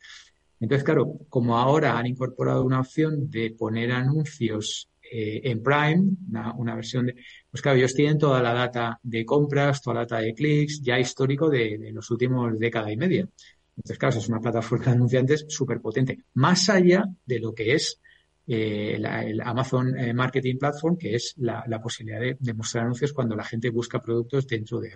entonces, 0.62 0.86
claro, 0.86 1.18
como 1.28 1.58
ahora 1.58 1.98
han 1.98 2.06
incorporado 2.06 2.64
una 2.64 2.80
opción 2.80 3.32
de 3.32 3.56
poner 3.58 3.92
anuncios 3.92 4.90
eh, 5.02 5.42
en 5.44 5.64
Prime, 5.64 6.12
una, 6.56 6.76
versión 6.76 7.08
de, 7.08 7.16
pues 7.50 7.64
claro, 7.64 7.80
ellos 7.80 7.96
tienen 7.96 8.20
toda 8.20 8.44
la 8.44 8.54
data 8.54 9.00
de 9.02 9.26
compras, 9.26 9.82
toda 9.82 9.96
la 9.96 10.02
data 10.02 10.20
de 10.20 10.36
clics, 10.36 10.80
ya 10.84 11.00
histórico 11.00 11.50
de, 11.50 11.90
los 11.92 12.12
últimos 12.12 12.60
década 12.60 12.92
y 12.92 12.96
media. 12.96 13.28
Entonces, 13.76 13.98
claro, 13.98 14.20
es 14.20 14.30
una 14.30 14.40
plataforma 14.40 14.86
de 14.86 14.92
anunciantes 14.92 15.46
súper 15.50 15.82
potente, 15.82 16.26
más 16.36 16.70
allá 16.70 17.06
de 17.26 17.40
lo 17.40 17.56
que 17.56 17.74
es 17.74 18.00
eh, 18.48 18.96
el 18.96 19.42
Amazon 19.42 19.98
eh, 19.98 20.14
Marketing 20.14 20.58
Platform, 20.58 20.98
que 20.98 21.16
es 21.16 21.36
la, 21.38 21.64
posibilidad 21.82 22.20
de, 22.40 22.54
mostrar 22.54 22.84
anuncios 22.84 23.14
cuando 23.14 23.36
la 23.36 23.44
gente 23.44 23.70
busca 23.70 24.02
productos 24.02 24.48
dentro 24.48 24.80
de 24.80 24.92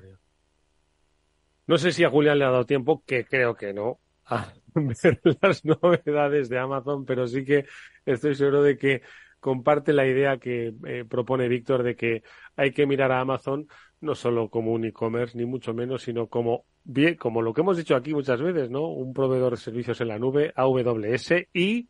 No 1.67 1.77
sé 1.77 1.91
si 1.91 2.03
a 2.03 2.09
Julián 2.09 2.39
le 2.39 2.45
ha 2.45 2.49
dado 2.49 2.65
tiempo, 2.65 3.03
que 3.05 3.25
creo 3.25 3.55
que 3.55 3.73
no, 3.73 3.99
a 4.25 4.47
ver 4.75 5.19
las 5.41 5.63
novedades 5.63 6.49
de 6.49 6.59
Amazon, 6.59 7.05
pero 7.05 7.27
sí 7.27 7.43
que 7.45 7.65
estoy 8.05 8.35
seguro 8.35 8.63
de 8.63 8.77
que 8.77 9.01
comparte 9.39 9.93
la 9.93 10.07
idea 10.07 10.37
que 10.37 10.73
eh, 10.87 11.05
propone 11.07 11.47
Víctor 11.47 11.83
de 11.83 11.95
que 11.95 12.23
hay 12.55 12.71
que 12.71 12.87
mirar 12.87 13.11
a 13.11 13.19
Amazon 13.19 13.67
no 14.01 14.15
solo 14.15 14.49
como 14.49 14.71
un 14.71 14.85
e-commerce, 14.85 15.37
ni 15.37 15.45
mucho 15.45 15.73
menos, 15.73 16.03
sino 16.03 16.27
como 16.27 16.65
bien, 16.83 17.15
como 17.15 17.41
lo 17.41 17.53
que 17.53 17.61
hemos 17.61 17.77
dicho 17.77 17.95
aquí 17.95 18.13
muchas 18.13 18.41
veces, 18.41 18.69
¿no? 18.69 18.87
Un 18.87 19.13
proveedor 19.13 19.51
de 19.51 19.57
servicios 19.57 19.99
en 20.01 20.09
la 20.09 20.19
nube, 20.19 20.53
AWS, 20.55 21.47
y 21.53 21.89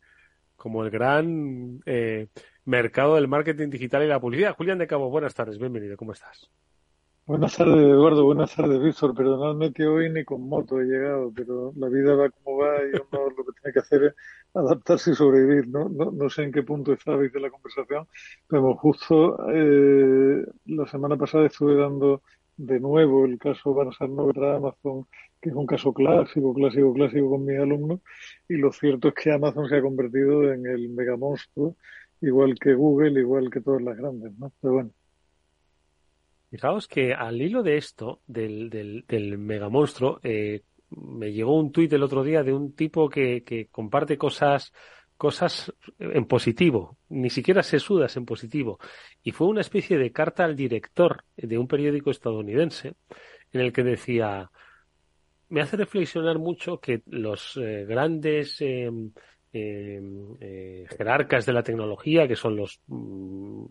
como 0.56 0.84
el 0.84 0.90
gran 0.90 1.80
eh, 1.86 2.28
mercado 2.64 3.14
del 3.14 3.28
marketing 3.28 3.70
digital 3.70 4.02
y 4.02 4.08
la 4.08 4.20
publicidad. 4.20 4.56
Julián 4.56 4.78
de 4.78 4.86
Cabo, 4.86 5.10
buenas 5.10 5.34
tardes, 5.34 5.58
bienvenido, 5.58 5.96
¿cómo 5.96 6.12
estás? 6.12 6.50
Buenas 7.26 7.56
tardes, 7.56 7.74
Eduardo. 7.74 8.24
Buenas 8.24 8.54
tardes, 8.54 8.80
Víctor. 8.80 9.12
Perdonadme 9.12 9.72
que 9.72 9.84
hoy 9.84 10.08
ni 10.10 10.24
con 10.24 10.48
moto 10.48 10.80
he 10.80 10.84
llegado, 10.84 11.32
pero 11.34 11.72
la 11.74 11.88
vida 11.88 12.14
va 12.14 12.30
como 12.30 12.58
va 12.58 12.76
y 12.84 12.90
uno 12.90 13.30
lo 13.36 13.44
que 13.44 13.52
tiene 13.60 13.72
que 13.72 13.80
hacer 13.80 14.04
es 14.04 14.14
adaptarse 14.54 15.10
y 15.10 15.14
sobrevivir. 15.16 15.66
No, 15.66 15.88
no, 15.88 16.12
no 16.12 16.30
sé 16.30 16.44
en 16.44 16.52
qué 16.52 16.62
punto 16.62 16.92
estabais 16.92 17.32
de 17.32 17.40
la 17.40 17.50
conversación, 17.50 18.06
pero 18.46 18.76
justo 18.76 19.38
eh, 19.52 20.46
la 20.66 20.86
semana 20.86 21.16
pasada 21.16 21.46
estuve 21.46 21.74
dando 21.74 22.22
de 22.56 22.80
nuevo 22.80 23.24
el 23.24 23.38
caso 23.38 23.74
Barça 23.74 24.08
Novedad 24.08 24.56
Amazon, 24.56 25.06
que 25.40 25.50
es 25.50 25.54
un 25.54 25.66
caso 25.66 25.92
clásico, 25.92 26.54
clásico, 26.54 26.92
clásico 26.94 27.30
con 27.30 27.44
mis 27.44 27.58
alumnos, 27.58 28.00
y 28.48 28.54
lo 28.54 28.72
cierto 28.72 29.08
es 29.08 29.14
que 29.14 29.32
Amazon 29.32 29.68
se 29.68 29.76
ha 29.76 29.82
convertido 29.82 30.52
en 30.52 30.66
el 30.66 30.88
mega 30.88 31.16
monstruo, 31.16 31.76
igual 32.20 32.54
que 32.58 32.74
Google, 32.74 33.20
igual 33.20 33.50
que 33.50 33.60
todas 33.60 33.82
las 33.82 33.96
grandes, 33.96 34.32
¿no? 34.38 34.52
Pero 34.60 34.74
bueno. 34.74 34.90
Fijaos 36.50 36.86
que 36.88 37.12
al 37.12 37.40
hilo 37.42 37.62
de 37.62 37.76
esto, 37.76 38.20
del, 38.26 38.70
del, 38.70 39.04
del 39.06 39.36
megamonstruo, 39.36 40.20
eh, 40.22 40.62
me 40.90 41.32
llegó 41.32 41.58
un 41.58 41.72
tuit 41.72 41.92
el 41.92 42.02
otro 42.02 42.22
día 42.22 42.42
de 42.42 42.52
un 42.52 42.74
tipo 42.74 43.08
que, 43.08 43.42
que 43.42 43.66
comparte 43.66 44.16
cosas, 44.16 44.72
cosas 45.16 45.72
en 45.98 46.26
positivo, 46.26 46.98
ni 47.08 47.30
siquiera 47.30 47.62
se 47.62 47.80
sudas 47.80 48.16
en 48.16 48.26
positivo. 48.26 48.78
Y 49.22 49.32
fue 49.32 49.46
una 49.46 49.62
especie 49.62 49.98
de 49.98 50.12
carta 50.12 50.44
al 50.44 50.56
director 50.56 51.24
de 51.36 51.58
un 51.58 51.66
periódico 51.66 52.10
estadounidense 52.10 52.94
en 53.52 53.60
el 53.60 53.72
que 53.72 53.82
decía, 53.82 54.50
me 55.48 55.60
hace 55.60 55.76
reflexionar 55.76 56.38
mucho 56.38 56.80
que 56.80 57.02
los 57.06 57.56
eh, 57.56 57.84
grandes 57.86 58.60
eh, 58.60 58.90
eh, 59.52 60.00
eh, 60.40 60.86
jerarcas 60.96 61.46
de 61.46 61.52
la 61.52 61.62
tecnología, 61.62 62.28
que 62.28 62.36
son 62.36 62.56
los 62.56 62.80
mm, 62.86 63.64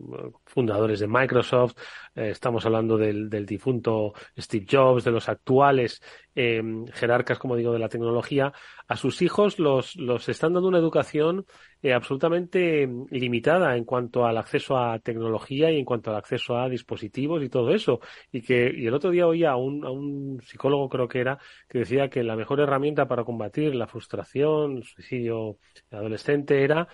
fundadores 0.44 1.00
de 1.00 1.06
Microsoft, 1.06 1.76
eh, 2.14 2.30
estamos 2.30 2.66
hablando 2.66 2.96
del, 2.96 3.28
difunto 3.46 4.14
Steve 4.36 4.66
Jobs, 4.70 5.04
de 5.04 5.10
los 5.10 5.28
actuales 5.28 6.02
jerarcas, 6.34 7.38
como 7.38 7.56
digo, 7.56 7.72
de 7.72 7.78
la 7.78 7.88
tecnología, 7.88 8.52
a 8.88 8.96
sus 8.96 9.22
hijos 9.22 9.58
los, 9.58 9.96
los 9.96 10.28
están 10.28 10.52
dando 10.52 10.68
una 10.68 10.78
educación 10.78 11.46
absolutamente 11.82 12.88
limitada 13.10 13.76
en 13.76 13.84
cuanto 13.84 14.26
al 14.26 14.38
acceso 14.38 14.76
a 14.76 14.98
tecnología 14.98 15.70
y 15.70 15.78
en 15.78 15.84
cuanto 15.84 16.10
al 16.10 16.16
acceso 16.16 16.56
a 16.56 16.68
dispositivos 16.68 17.42
y 17.42 17.48
todo 17.48 17.72
eso. 17.72 18.00
Y 18.32 18.42
que 18.42 18.72
y 18.76 18.86
el 18.86 18.94
otro 18.94 19.10
día 19.10 19.26
oía 19.26 19.52
a 19.52 19.56
un, 19.56 19.84
a 19.84 19.90
un 19.90 20.40
psicólogo, 20.42 20.88
creo 20.88 21.08
que 21.08 21.20
era, 21.20 21.38
que 21.68 21.80
decía 21.80 22.08
que 22.08 22.22
la 22.22 22.36
mejor 22.36 22.60
herramienta 22.60 23.06
para 23.06 23.24
combatir 23.24 23.74
la 23.74 23.86
frustración, 23.86 24.78
el 24.78 24.84
suicidio 24.84 25.58
adolescente 25.90 26.64
era 26.64 26.88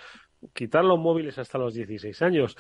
quitar 0.53 0.85
los 0.85 0.99
móviles 0.99 1.39
hasta 1.39 1.59
los 1.59 1.75
16 1.75 2.21
años. 2.23 2.57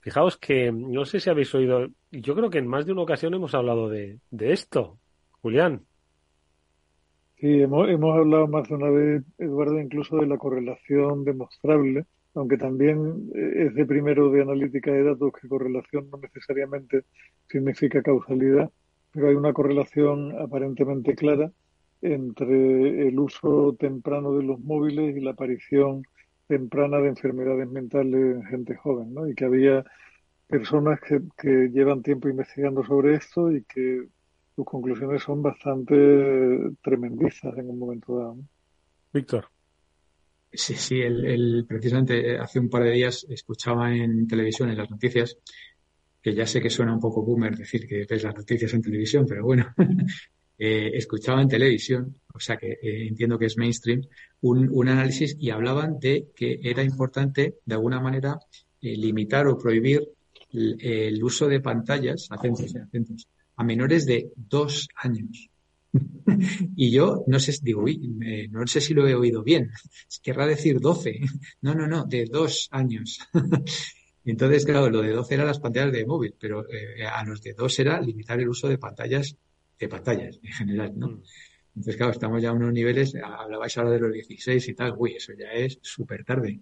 Fijaos 0.00 0.38
que, 0.38 0.72
no 0.72 1.04
sé 1.04 1.20
si 1.20 1.28
habéis 1.28 1.54
oído, 1.54 1.86
yo 2.10 2.34
creo 2.34 2.48
que 2.50 2.58
en 2.58 2.66
más 2.66 2.86
de 2.86 2.92
una 2.92 3.02
ocasión 3.02 3.34
hemos 3.34 3.54
hablado 3.54 3.88
de, 3.88 4.18
de 4.30 4.52
esto. 4.52 4.98
Julián. 5.42 5.86
Sí, 7.40 7.62
hemos, 7.62 7.88
hablado 7.88 8.48
más 8.48 8.68
de 8.68 8.74
una 8.74 8.90
vez, 8.90 9.22
Eduardo, 9.38 9.80
incluso 9.80 10.16
de 10.18 10.26
la 10.26 10.36
correlación 10.36 11.24
demostrable, 11.24 12.04
aunque 12.34 12.58
también 12.58 13.30
eh, 13.34 13.66
es 13.68 13.74
de 13.74 13.86
primero 13.86 14.30
de 14.30 14.42
analítica 14.42 14.92
de 14.92 15.04
datos 15.04 15.32
que 15.40 15.48
correlación 15.48 16.10
no 16.10 16.18
necesariamente 16.18 17.04
significa 17.48 18.02
causalidad, 18.02 18.70
pero 19.10 19.28
hay 19.28 19.36
una 19.36 19.54
correlación 19.54 20.38
aparentemente 20.38 21.14
clara 21.14 21.50
entre 22.02 23.08
el 23.08 23.18
uso 23.18 23.74
temprano 23.78 24.36
de 24.36 24.42
los 24.44 24.60
móviles 24.60 25.16
y 25.16 25.20
la 25.20 25.30
aparición 25.30 26.02
temprana 26.46 26.98
de 26.98 27.08
enfermedades 27.08 27.70
mentales 27.70 28.36
en 28.36 28.44
gente 28.44 28.76
joven, 28.76 29.14
¿no? 29.14 29.26
Y 29.26 29.34
que 29.34 29.46
había 29.46 29.82
personas 30.46 31.00
que, 31.00 31.22
que 31.38 31.70
llevan 31.70 32.02
tiempo 32.02 32.28
investigando 32.28 32.84
sobre 32.84 33.14
esto 33.14 33.50
y 33.50 33.64
que 33.64 34.08
sus 34.60 34.66
conclusiones 34.66 35.22
son 35.22 35.42
bastante 35.42 35.94
tremendizas 36.82 37.56
en 37.56 37.70
un 37.70 37.78
momento 37.78 38.18
dado. 38.18 38.36
Víctor. 39.12 39.46
Sí, 40.52 40.74
sí, 40.74 41.00
el, 41.00 41.64
precisamente 41.66 42.38
hace 42.38 42.58
un 42.58 42.68
par 42.68 42.82
de 42.84 42.90
días 42.90 43.24
escuchaba 43.30 43.94
en 43.94 44.26
televisión, 44.26 44.68
en 44.68 44.76
las 44.76 44.90
noticias, 44.90 45.38
que 46.20 46.34
ya 46.34 46.44
sé 46.46 46.60
que 46.60 46.68
suena 46.68 46.92
un 46.92 47.00
poco 47.00 47.22
boomer 47.22 47.56
decir 47.56 47.86
que 47.86 48.04
ves 48.08 48.22
las 48.24 48.34
noticias 48.34 48.74
en 48.74 48.82
televisión, 48.82 49.24
pero 49.26 49.44
bueno, 49.44 49.72
eh, 50.58 50.90
escuchaba 50.92 51.40
en 51.40 51.48
televisión, 51.48 52.16
o 52.34 52.40
sea 52.40 52.56
que 52.56 52.72
eh, 52.72 53.06
entiendo 53.06 53.38
que 53.38 53.46
es 53.46 53.56
mainstream, 53.56 54.02
un, 54.42 54.68
un, 54.70 54.88
análisis 54.88 55.36
y 55.38 55.50
hablaban 55.50 55.98
de 55.98 56.28
que 56.34 56.60
era 56.62 56.82
importante, 56.82 57.60
de 57.64 57.74
alguna 57.74 58.00
manera, 58.00 58.38
eh, 58.82 58.96
limitar 58.96 59.46
o 59.46 59.56
prohibir 59.56 60.06
el, 60.52 61.22
uso 61.22 61.48
de 61.48 61.60
pantallas, 61.60 62.26
atentos, 62.30 62.74
atentos, 62.74 63.28
a 63.60 63.62
menores 63.62 64.06
de 64.06 64.32
dos 64.36 64.88
años. 64.96 65.50
y 66.76 66.90
yo 66.90 67.24
no 67.26 67.38
sé, 67.38 67.52
digo, 67.60 67.84
no 68.50 68.66
sé 68.66 68.80
si 68.80 68.94
lo 68.94 69.06
he 69.06 69.14
oído 69.14 69.42
bien. 69.42 69.70
Querrá 70.22 70.46
decir 70.46 70.80
doce. 70.80 71.20
No, 71.60 71.74
no, 71.74 71.86
no, 71.86 72.06
de 72.06 72.24
dos 72.24 72.68
años. 72.70 73.18
Entonces, 74.24 74.64
claro, 74.64 74.88
lo 74.88 75.02
de 75.02 75.10
doce 75.10 75.34
era 75.34 75.44
las 75.44 75.60
pantallas 75.60 75.92
de 75.92 76.06
móvil, 76.06 76.34
pero 76.40 76.64
a 77.06 77.24
los 77.24 77.42
de 77.42 77.52
dos 77.52 77.78
era 77.78 78.00
limitar 78.00 78.40
el 78.40 78.48
uso 78.48 78.66
de 78.66 78.78
pantallas 78.78 79.36
de 79.78 79.88
pantallas 79.88 80.40
en 80.42 80.52
general, 80.52 80.92
¿no? 80.96 81.08
Mm. 81.08 81.22
Entonces, 81.76 81.96
claro, 81.96 82.12
estamos 82.12 82.42
ya 82.42 82.48
a 82.48 82.52
unos 82.52 82.72
niveles, 82.72 83.14
hablabais 83.14 83.76
ahora 83.76 83.90
de 83.90 84.00
los 84.00 84.12
16 84.12 84.68
y 84.68 84.74
tal, 84.74 84.94
uy, 84.96 85.16
eso 85.16 85.34
ya 85.38 85.52
es 85.52 85.78
súper 85.82 86.24
tarde. 86.24 86.60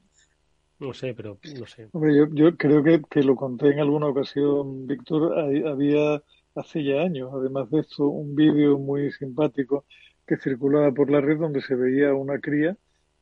No 0.80 0.92
sé, 0.92 1.14
pero 1.14 1.38
no 1.59 1.66
sé. 1.66 1.88
Hombre, 1.92 2.16
yo, 2.16 2.26
yo 2.32 2.57
creo 2.57 2.82
que, 2.82 3.03
que, 3.09 3.22
lo 3.22 3.36
conté 3.36 3.70
en 3.70 3.80
alguna 3.80 4.07
ocasión, 4.09 4.86
Víctor, 4.86 5.38
había 5.38 6.22
hace 6.59 6.84
ya 6.84 7.02
años, 7.02 7.30
además 7.32 7.70
de 7.70 7.80
esto, 7.80 8.06
un 8.09 8.34
vídeo 8.34 8.78
muy 8.78 9.12
simpático 9.12 9.84
que 10.26 10.36
circulaba 10.36 10.92
por 10.92 11.11
la 11.11 11.20
red 11.20 11.38
donde 11.38 11.62
se 11.62 11.74
veía 11.74 12.14
una 12.14 12.38
cría 12.38 12.76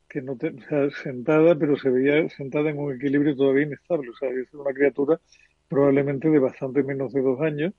que 0.09 0.23
no 0.23 0.37
te, 0.37 0.49
o 0.49 0.61
sea, 0.69 0.91
sentada, 1.03 1.57
pero 1.57 1.77
se 1.77 1.91
veía 1.91 2.29
sentada 2.31 2.71
en 2.71 2.79
un 2.79 2.95
equilibrio 2.95 3.37
todavía 3.37 3.67
inestable. 3.67 4.11
O 4.11 4.17
sea, 4.17 4.31
es 4.31 4.53
una 4.55 4.73
criatura 4.73 5.21
probablemente 5.69 6.31
de 6.31 6.39
bastante 6.39 6.83
menos 6.83 7.13
de 7.13 7.23
dos 7.23 7.41
años, 7.41 7.75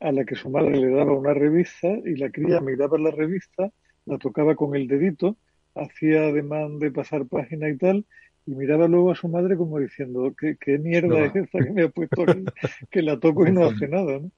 a 0.00 0.12
la 0.12 0.24
que 0.24 0.34
su 0.34 0.50
madre 0.50 0.76
le 0.76 0.90
daba 0.90 1.12
una 1.12 1.34
revista 1.34 1.88
y 1.88 2.16
la 2.16 2.30
cría 2.30 2.60
miraba 2.60 2.98
la 2.98 3.10
revista, 3.10 3.72
la 4.04 4.18
tocaba 4.18 4.54
con 4.54 4.76
el 4.76 4.86
dedito, 4.86 5.36
hacía 5.74 6.26
ademán 6.28 6.78
de 6.78 6.90
pasar 6.90 7.26
página 7.26 7.68
y 7.68 7.78
tal, 7.78 8.04
y 8.46 8.54
miraba 8.54 8.88
luego 8.88 9.10
a 9.10 9.14
su 9.14 9.28
madre 9.28 9.56
como 9.56 9.78
diciendo, 9.78 10.34
¿qué, 10.38 10.56
qué 10.60 10.78
mierda 10.78 11.24
es 11.24 11.36
esta 11.36 11.58
que 11.58 11.70
me 11.70 11.82
ha 11.84 11.88
puesto 11.88 12.22
aquí? 12.22 12.44
que 12.90 13.02
la 13.02 13.18
toco 13.18 13.46
y 13.46 13.52
no 13.52 13.64
hace 13.64 13.88
nada, 13.88 14.18
¿no? 14.18 14.30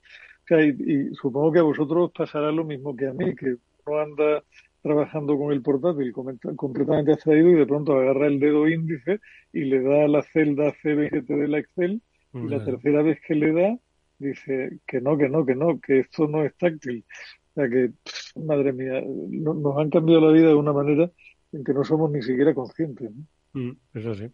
Y, 0.51 1.11
y, 1.11 1.15
supongo 1.15 1.53
que 1.53 1.61
a 1.61 1.65
vosotros 1.65 2.11
pasará 2.17 2.51
lo 2.51 2.65
mismo 2.65 2.97
que 2.97 3.07
a 3.07 3.13
mí, 3.13 3.35
que 3.35 3.57
uno 3.87 3.99
anda 3.99 4.43
trabajando 4.83 5.37
con 5.37 5.53
el 5.53 5.63
portátil 5.63 6.13
completamente 6.13 7.13
abstraído 7.13 7.51
y 7.51 7.55
de 7.55 7.67
pronto 7.67 7.93
agarra 7.93 8.27
el 8.27 8.41
dedo 8.41 8.67
índice 8.67 9.21
y 9.53 9.65
le 9.65 9.83
da 9.83 10.05
a 10.05 10.09
la 10.09 10.23
celda 10.23 10.73
C27 10.83 11.27
de 11.27 11.49
la 11.49 11.59
Excel 11.59 12.01
y 12.33 12.49
la 12.49 12.65
tercera 12.65 13.03
vez 13.03 13.19
que 13.27 13.35
le 13.35 13.53
da 13.53 13.79
dice 14.19 14.79
que 14.87 15.01
no, 15.01 15.17
que 15.19 15.29
no, 15.29 15.45
que 15.45 15.55
no, 15.55 15.81
que 15.81 16.01
esto 16.01 16.29
no 16.29 16.45
es 16.45 16.55
táctil. 16.57 17.05
O 17.51 17.55
sea 17.55 17.69
que, 17.69 17.91
madre 18.37 18.73
mía, 18.73 19.03
nos 19.05 19.77
han 19.79 19.91
cambiado 19.91 20.21
la 20.21 20.33
vida 20.33 20.49
de 20.49 20.55
una 20.55 20.73
manera 20.73 21.11
en 21.53 21.65
que 21.65 21.73
no 21.73 21.85
somos 21.85 22.11
ni 22.11 22.23
siquiera 22.23 22.55
conscientes. 22.55 23.11
Mm, 23.55 23.73
eso 23.95 24.15
sí. 24.15 24.31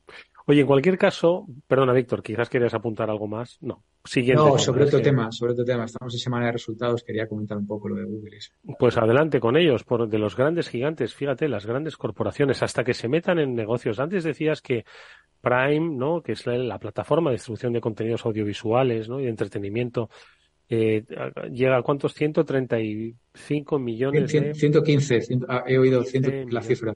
Oye, 0.49 0.61
en 0.61 0.66
cualquier 0.66 0.97
caso, 0.97 1.44
perdona, 1.66 1.92
Víctor, 1.92 2.22
quizás 2.22 2.49
querías 2.49 2.72
apuntar 2.72 3.11
algo 3.11 3.26
más. 3.26 3.59
No. 3.61 3.82
Siguiente. 4.05 4.44
No, 4.44 4.57
sobre 4.59 4.84
otro 4.84 5.03
tema, 5.03 5.32
sobre 5.32 5.53
otro 5.53 5.64
tema. 5.64 5.84
Estamos 5.86 6.14
en 6.14 6.20
semana 6.20 6.47
de 6.47 6.53
resultados. 6.53 7.03
Quería 7.03 7.26
comentar 7.26 7.59
un 7.59 7.66
poco 7.66 7.88
lo 7.88 7.97
de 7.97 8.05
Google. 8.05 8.38
Pues 8.78 8.97
adelante 8.97 9.40
con 9.40 9.57
ellos, 9.57 9.82
por 9.82 10.09
de 10.09 10.18
los 10.18 10.36
grandes 10.36 10.68
gigantes. 10.68 11.14
Fíjate, 11.14 11.49
las 11.49 11.66
grandes 11.66 11.97
corporaciones, 11.97 12.62
hasta 12.62 12.84
que 12.84 12.94
se 12.94 13.09
metan 13.09 13.40
en 13.40 13.57
negocios. 13.57 13.99
Antes 13.99 14.22
decías 14.22 14.62
que 14.62 14.84
Prime, 15.40 15.97
¿no? 15.97 16.22
Que 16.22 16.32
es 16.32 16.47
la, 16.47 16.78
plataforma 16.78 17.30
de 17.30 17.34
distribución 17.34 17.72
de 17.72 17.80
contenidos 17.80 18.24
audiovisuales, 18.24 19.09
¿no? 19.09 19.18
Y 19.18 19.24
de 19.24 19.30
entretenimiento. 19.30 20.11
Eh, 20.68 21.05
llega 21.51 21.76
a 21.76 21.82
cuántos 21.82 22.14
135 22.14 23.78
millones 23.78 24.32
115 24.32 25.20
ah, 25.49 25.62
he 25.64 25.78
oído 25.78 26.05
la 26.51 26.61
cifra 26.61 26.92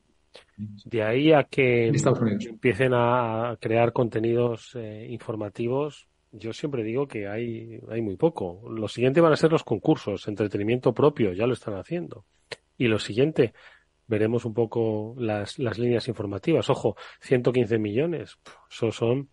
de 0.84 1.02
ahí 1.02 1.32
a 1.32 1.44
que 1.44 1.88
empiecen 1.88 2.92
a 2.94 3.56
crear 3.60 3.92
contenidos 3.92 4.72
eh, 4.74 5.06
informativos, 5.10 6.08
yo 6.32 6.52
siempre 6.52 6.84
digo 6.84 7.08
que 7.08 7.26
hay, 7.26 7.80
hay 7.88 8.02
muy 8.02 8.16
poco. 8.16 8.62
Lo 8.70 8.88
siguiente 8.88 9.20
van 9.20 9.32
a 9.32 9.36
ser 9.36 9.50
los 9.50 9.64
concursos, 9.64 10.28
entretenimiento 10.28 10.92
propio, 10.92 11.32
ya 11.32 11.46
lo 11.46 11.54
están 11.54 11.74
haciendo. 11.74 12.24
Y 12.76 12.86
lo 12.86 12.98
siguiente, 12.98 13.52
veremos 14.06 14.44
un 14.44 14.54
poco 14.54 15.14
las, 15.18 15.58
las 15.58 15.78
líneas 15.78 16.08
informativas. 16.08 16.70
Ojo, 16.70 16.96
115 17.20 17.78
millones, 17.78 18.38
eso 18.70 18.92
son, 18.92 19.30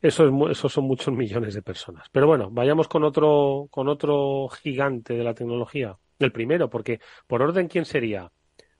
eso, 0.00 0.26
es, 0.26 0.50
eso 0.50 0.68
son 0.68 0.84
muchos 0.84 1.14
millones 1.14 1.54
de 1.54 1.62
personas. 1.62 2.08
Pero 2.12 2.26
bueno, 2.26 2.50
vayamos 2.50 2.88
con 2.88 3.04
otro, 3.04 3.68
con 3.70 3.88
otro 3.88 4.48
gigante 4.48 5.14
de 5.14 5.24
la 5.24 5.34
tecnología. 5.34 5.96
El 6.18 6.32
primero, 6.32 6.70
porque 6.70 7.00
por 7.26 7.42
orden, 7.42 7.68
¿quién 7.68 7.84
sería? 7.84 8.30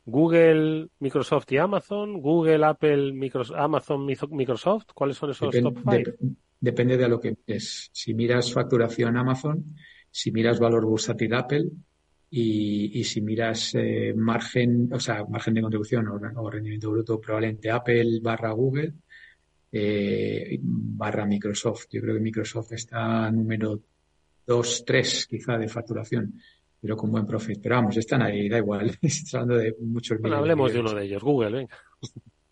Google, 0.07 0.89
Microsoft 0.99 1.51
y 1.53 1.57
Amazon, 1.57 2.21
Google, 2.21 2.65
Apple, 2.65 3.13
Microsoft, 3.13 3.59
Amazon, 3.59 4.05
Microsoft, 4.05 4.89
¿cuáles 4.95 5.17
son 5.17 5.31
esos 5.31 5.55
top 5.61 5.79
five? 5.79 6.15
depende 6.61 6.97
de 6.97 7.09
lo 7.09 7.21
que 7.21 7.37
es. 7.47 7.91
Si 7.93 8.15
miras 8.15 8.53
facturación 8.53 9.17
Amazon, 9.17 9.77
si 10.11 10.33
miras 10.33 10.59
valor 10.59 10.87
bursátil 10.87 11.35
Apple 11.35 11.69
y, 12.31 12.99
y 13.01 13.05
si 13.05 13.21
miras 13.21 13.75
eh, 13.75 14.15
margen, 14.17 14.91
o 14.93 14.99
sea, 14.99 15.25
margen 15.25 15.55
de 15.55 15.61
contribución 15.63 16.09
o, 16.09 16.51
rendimiento 16.51 16.91
bruto, 16.91 17.21
probablemente 17.21 17.71
Apple 17.71 18.21
barra 18.23 18.53
Google 18.53 18.95
eh, 19.71 20.59
barra 20.63 21.27
Microsoft. 21.27 21.87
Yo 21.91 22.01
creo 22.01 22.15
que 22.15 22.21
Microsoft 22.21 22.73
está 22.73 23.31
número 23.31 23.81
2, 24.47 24.85
3 24.87 25.27
quizá 25.27 25.59
de 25.59 25.69
facturación 25.69 26.35
pero 26.85 26.99
con 26.99 27.11
buen 27.11 27.25
profit. 27.25 27.61
Pero 27.63 27.77
vamos, 27.77 27.97
están 27.97 28.21
ahí, 28.21 28.47
da 28.47 28.59
igual. 28.59 28.91
Estamos 29.01 29.35
hablando 29.35 29.57
de 29.57 29.75
muchos 29.81 30.21
Bueno, 30.21 30.37
hablemos 30.37 30.71
de 30.71 30.81
uno 30.81 30.93
de 30.93 31.07
ellos, 31.07 31.23
Google, 31.23 31.51
venga. 31.51 31.75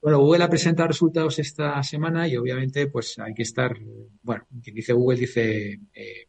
Bueno, 0.00 0.20
Google 0.20 0.44
ha 0.44 0.48
presentado 0.48 0.88
resultados 0.88 1.38
esta 1.38 1.82
semana 1.82 2.26
y 2.26 2.38
obviamente 2.38 2.86
pues 2.86 3.18
hay 3.18 3.34
que 3.34 3.42
estar, 3.42 3.76
bueno, 4.22 4.46
quien 4.62 4.74
dice 4.74 4.94
Google 4.94 5.20
dice 5.20 5.80
eh, 5.92 6.28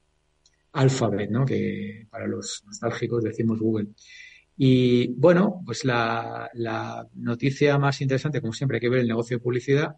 Alphabet, 0.73 1.29
¿no? 1.29 1.45
Que 1.45 2.05
para 2.09 2.27
los 2.27 2.61
nostálgicos 2.65 3.23
decimos 3.23 3.57
Google. 3.57 3.87
Y 4.57 5.07
bueno, 5.13 5.61
pues 5.65 5.85
la, 5.85 6.49
la 6.55 7.07
noticia 7.13 7.77
más 7.77 8.01
interesante, 8.01 8.41
como 8.41 8.51
siempre, 8.51 8.79
hay 8.79 8.81
que 8.81 8.89
ver 8.89 8.99
el 8.99 9.07
negocio 9.07 9.37
de 9.37 9.43
publicidad, 9.43 9.95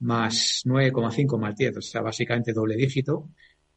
más 0.00 0.62
9,5 0.64 1.38
más 1.38 1.54
10, 1.54 1.76
o 1.76 1.80
sea, 1.82 2.00
básicamente 2.00 2.52
doble 2.52 2.74
dígito 2.74 3.30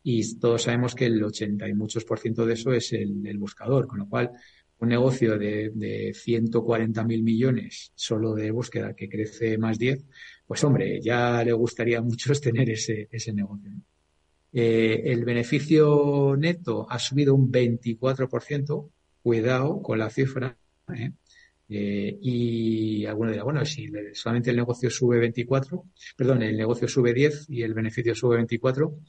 y 0.10 0.40
todos 0.40 0.64
sabemos 0.64 0.96
que 0.96 1.06
el 1.08 1.22
80 1.22 1.68
y 1.68 1.74
muchos 1.74 2.06
por 2.06 2.18
ciento 2.18 2.46
de 2.46 2.54
eso 2.54 2.72
es 2.72 2.94
el, 2.94 3.38
buscador, 3.38 3.88
con 3.88 4.00
lo 4.00 4.08
cual 4.08 4.32
un 4.80 4.88
negocio 4.88 5.38
de, 5.38 5.70
de 5.76 6.14
140 6.14 7.04
mil 7.04 7.24
millones 7.24 7.92
solo 7.94 8.34
de 8.34 8.52
búsqueda 8.52 8.96
que 8.96 9.10
crece 9.10 9.58
más 9.58 9.78
10, 9.78 10.06
pues 10.46 10.64
hombre, 10.64 11.02
ya 11.02 11.44
le 11.44 11.52
gustaría 11.52 11.98
a 12.00 12.02
muchos 12.02 12.40
tener 12.40 12.70
ese, 12.70 13.10
ese 13.12 13.34
negocio. 13.34 13.70
Eh, 14.54 15.02
el 15.04 15.26
beneficio 15.26 16.38
neto 16.38 16.88
ha 16.90 17.00
subido 17.00 17.36
un 17.36 17.52
24%, 17.52 18.90
cuidado 19.22 19.82
con 19.82 20.00
la 20.00 20.10
cifra, 20.10 20.58
¿eh? 20.96 21.12
Eh, 21.70 22.18
y 22.22 23.06
alguno 23.06 23.32
dirá, 23.32 23.44
bueno, 23.44 23.66
si 23.66 23.92
solamente 24.14 24.52
el 24.52 24.56
negocio 24.56 24.90
sube 24.90 25.20
24, 25.20 25.84
perdón, 26.16 26.44
el 26.44 26.56
negocio 26.56 26.88
sube 26.88 27.14
10 27.14 27.50
y 27.50 27.62
el 27.62 27.74
beneficio 27.74 28.16
sube 28.16 28.38
24, 28.38 29.00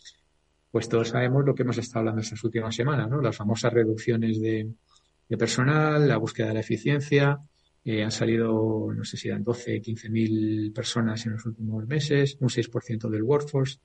pues 0.71 0.89
todos 0.89 1.09
sabemos 1.09 1.45
lo 1.45 1.55
que 1.55 1.63
hemos 1.63 1.79
estado 1.79 2.01
hablando 2.01 2.21
estas 2.21 2.43
últimas 2.45 2.75
semanas, 2.75 3.09
¿no? 3.09 3.21
Las 3.21 3.37
famosas 3.37 3.73
reducciones 3.73 4.41
de, 4.41 4.69
personal, 5.39 6.07
la 6.07 6.17
búsqueda 6.17 6.49
de 6.49 6.55
la 6.55 6.61
eficiencia. 6.61 7.39
Eh, 7.85 8.03
han 8.03 8.11
salido, 8.11 8.93
no 8.95 9.05
sé 9.05 9.17
si 9.17 9.29
eran 9.29 9.43
12, 9.43 9.81
15 9.81 10.11
mil 10.11 10.73
personas 10.75 11.25
en 11.27 11.33
los 11.33 11.47
últimos 11.47 11.87
meses, 11.87 12.37
un 12.41 12.49
6% 12.49 13.09
del 13.09 13.23
workforce, 13.23 13.79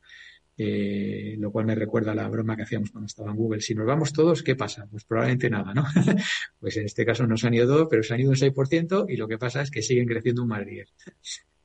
eh, 0.57 1.35
lo 1.39 1.51
cual 1.51 1.65
me 1.65 1.75
recuerda 1.75 2.11
a 2.11 2.15
la 2.15 2.27
broma 2.27 2.55
que 2.55 2.63
hacíamos 2.63 2.91
cuando 2.91 3.07
estaba 3.07 3.31
en 3.31 3.37
Google. 3.37 3.61
Si 3.61 3.73
nos 3.73 3.85
vamos 3.85 4.11
todos, 4.11 4.43
¿qué 4.43 4.55
pasa? 4.55 4.85
Pues 4.89 5.05
probablemente 5.05 5.49
nada, 5.49 5.73
¿no? 5.73 5.85
pues 6.59 6.75
en 6.77 6.85
este 6.85 7.05
caso 7.05 7.25
no 7.25 7.37
se 7.37 7.47
han 7.47 7.53
ido 7.53 7.67
todos, 7.67 7.87
pero 7.89 8.03
se 8.03 8.13
han 8.13 8.19
ido 8.19 8.31
un 8.31 8.35
6% 8.35 9.05
y 9.07 9.15
lo 9.15 9.27
que 9.27 9.37
pasa 9.37 9.61
es 9.61 9.71
que 9.71 9.81
siguen 9.81 10.05
creciendo 10.05 10.43
un 10.43 10.53
10. 10.65 10.93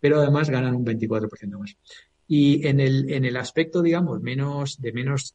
Pero 0.01 0.21
además 0.21 0.49
ganan 0.49 0.77
un 0.77 0.87
24% 0.87 1.59
más. 1.59 1.77
Y 2.29 2.67
en 2.67 2.79
el, 2.79 3.11
en 3.11 3.25
el 3.25 3.37
aspecto, 3.37 3.83
digamos, 3.83 4.21
menos, 4.21 4.81
de 4.81 4.93
menos, 4.93 5.35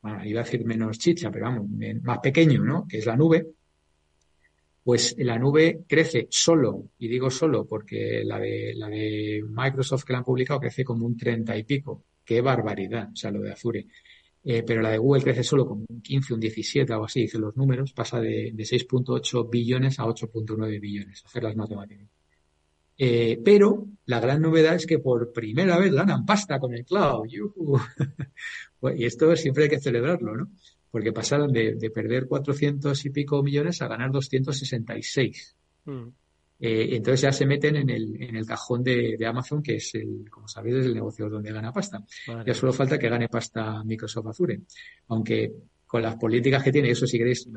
bueno, 0.00 0.24
iba 0.24 0.40
a 0.40 0.44
decir 0.44 0.64
menos 0.64 0.98
chicha, 0.98 1.30
pero 1.30 1.44
vamos, 1.44 1.68
más 2.02 2.18
pequeño, 2.18 2.64
¿no? 2.64 2.86
Que 2.88 2.98
es 2.98 3.06
la 3.06 3.16
nube, 3.16 3.46
pues 4.84 5.14
la 5.18 5.38
nube 5.38 5.84
crece 5.88 6.28
solo, 6.30 6.90
y 6.98 7.08
digo 7.08 7.30
solo 7.30 7.66
porque 7.66 8.22
la 8.24 8.38
de, 8.38 8.74
la 8.74 8.88
de 8.88 9.42
Microsoft 9.48 10.04
que 10.04 10.12
la 10.12 10.18
han 10.18 10.24
publicado 10.24 10.60
crece 10.60 10.84
como 10.84 11.06
un 11.06 11.16
30 11.16 11.56
y 11.56 11.64
pico. 11.64 12.04
Qué 12.24 12.40
barbaridad, 12.40 13.10
o 13.12 13.16
sea, 13.16 13.30
lo 13.30 13.40
de 13.40 13.52
Azure. 13.52 13.86
Eh, 14.44 14.62
pero 14.62 14.82
la 14.82 14.90
de 14.90 14.98
Google 14.98 15.22
crece 15.22 15.42
solo 15.42 15.66
como 15.66 15.86
un 15.88 16.02
15, 16.02 16.34
un 16.34 16.40
17, 16.40 16.92
algo 16.92 17.06
así, 17.06 17.22
dicen 17.22 17.40
los 17.40 17.56
números, 17.56 17.94
pasa 17.94 18.20
de, 18.20 18.50
de 18.52 18.64
6.8 18.64 19.48
billones 19.50 19.98
a 19.98 20.04
8.9 20.04 20.80
billones, 20.80 21.24
hacer 21.24 21.42
las 21.42 21.56
matemáticas. 21.56 22.13
Eh, 22.96 23.40
pero 23.44 23.86
la 24.06 24.20
gran 24.20 24.40
novedad 24.40 24.74
es 24.74 24.86
que 24.86 24.98
por 24.98 25.32
primera 25.32 25.78
vez 25.78 25.92
ganan 25.92 26.24
pasta 26.24 26.58
con 26.58 26.74
el 26.74 26.84
cloud. 26.84 27.26
y 28.96 29.04
esto 29.04 29.34
siempre 29.36 29.64
hay 29.64 29.70
que 29.70 29.80
celebrarlo, 29.80 30.36
¿no? 30.36 30.50
Porque 30.90 31.12
pasaron 31.12 31.52
de, 31.52 31.90
perder 31.92 32.26
400 32.26 33.04
y 33.04 33.10
pico 33.10 33.42
millones 33.42 33.82
a 33.82 33.88
ganar 33.88 34.12
266. 34.12 35.56
Mm. 35.86 36.08
Eh, 36.60 36.96
entonces 36.96 37.22
ya 37.22 37.32
se 37.32 37.46
meten 37.46 37.76
en 37.76 37.90
el, 37.90 38.22
en 38.22 38.36
el 38.36 38.46
cajón 38.46 38.84
de, 38.84 39.18
Amazon, 39.26 39.60
que 39.60 39.76
es 39.76 39.94
el, 39.96 40.30
como 40.30 40.46
sabéis, 40.46 40.76
es 40.76 40.86
el 40.86 40.94
negocio 40.94 41.28
donde 41.28 41.52
gana 41.52 41.72
pasta. 41.72 42.04
Ya 42.46 42.54
solo 42.54 42.72
falta 42.72 42.98
que 42.98 43.08
gane 43.08 43.28
pasta 43.28 43.82
Microsoft 43.82 44.28
Azure. 44.28 44.60
Aunque 45.08 45.52
con 45.86 46.02
las 46.02 46.16
políticas 46.16 46.62
que 46.62 46.72
tiene, 46.72 46.90
eso 46.90 47.06
si 47.06 47.18
queréis, 47.18 47.48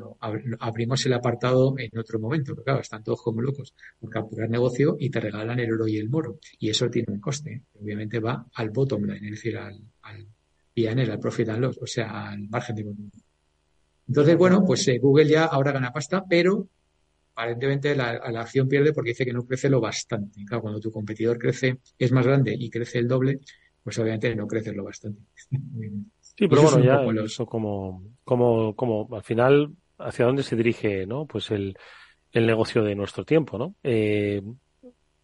abrimos 0.60 1.04
el 1.06 1.12
apartado 1.12 1.74
en 1.78 1.96
otro 1.98 2.20
momento, 2.20 2.54
porque 2.54 2.64
claro, 2.64 2.80
están 2.80 3.02
todos 3.02 3.22
como 3.22 3.40
locos 3.42 3.74
por 3.98 4.10
capturar 4.10 4.48
negocio 4.48 4.96
y 4.98 5.10
te 5.10 5.20
regalan 5.20 5.58
el 5.60 5.72
oro 5.72 5.88
y 5.88 5.98
el 5.98 6.08
moro. 6.08 6.38
Y 6.58 6.70
eso 6.70 6.88
tiene 6.88 7.12
un 7.12 7.20
coste. 7.20 7.64
Obviamente 7.80 8.20
va 8.20 8.46
al 8.54 8.70
bottom 8.70 9.04
line, 9.04 9.26
es 9.26 9.30
decir, 9.32 9.56
al, 9.56 9.80
al 10.02 10.26
PNL, 10.74 11.10
al 11.10 11.18
profit 11.18 11.48
and 11.48 11.60
loss, 11.60 11.78
o 11.80 11.86
sea, 11.86 12.30
al 12.30 12.48
margen 12.48 12.76
de 12.76 12.84
volumen. 12.84 13.12
Entonces, 14.06 14.36
bueno, 14.36 14.64
pues 14.64 14.86
eh, 14.88 14.98
Google 14.98 15.28
ya 15.28 15.44
ahora 15.44 15.72
gana 15.72 15.92
pasta, 15.92 16.24
pero 16.28 16.68
aparentemente 17.32 17.94
la, 17.94 18.14
la, 18.30 18.40
acción 18.40 18.68
pierde 18.68 18.92
porque 18.92 19.10
dice 19.10 19.24
que 19.24 19.32
no 19.32 19.44
crece 19.44 19.68
lo 19.68 19.80
bastante. 19.80 20.44
Claro, 20.44 20.62
cuando 20.62 20.80
tu 20.80 20.90
competidor 20.90 21.38
crece, 21.38 21.78
es 21.98 22.10
más 22.10 22.26
grande 22.26 22.54
y 22.58 22.70
crece 22.70 22.98
el 22.98 23.06
doble, 23.06 23.40
pues 23.82 23.98
obviamente 23.98 24.34
no 24.34 24.46
crece 24.46 24.72
lo 24.72 24.84
bastante. 24.84 25.22
Sí, 26.38 26.46
pero 26.46 26.62
bueno, 26.62 26.78
ya 26.84 27.24
eso 27.24 27.46
como, 27.46 28.00
como, 28.22 28.76
como 28.76 29.08
al 29.10 29.24
final, 29.24 29.72
hacia 29.98 30.24
dónde 30.24 30.44
se 30.44 30.54
dirige, 30.54 31.04
¿no? 31.04 31.26
Pues 31.26 31.50
el, 31.50 31.76
el 32.30 32.46
negocio 32.46 32.84
de 32.84 32.94
nuestro 32.94 33.24
tiempo, 33.24 33.58
¿no? 33.58 33.74
Eh, 33.82 34.40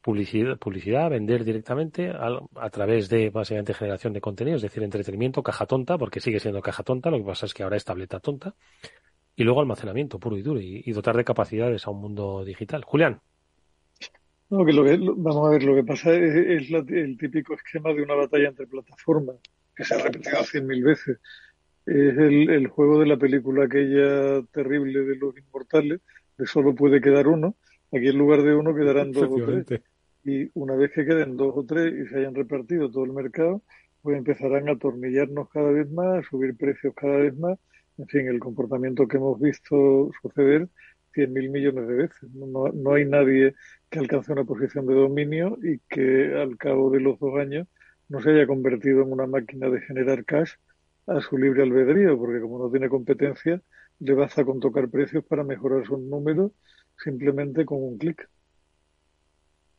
publicidad, 0.00 0.58
publicidad 0.58 1.08
vender 1.08 1.44
directamente 1.44 2.10
a, 2.10 2.40
a, 2.56 2.70
través 2.70 3.08
de 3.08 3.30
básicamente 3.30 3.74
generación 3.74 4.12
de 4.12 4.20
contenido, 4.20 4.56
es 4.56 4.62
decir, 4.62 4.82
entretenimiento, 4.82 5.40
caja 5.40 5.66
tonta, 5.66 5.96
porque 5.98 6.18
sigue 6.18 6.40
siendo 6.40 6.60
caja 6.60 6.82
tonta, 6.82 7.12
lo 7.12 7.18
que 7.18 7.24
pasa 7.26 7.46
es 7.46 7.54
que 7.54 7.62
ahora 7.62 7.76
es 7.76 7.84
tableta 7.84 8.18
tonta, 8.18 8.56
y 9.36 9.44
luego 9.44 9.60
almacenamiento 9.60 10.18
puro 10.18 10.36
y 10.36 10.42
duro 10.42 10.60
y, 10.60 10.82
y 10.84 10.90
dotar 10.90 11.16
de 11.16 11.22
capacidades 11.22 11.86
a 11.86 11.92
un 11.92 12.00
mundo 12.00 12.44
digital. 12.44 12.82
Julián. 12.82 13.20
No, 14.50 14.64
que 14.64 14.72
lo 14.72 14.82
que, 14.82 14.98
vamos 14.98 15.46
a 15.46 15.50
ver, 15.50 15.62
lo 15.62 15.76
que 15.76 15.84
pasa 15.84 16.12
es, 16.12 16.34
es 16.34 16.70
la, 16.70 16.78
el 16.78 17.16
típico 17.16 17.54
esquema 17.54 17.92
de 17.92 18.02
una 18.02 18.14
batalla 18.14 18.48
entre 18.48 18.66
plataformas, 18.66 19.36
que 19.74 19.84
se 19.84 19.94
ha 19.94 19.98
repetido 19.98 20.42
cien 20.44 20.66
mil 20.66 20.82
veces. 20.84 21.18
Es 21.86 22.16
el, 22.16 22.50
el 22.50 22.68
juego 22.68 23.00
de 23.00 23.06
la 23.06 23.16
película 23.16 23.64
aquella 23.64 24.42
terrible 24.52 25.00
de 25.00 25.16
los 25.16 25.36
inmortales, 25.36 26.00
de 26.38 26.46
solo 26.46 26.74
puede 26.74 27.00
quedar 27.00 27.28
uno, 27.28 27.56
Aquí 27.94 28.08
en 28.08 28.18
lugar 28.18 28.42
de 28.42 28.54
uno 28.54 28.74
quedarán 28.74 29.12
dos 29.12 29.28
o 29.30 29.36
tres. 29.36 29.80
Y 30.24 30.50
una 30.54 30.74
vez 30.74 30.90
que 30.92 31.04
queden 31.04 31.36
dos 31.36 31.52
o 31.56 31.64
tres 31.64 31.94
y 31.94 32.08
se 32.08 32.18
hayan 32.18 32.34
repartido 32.34 32.90
todo 32.90 33.04
el 33.04 33.12
mercado, 33.12 33.62
pues 34.02 34.18
empezarán 34.18 34.68
a 34.68 34.72
atornillarnos 34.72 35.48
cada 35.50 35.70
vez 35.70 35.88
más, 35.90 36.18
a 36.18 36.28
subir 36.28 36.56
precios 36.56 36.92
cada 36.96 37.18
vez 37.18 37.36
más. 37.36 37.56
En 37.96 38.08
fin, 38.08 38.26
el 38.26 38.40
comportamiento 38.40 39.06
que 39.06 39.18
hemos 39.18 39.40
visto 39.40 40.10
suceder 40.20 40.68
cien 41.12 41.32
mil 41.32 41.50
millones 41.50 41.86
de 41.86 41.94
veces. 41.94 42.30
No, 42.32 42.68
no 42.72 42.94
hay 42.94 43.04
nadie 43.04 43.54
que 43.88 44.00
alcance 44.00 44.32
una 44.32 44.44
posición 44.44 44.86
de 44.86 44.94
dominio 44.94 45.56
y 45.62 45.78
que 45.88 46.34
al 46.34 46.56
cabo 46.56 46.90
de 46.90 46.98
los 46.98 47.18
dos 47.20 47.38
años 47.38 47.68
no 48.08 48.20
se 48.20 48.30
haya 48.30 48.46
convertido 48.46 49.02
en 49.02 49.12
una 49.12 49.26
máquina 49.26 49.68
de 49.68 49.80
generar 49.80 50.24
cash 50.24 50.52
a 51.06 51.20
su 51.20 51.36
libre 51.36 51.62
albedrío, 51.62 52.18
porque 52.18 52.40
como 52.40 52.58
no 52.58 52.70
tiene 52.70 52.88
competencia, 52.88 53.60
le 54.00 54.14
basta 54.14 54.44
con 54.44 54.60
tocar 54.60 54.88
precios 54.88 55.24
para 55.24 55.44
mejorar 55.44 55.86
sus 55.86 55.98
números 56.00 56.52
simplemente 57.02 57.64
con 57.64 57.82
un 57.82 57.98
clic. 57.98 58.28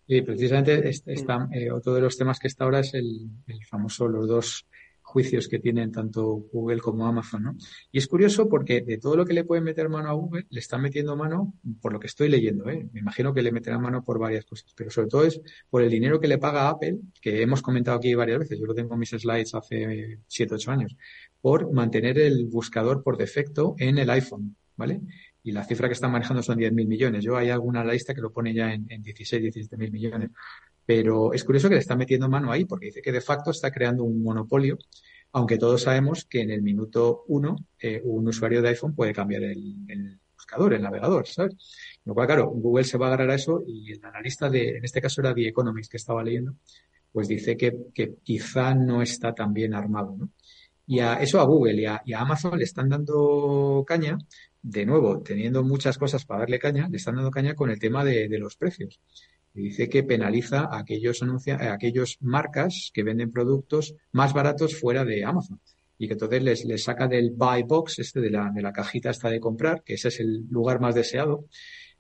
Y 0.07 0.21
precisamente 0.21 0.87
está, 0.89 1.47
eh, 1.51 1.71
otro 1.71 1.93
de 1.95 2.01
los 2.01 2.17
temas 2.17 2.39
que 2.39 2.47
está 2.47 2.65
ahora 2.65 2.79
es 2.81 2.93
el, 2.93 3.29
famoso, 3.67 4.07
los 4.07 4.27
dos 4.27 4.67
juicios 5.15 5.47
que 5.47 5.59
tienen 5.59 5.93
tanto 5.93 6.25
Google 6.51 6.81
como 6.81 7.07
Amazon, 7.07 7.43
¿no? 7.43 7.55
Y 7.89 7.99
es 7.99 8.07
curioso 8.07 8.49
porque 8.49 8.81
de 8.81 8.97
todo 8.97 9.15
lo 9.15 9.25
que 9.25 9.33
le 9.33 9.45
pueden 9.45 9.63
meter 9.63 9.87
mano 9.87 10.09
a 10.09 10.11
Google, 10.11 10.45
le 10.49 10.59
están 10.59 10.81
metiendo 10.81 11.15
mano, 11.15 11.53
por 11.81 11.93
lo 11.93 12.01
que 12.01 12.07
estoy 12.07 12.27
leyendo, 12.27 12.69
¿eh? 12.69 12.85
Me 12.91 12.99
imagino 12.99 13.33
que 13.33 13.41
le 13.41 13.53
meterán 13.53 13.81
mano 13.81 14.03
por 14.03 14.19
varias 14.19 14.43
cosas, 14.43 14.73
pero 14.75 14.89
sobre 14.89 15.07
todo 15.07 15.23
es 15.23 15.39
por 15.69 15.83
el 15.83 15.89
dinero 15.89 16.19
que 16.19 16.27
le 16.27 16.37
paga 16.37 16.67
Apple, 16.67 16.97
que 17.21 17.41
hemos 17.41 17.61
comentado 17.61 17.95
aquí 17.95 18.13
varias 18.13 18.39
veces, 18.39 18.59
yo 18.59 18.65
lo 18.65 18.75
tengo 18.75 18.93
en 18.93 18.99
mis 18.99 19.11
slides 19.11 19.55
hace 19.55 20.19
7, 20.27 20.55
8 20.55 20.71
años, 20.71 20.97
por 21.39 21.71
mantener 21.71 22.19
el 22.19 22.47
buscador 22.47 23.01
por 23.01 23.15
defecto 23.15 23.75
en 23.77 23.97
el 23.97 24.09
iPhone, 24.09 24.57
¿vale? 24.75 24.99
y 25.45 25.51
la 25.51 25.63
cifra 25.63 25.87
que 25.87 25.93
están 25.93 26.11
manejando 26.11 26.41
son 26.41 26.57
10.000 26.57 26.87
millones. 26.87 27.23
Yo 27.23 27.37
hay 27.37 27.51
alguna 27.51 27.85
lista 27.85 28.15
que 28.15 28.21
lo 28.21 28.33
pone 28.33 28.51
ya 28.51 28.73
en, 28.73 28.87
en 28.89 29.03
16, 29.03 29.53
17.000 29.55 29.91
millones. 29.91 30.31
Pero 30.85 31.33
es 31.33 31.43
curioso 31.43 31.67
que 31.67 31.75
le 31.75 31.81
está 31.81 31.95
metiendo 31.95 32.29
mano 32.29 32.51
ahí 32.51 32.65
porque 32.65 32.87
dice 32.87 33.01
que 33.01 33.11
de 33.11 33.21
facto 33.21 33.51
está 33.51 33.71
creando 33.71 34.03
un 34.03 34.21
monopolio, 34.21 34.77
aunque 35.31 35.57
todos 35.57 35.81
sabemos 35.81 36.25
que 36.25 36.41
en 36.41 36.51
el 36.51 36.61
minuto 36.61 37.23
uno 37.27 37.55
eh, 37.79 38.01
un 38.03 38.27
usuario 38.27 38.61
de 38.61 38.69
iPhone 38.69 38.95
puede 38.95 39.13
cambiar 39.13 39.43
el, 39.43 40.19
buscador, 40.33 40.73
el 40.73 40.81
navegador, 40.81 41.27
¿sabes? 41.27 41.55
Lo 42.05 42.13
cual, 42.13 42.27
claro, 42.27 42.47
Google 42.49 42.83
se 42.83 42.97
va 42.97 43.07
a 43.07 43.09
agarrar 43.09 43.31
a 43.31 43.35
eso 43.35 43.63
y 43.67 43.91
el 43.91 44.05
analista 44.05 44.49
de, 44.49 44.77
en 44.77 44.85
este 44.85 45.01
caso 45.01 45.21
era 45.21 45.33
The 45.33 45.47
Economist 45.47 45.91
que 45.91 45.97
estaba 45.97 46.23
leyendo, 46.23 46.55
pues 47.11 47.27
dice 47.27 47.57
que, 47.57 47.73
quizá 48.23 48.75
no 48.75 49.01
está 49.01 49.33
tan 49.33 49.53
bien 49.53 49.73
armado, 49.73 50.15
¿no? 50.17 50.29
Y 50.87 50.99
a 50.99 51.15
eso 51.15 51.39
a 51.39 51.45
Google 51.45 51.81
y 52.05 52.13
a, 52.13 52.19
Amazon 52.19 52.57
le 52.57 52.63
están 52.63 52.89
dando 52.89 53.83
caña 53.87 54.17
de 54.61 54.85
nuevo, 54.85 55.21
teniendo 55.21 55.63
muchas 55.63 55.97
cosas 55.97 56.25
para 56.25 56.41
darle 56.41 56.59
caña, 56.59 56.87
le 56.89 56.97
están 56.97 57.15
dando 57.15 57.31
caña 57.31 57.55
con 57.55 57.69
el 57.69 57.79
tema 57.79 58.03
de, 58.03 58.27
los 58.37 58.55
precios. 58.55 58.99
Y 59.55 59.63
dice 59.63 59.89
que 59.89 60.03
penaliza 60.03 60.65
a 60.65 60.79
aquellos, 60.79 61.23
anuncia, 61.23 61.73
aquellos 61.73 62.17
marcas 62.21 62.91
que 62.93 63.03
venden 63.03 63.31
productos 63.31 63.95
más 64.11 64.33
baratos 64.33 64.77
fuera 64.77 65.05
de 65.05 65.23
Amazon. 65.23 65.59
Y 65.97 66.07
que 66.07 66.13
entonces 66.13 66.43
les, 66.43 66.65
les 66.65 66.83
saca 66.83 67.07
del 67.07 67.31
buy 67.31 67.63
box, 67.63 67.99
este 67.99 68.19
de 68.19 68.29
la, 68.29 68.51
de 68.53 68.61
la 68.61 68.73
cajita 68.73 69.11
esta 69.11 69.29
de 69.29 69.39
comprar, 69.39 69.81
que 69.81 69.93
ese 69.93 70.09
es 70.09 70.19
el 70.19 70.45
lugar 70.49 70.81
más 70.81 70.93
deseado, 70.93 71.45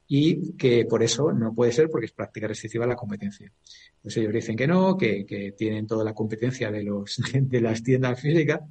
y 0.07 0.53
que 0.57 0.85
por 0.85 1.01
eso 1.01 1.31
no 1.31 1.55
puede 1.55 1.71
ser 1.71 1.89
porque 1.89 2.07
es 2.07 2.11
práctica 2.11 2.47
restrictiva 2.47 2.85
la 2.85 2.95
competencia. 2.95 3.51
Entonces 3.95 4.17
ellos 4.21 4.33
dicen 4.33 4.57
que 4.57 4.67
no, 4.67 4.97
que, 4.97 5.25
que 5.25 5.53
tienen 5.53 5.87
toda 5.87 6.03
la 6.03 6.13
competencia 6.13 6.69
de 6.69 6.83
los 6.83 7.19
de 7.33 7.61
las 7.61 7.81
tiendas 7.81 8.19
físicas, 8.19 8.61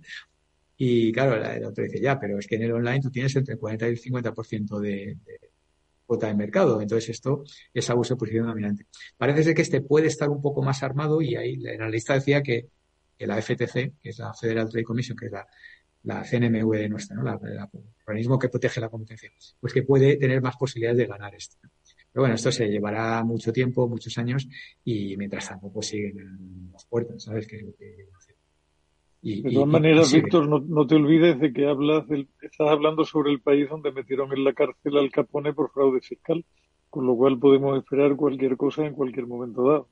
y 0.77 1.13
claro, 1.13 1.43
el 1.43 1.65
otro 1.65 1.85
dice, 1.85 2.01
ya, 2.01 2.19
pero 2.19 2.39
es 2.39 2.47
que 2.47 2.57
en 2.57 2.63
el 2.63 2.73
online 2.73 3.01
tú 3.01 3.11
tienes 3.11 3.35
entre 3.37 3.55
el 3.55 3.61
40 3.61 3.87
y 3.87 3.91
el 3.91 4.01
50% 4.01 4.81
de, 4.81 5.17
de 5.25 5.41
cuota 6.07 6.27
de 6.29 6.35
mercado. 6.35 6.81
Entonces 6.81 7.11
esto 7.11 7.45
es 7.73 7.91
abuso 7.91 8.15
de 8.15 8.19
posición 8.19 8.47
dominante. 8.47 8.87
Parece 9.17 9.43
ser 9.43 9.55
que 9.55 9.63
este 9.63 9.81
puede 9.81 10.09
estar 10.09 10.29
un 10.31 10.43
poco 10.43 10.63
más 10.63 10.83
armado 10.83 11.21
y 11.23 11.37
ahí 11.37 11.57
la 11.57 11.89
lista 11.89 12.15
decía 12.15 12.43
que, 12.43 12.69
que 13.17 13.27
la 13.27 13.41
FTC, 13.41 13.95
que 14.01 14.11
es 14.11 14.19
la 14.19 14.35
Federal 14.35 14.69
Trade 14.69 14.85
Commission, 14.85 15.17
que 15.17 15.27
es 15.27 15.33
la, 15.33 15.47
la 16.05 16.23
CNMV 16.23 16.89
nuestra, 16.89 17.17
¿no? 17.17 17.23
La, 17.23 17.39
el 17.43 17.59
organismo 18.07 18.39
que 18.39 18.49
protege 18.49 18.81
la 18.81 18.89
competencia, 18.89 19.31
pues 19.59 19.73
que 19.73 19.83
puede 19.83 20.17
tener 20.17 20.41
más 20.43 20.57
posibilidades 20.57 20.99
de 20.99 21.07
ganar 21.07 21.35
esto. 21.35 21.57
Pero 22.13 22.23
bueno, 22.23 22.35
esto 22.35 22.53
se 22.53 22.69
llevará 22.69 23.25
mucho 23.25 23.53
tiempo, 23.53 23.89
muchos 23.89 24.17
años, 24.19 24.47
y 24.85 25.17
mientras 25.17 25.49
tanto, 25.49 25.73
pues 25.73 25.87
siguen 25.89 26.71
las 26.73 26.85
puertas, 26.85 27.25
¿sabes? 27.25 27.47
Que, 27.47 27.59
que 27.77 28.09
de 29.25 29.51
todas 29.53 29.69
maneras, 29.69 30.13
Víctor, 30.13 30.47
no, 30.47 30.87
te 30.87 30.97
olvides 30.97 31.41
de 31.41 31.53
que 31.53 31.67
hablas 31.67 32.07
del, 32.09 32.29
estás 32.43 32.69
hablando 32.69 33.05
sobre 33.05 33.33
el 33.33 33.41
país 33.41 33.69
donde 33.71 33.91
metieron 33.91 34.33
en 34.33 34.45
la 34.45 34.53
cárcel 34.53 34.99
al 34.99 35.11
Capone 35.11 35.55
por 35.55 35.71
fraude 35.71 36.01
fiscal, 36.03 36.45
con 36.91 37.07
lo 37.07 37.17
cual 37.17 37.39
podemos 37.39 37.79
esperar 37.79 38.17
cualquier 38.17 38.57
cosa 38.57 38.85
en 38.85 38.93
cualquier 38.93 39.27
momento 39.27 39.67
dado. 39.67 39.89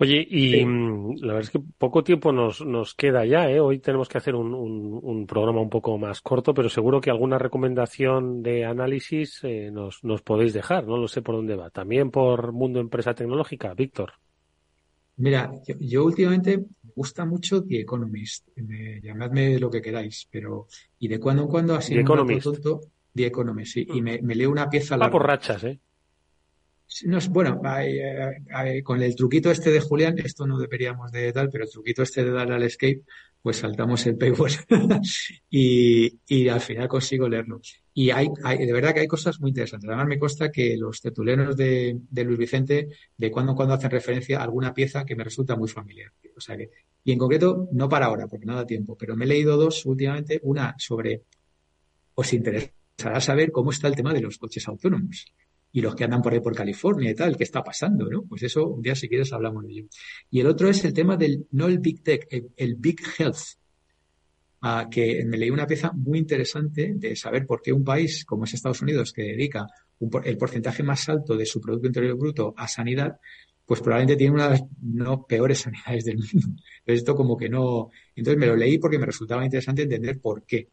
Oye, 0.00 0.26
y 0.30 0.64
mm, 0.64 1.16
la 1.22 1.34
verdad 1.34 1.40
es 1.40 1.50
que 1.50 1.60
poco 1.76 2.04
tiempo 2.04 2.32
nos, 2.32 2.64
nos 2.64 2.94
queda 2.94 3.26
ya, 3.26 3.50
¿eh? 3.50 3.58
Hoy 3.58 3.80
tenemos 3.80 4.08
que 4.08 4.16
hacer 4.16 4.36
un, 4.36 4.54
un, 4.54 5.00
un, 5.02 5.26
programa 5.26 5.60
un 5.60 5.68
poco 5.68 5.98
más 5.98 6.20
corto, 6.20 6.54
pero 6.54 6.68
seguro 6.68 7.00
que 7.00 7.10
alguna 7.10 7.36
recomendación 7.36 8.40
de 8.42 8.64
análisis 8.64 9.40
eh, 9.42 9.70
nos, 9.72 10.04
nos 10.04 10.22
podéis 10.22 10.54
dejar, 10.54 10.86
no 10.86 10.96
lo 10.96 11.08
sé 11.08 11.20
por 11.20 11.34
dónde 11.34 11.56
va. 11.56 11.70
También 11.70 12.12
por 12.12 12.52
Mundo 12.52 12.78
Empresa 12.78 13.12
Tecnológica, 13.12 13.74
Víctor. 13.74 14.12
Mira, 15.18 15.50
yo, 15.80 16.04
últimamente 16.04 16.58
me 16.58 16.90
gusta 16.94 17.24
mucho 17.24 17.64
The 17.64 17.80
Economist. 17.80 18.48
llamadme 19.02 19.58
lo 19.58 19.70
que 19.70 19.82
queráis, 19.82 20.28
pero 20.30 20.66
y 20.98 21.08
de 21.08 21.18
cuando 21.18 21.42
en 21.42 21.48
cuando 21.48 21.74
así 21.74 21.94
The 21.94 22.00
Economist. 22.00 22.44
tonto, 22.44 22.80
The 23.14 23.26
Economist, 23.26 23.72
sí. 23.74 23.86
Y 23.94 24.00
me, 24.00 24.22
me 24.22 24.34
leo 24.34 24.50
una 24.50 24.70
pieza 24.70 24.96
larga. 24.96 25.12
por 25.12 25.26
rachas, 25.26 25.64
¿eh? 25.64 25.80
No, 27.04 27.18
bueno, 27.30 27.60
con 28.82 29.02
el 29.02 29.14
truquito 29.14 29.50
este 29.50 29.70
de 29.70 29.80
Julián, 29.80 30.18
esto 30.18 30.46
no 30.46 30.58
deberíamos 30.58 31.12
de 31.12 31.32
tal, 31.32 31.50
pero 31.50 31.64
el 31.64 31.70
truquito 31.70 32.02
este 32.02 32.24
de 32.24 32.30
darle 32.30 32.54
al 32.54 32.62
escape, 32.62 33.02
pues 33.42 33.58
saltamos 33.58 34.06
el 34.06 34.16
paywall 34.16 34.50
y, 35.50 36.18
y 36.26 36.48
al 36.48 36.60
final 36.60 36.88
consigo 36.88 37.28
leerlo. 37.28 37.60
Y 37.92 38.10
hay, 38.10 38.28
hay, 38.42 38.64
de 38.64 38.72
verdad 38.72 38.94
que 38.94 39.00
hay 39.00 39.06
cosas 39.06 39.38
muy 39.38 39.50
interesantes. 39.50 39.88
Además 39.88 40.06
me 40.06 40.18
consta 40.18 40.50
que 40.50 40.76
los 40.78 41.00
tetuleros 41.00 41.56
de, 41.56 41.98
de 42.10 42.24
Luis 42.24 42.38
Vicente 42.38 42.88
de 43.16 43.30
cuando 43.30 43.52
en 43.52 43.56
cuando 43.56 43.74
hacen 43.74 43.90
referencia 43.90 44.40
a 44.40 44.44
alguna 44.44 44.72
pieza 44.72 45.04
que 45.04 45.14
me 45.14 45.24
resulta 45.24 45.56
muy 45.56 45.68
familiar. 45.68 46.10
O 46.36 46.40
sea 46.40 46.56
que, 46.56 46.70
y 47.04 47.12
en 47.12 47.18
concreto, 47.18 47.68
no 47.72 47.88
para 47.88 48.06
ahora, 48.06 48.26
porque 48.28 48.46
no 48.46 48.54
da 48.54 48.64
tiempo, 48.66 48.96
pero 48.96 49.14
me 49.14 49.26
he 49.26 49.28
leído 49.28 49.56
dos 49.56 49.84
últimamente, 49.84 50.40
una 50.42 50.74
sobre, 50.78 51.22
os 52.14 52.32
interesará 52.32 53.20
saber 53.20 53.52
cómo 53.52 53.72
está 53.72 53.88
el 53.88 53.96
tema 53.96 54.14
de 54.14 54.22
los 54.22 54.38
coches 54.38 54.66
autónomos 54.68 55.26
y 55.72 55.80
los 55.80 55.94
que 55.94 56.04
andan 56.04 56.22
por 56.22 56.32
ahí 56.32 56.40
por 56.40 56.54
California 56.54 57.10
y 57.10 57.14
tal, 57.14 57.36
qué 57.36 57.44
está 57.44 57.62
pasando, 57.62 58.08
¿no? 58.08 58.22
Pues 58.22 58.42
eso, 58.42 58.66
un 58.68 58.82
día 58.82 58.94
si 58.94 59.08
quieres 59.08 59.32
hablamos 59.32 59.64
de 59.64 59.72
ello. 59.72 59.84
Y 60.30 60.40
el 60.40 60.46
otro 60.46 60.68
es 60.68 60.84
el 60.84 60.92
tema 60.92 61.16
del, 61.16 61.46
no 61.52 61.66
el 61.66 61.78
Big 61.78 62.02
Tech, 62.02 62.26
el, 62.56 62.74
Big 62.76 63.00
Health, 63.18 63.58
ah, 64.62 64.88
que 64.90 65.24
me 65.26 65.36
leí 65.36 65.50
una 65.50 65.66
pieza 65.66 65.92
muy 65.92 66.18
interesante 66.18 66.94
de 66.94 67.16
saber 67.16 67.46
por 67.46 67.60
qué 67.60 67.72
un 67.72 67.84
país 67.84 68.24
como 68.24 68.44
es 68.44 68.54
Estados 68.54 68.82
Unidos, 68.82 69.12
que 69.12 69.22
dedica 69.22 69.66
el 70.24 70.38
porcentaje 70.38 70.82
más 70.82 71.08
alto 71.08 71.36
de 71.36 71.44
su 71.44 71.60
Producto 71.60 71.88
Interior 71.88 72.16
Bruto 72.16 72.54
a 72.56 72.68
sanidad, 72.68 73.18
pues 73.66 73.80
probablemente 73.80 74.16
tiene 74.16 74.34
una 74.34 74.44
de 74.44 74.50
las 74.50 74.64
no 74.80 75.26
peores 75.26 75.58
sanidades 75.60 76.04
del 76.04 76.16
mundo. 76.16 76.62
Entonces 76.78 77.00
esto 77.00 77.14
como 77.14 77.36
que 77.36 77.50
no... 77.50 77.90
Entonces 78.14 78.40
me 78.40 78.46
lo 78.46 78.56
leí 78.56 78.78
porque 78.78 78.98
me 78.98 79.06
resultaba 79.06 79.44
interesante 79.44 79.82
entender 79.82 80.18
por 80.20 80.44
qué. 80.44 80.70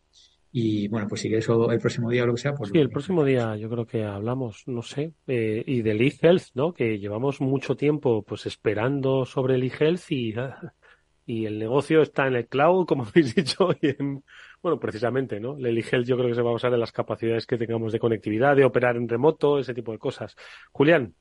Y 0.58 0.88
bueno, 0.88 1.10
pues 1.10 1.20
si 1.20 1.28
quieres 1.28 1.50
el 1.50 1.80
próximo 1.80 2.10
día 2.10 2.24
o 2.24 2.28
lo 2.28 2.34
que 2.34 2.40
sea, 2.40 2.54
pues. 2.54 2.70
Sí, 2.70 2.80
el 2.80 2.90
próximo 2.90 3.26
día 3.26 3.58
yo 3.58 3.70
creo 3.70 3.86
que 3.86 4.06
hablamos, 4.06 4.64
no 4.68 4.82
sé, 4.82 5.12
eh, 5.28 5.62
y 5.68 5.82
del 5.82 6.02
e-health, 6.02 6.52
¿no? 6.54 6.74
Que 6.74 6.98
llevamos 6.98 7.42
mucho 7.42 7.76
tiempo 7.76 8.24
pues 8.24 8.46
esperando 8.46 9.26
sobre 9.26 9.56
el 9.56 9.64
e-health 9.64 10.10
y, 10.12 10.34
y 11.26 11.46
el 11.46 11.60
negocio 11.60 12.02
está 12.02 12.28
en 12.28 12.38
el 12.38 12.48
cloud, 12.48 12.86
como 12.86 13.04
habéis 13.06 13.36
dicho, 13.36 13.72
y 13.82 13.88
en, 14.00 14.24
bueno, 14.64 14.80
precisamente, 14.80 15.42
¿no? 15.42 15.58
El 15.58 15.78
e-health 15.78 16.08
yo 16.08 16.16
creo 16.16 16.30
que 16.30 16.36
se 16.36 16.42
va 16.42 16.52
a 16.52 16.54
basar 16.54 16.74
en 16.74 16.80
las 16.80 16.94
capacidades 16.94 17.46
que 17.46 17.58
tengamos 17.58 17.92
de 17.92 18.00
conectividad, 18.00 18.56
de 18.56 18.64
operar 18.64 18.96
en 18.96 19.10
remoto, 19.10 19.60
ese 19.60 19.74
tipo 19.74 19.92
de 19.92 19.98
cosas. 19.98 20.38
Julián, 20.72 21.16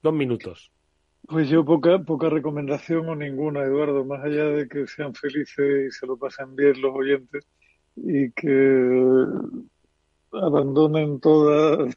dos 0.00 0.14
minutos. 0.14 0.70
Pues 1.26 1.48
yo 1.48 1.64
poca, 1.64 1.98
poca 2.04 2.30
recomendación 2.30 3.08
o 3.08 3.16
ninguna, 3.16 3.64
Eduardo, 3.64 4.04
más 4.04 4.24
allá 4.24 4.44
de 4.44 4.68
que 4.68 4.86
sean 4.86 5.12
felices 5.12 5.88
y 5.88 5.90
se 5.90 6.06
lo 6.06 6.16
pasen 6.16 6.54
bien 6.54 6.80
los 6.80 6.94
oyentes 6.94 7.48
y 7.96 8.30
que 8.32 9.26
abandonen 10.32 11.20
toda, 11.20 11.88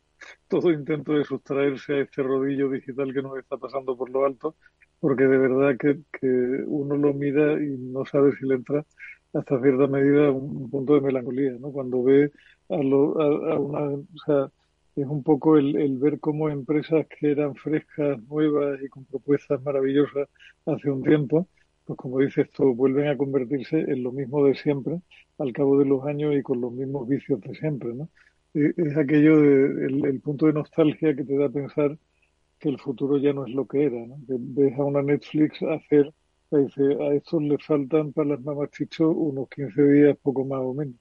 todo 0.48 0.72
intento 0.72 1.14
de 1.14 1.26
sustraerse 1.26 1.94
a 1.94 2.02
este 2.02 2.24
rodillo 2.24 2.70
digital 2.70 3.14
que 3.14 3.22
nos 3.22 3.38
está 3.38 3.58
pasando 3.58 3.98
por 3.98 4.10
lo 4.10 4.26
alto, 4.26 4.56
porque 5.00 5.26
de 5.26 5.38
verdad 5.38 5.78
que, 5.78 6.00
que 6.20 6.28
uno 6.68 6.96
lo 6.96 7.14
mira 7.14 7.54
y 7.62 7.78
no 7.78 8.06
sabe 8.06 8.32
si 8.38 8.46
le 8.46 8.56
entra 8.56 8.86
hasta 9.34 9.62
cierta 9.62 9.88
medida 9.88 10.32
un, 10.32 10.70
punto 10.70 10.96
de 10.96 11.02
melancolía, 11.02 11.52
¿no? 11.60 11.72
Cuando 11.72 12.04
ve 12.04 12.32
a, 12.70 12.78
lo, 12.78 13.22
a, 13.22 13.60
una, 13.60 13.82
o 13.96 14.18
sea, 14.26 14.52
es 14.96 15.06
un 15.06 15.24
poco 15.24 15.58
el, 15.58 15.76
el, 15.76 15.98
ver 15.98 16.20
cómo 16.20 16.50
empresas 16.50 17.06
que 17.08 17.32
eran 17.32 17.56
frescas, 17.56 18.22
nuevas 18.24 18.82
y 18.82 18.90
con 18.90 19.06
propuestas 19.06 19.62
maravillosas 19.64 20.28
hace 20.66 20.90
un 20.90 21.04
tiempo, 21.04 21.48
pues 21.90 21.98
como 21.98 22.20
dices 22.20 22.46
esto 22.46 22.72
vuelven 22.76 23.08
a 23.08 23.18
convertirse 23.18 23.80
en 23.80 24.04
lo 24.04 24.12
mismo 24.12 24.46
de 24.46 24.54
siempre 24.54 25.02
al 25.40 25.52
cabo 25.54 25.80
de 25.80 25.86
los 25.86 26.06
años 26.06 26.36
y 26.36 26.44
con 26.44 26.62
los 26.62 26.72
mismos 26.72 27.08
vicios 27.08 27.42
de 27.42 27.56
siempre, 27.56 27.96
¿no? 27.96 28.08
Es 28.54 28.96
aquello 28.96 29.42
de, 29.42 29.86
el, 29.88 30.22
punto 30.22 30.46
de 30.46 30.54
nostalgia 30.54 31.16
que 31.16 31.24
te 31.24 31.36
da 31.36 31.48
a 31.48 31.50
pensar 31.50 31.98
que 32.60 32.70
el 32.70 32.78
futuro 32.78 33.18
ya 33.18 33.34
no 33.34 33.48
es 33.48 33.56
lo 33.56 33.66
que 33.68 33.86
era, 33.86 34.06
¿no? 34.06 34.18
Ves 34.28 34.78
a 34.78 34.84
una 34.84 35.02
Netflix 35.02 35.64
hacer, 35.64 36.14
dice, 36.52 36.84
a 37.02 37.16
estos 37.16 37.42
le 37.42 37.58
faltan 37.58 38.14
para 38.14 38.30
las 38.30 38.42
mamás 38.42 38.70
chicho 38.70 39.10
unos 39.10 39.50
15 39.50 39.82
días, 39.92 40.18
poco 40.22 40.46
más 40.46 40.60
o 40.62 40.76
menos. 40.76 40.96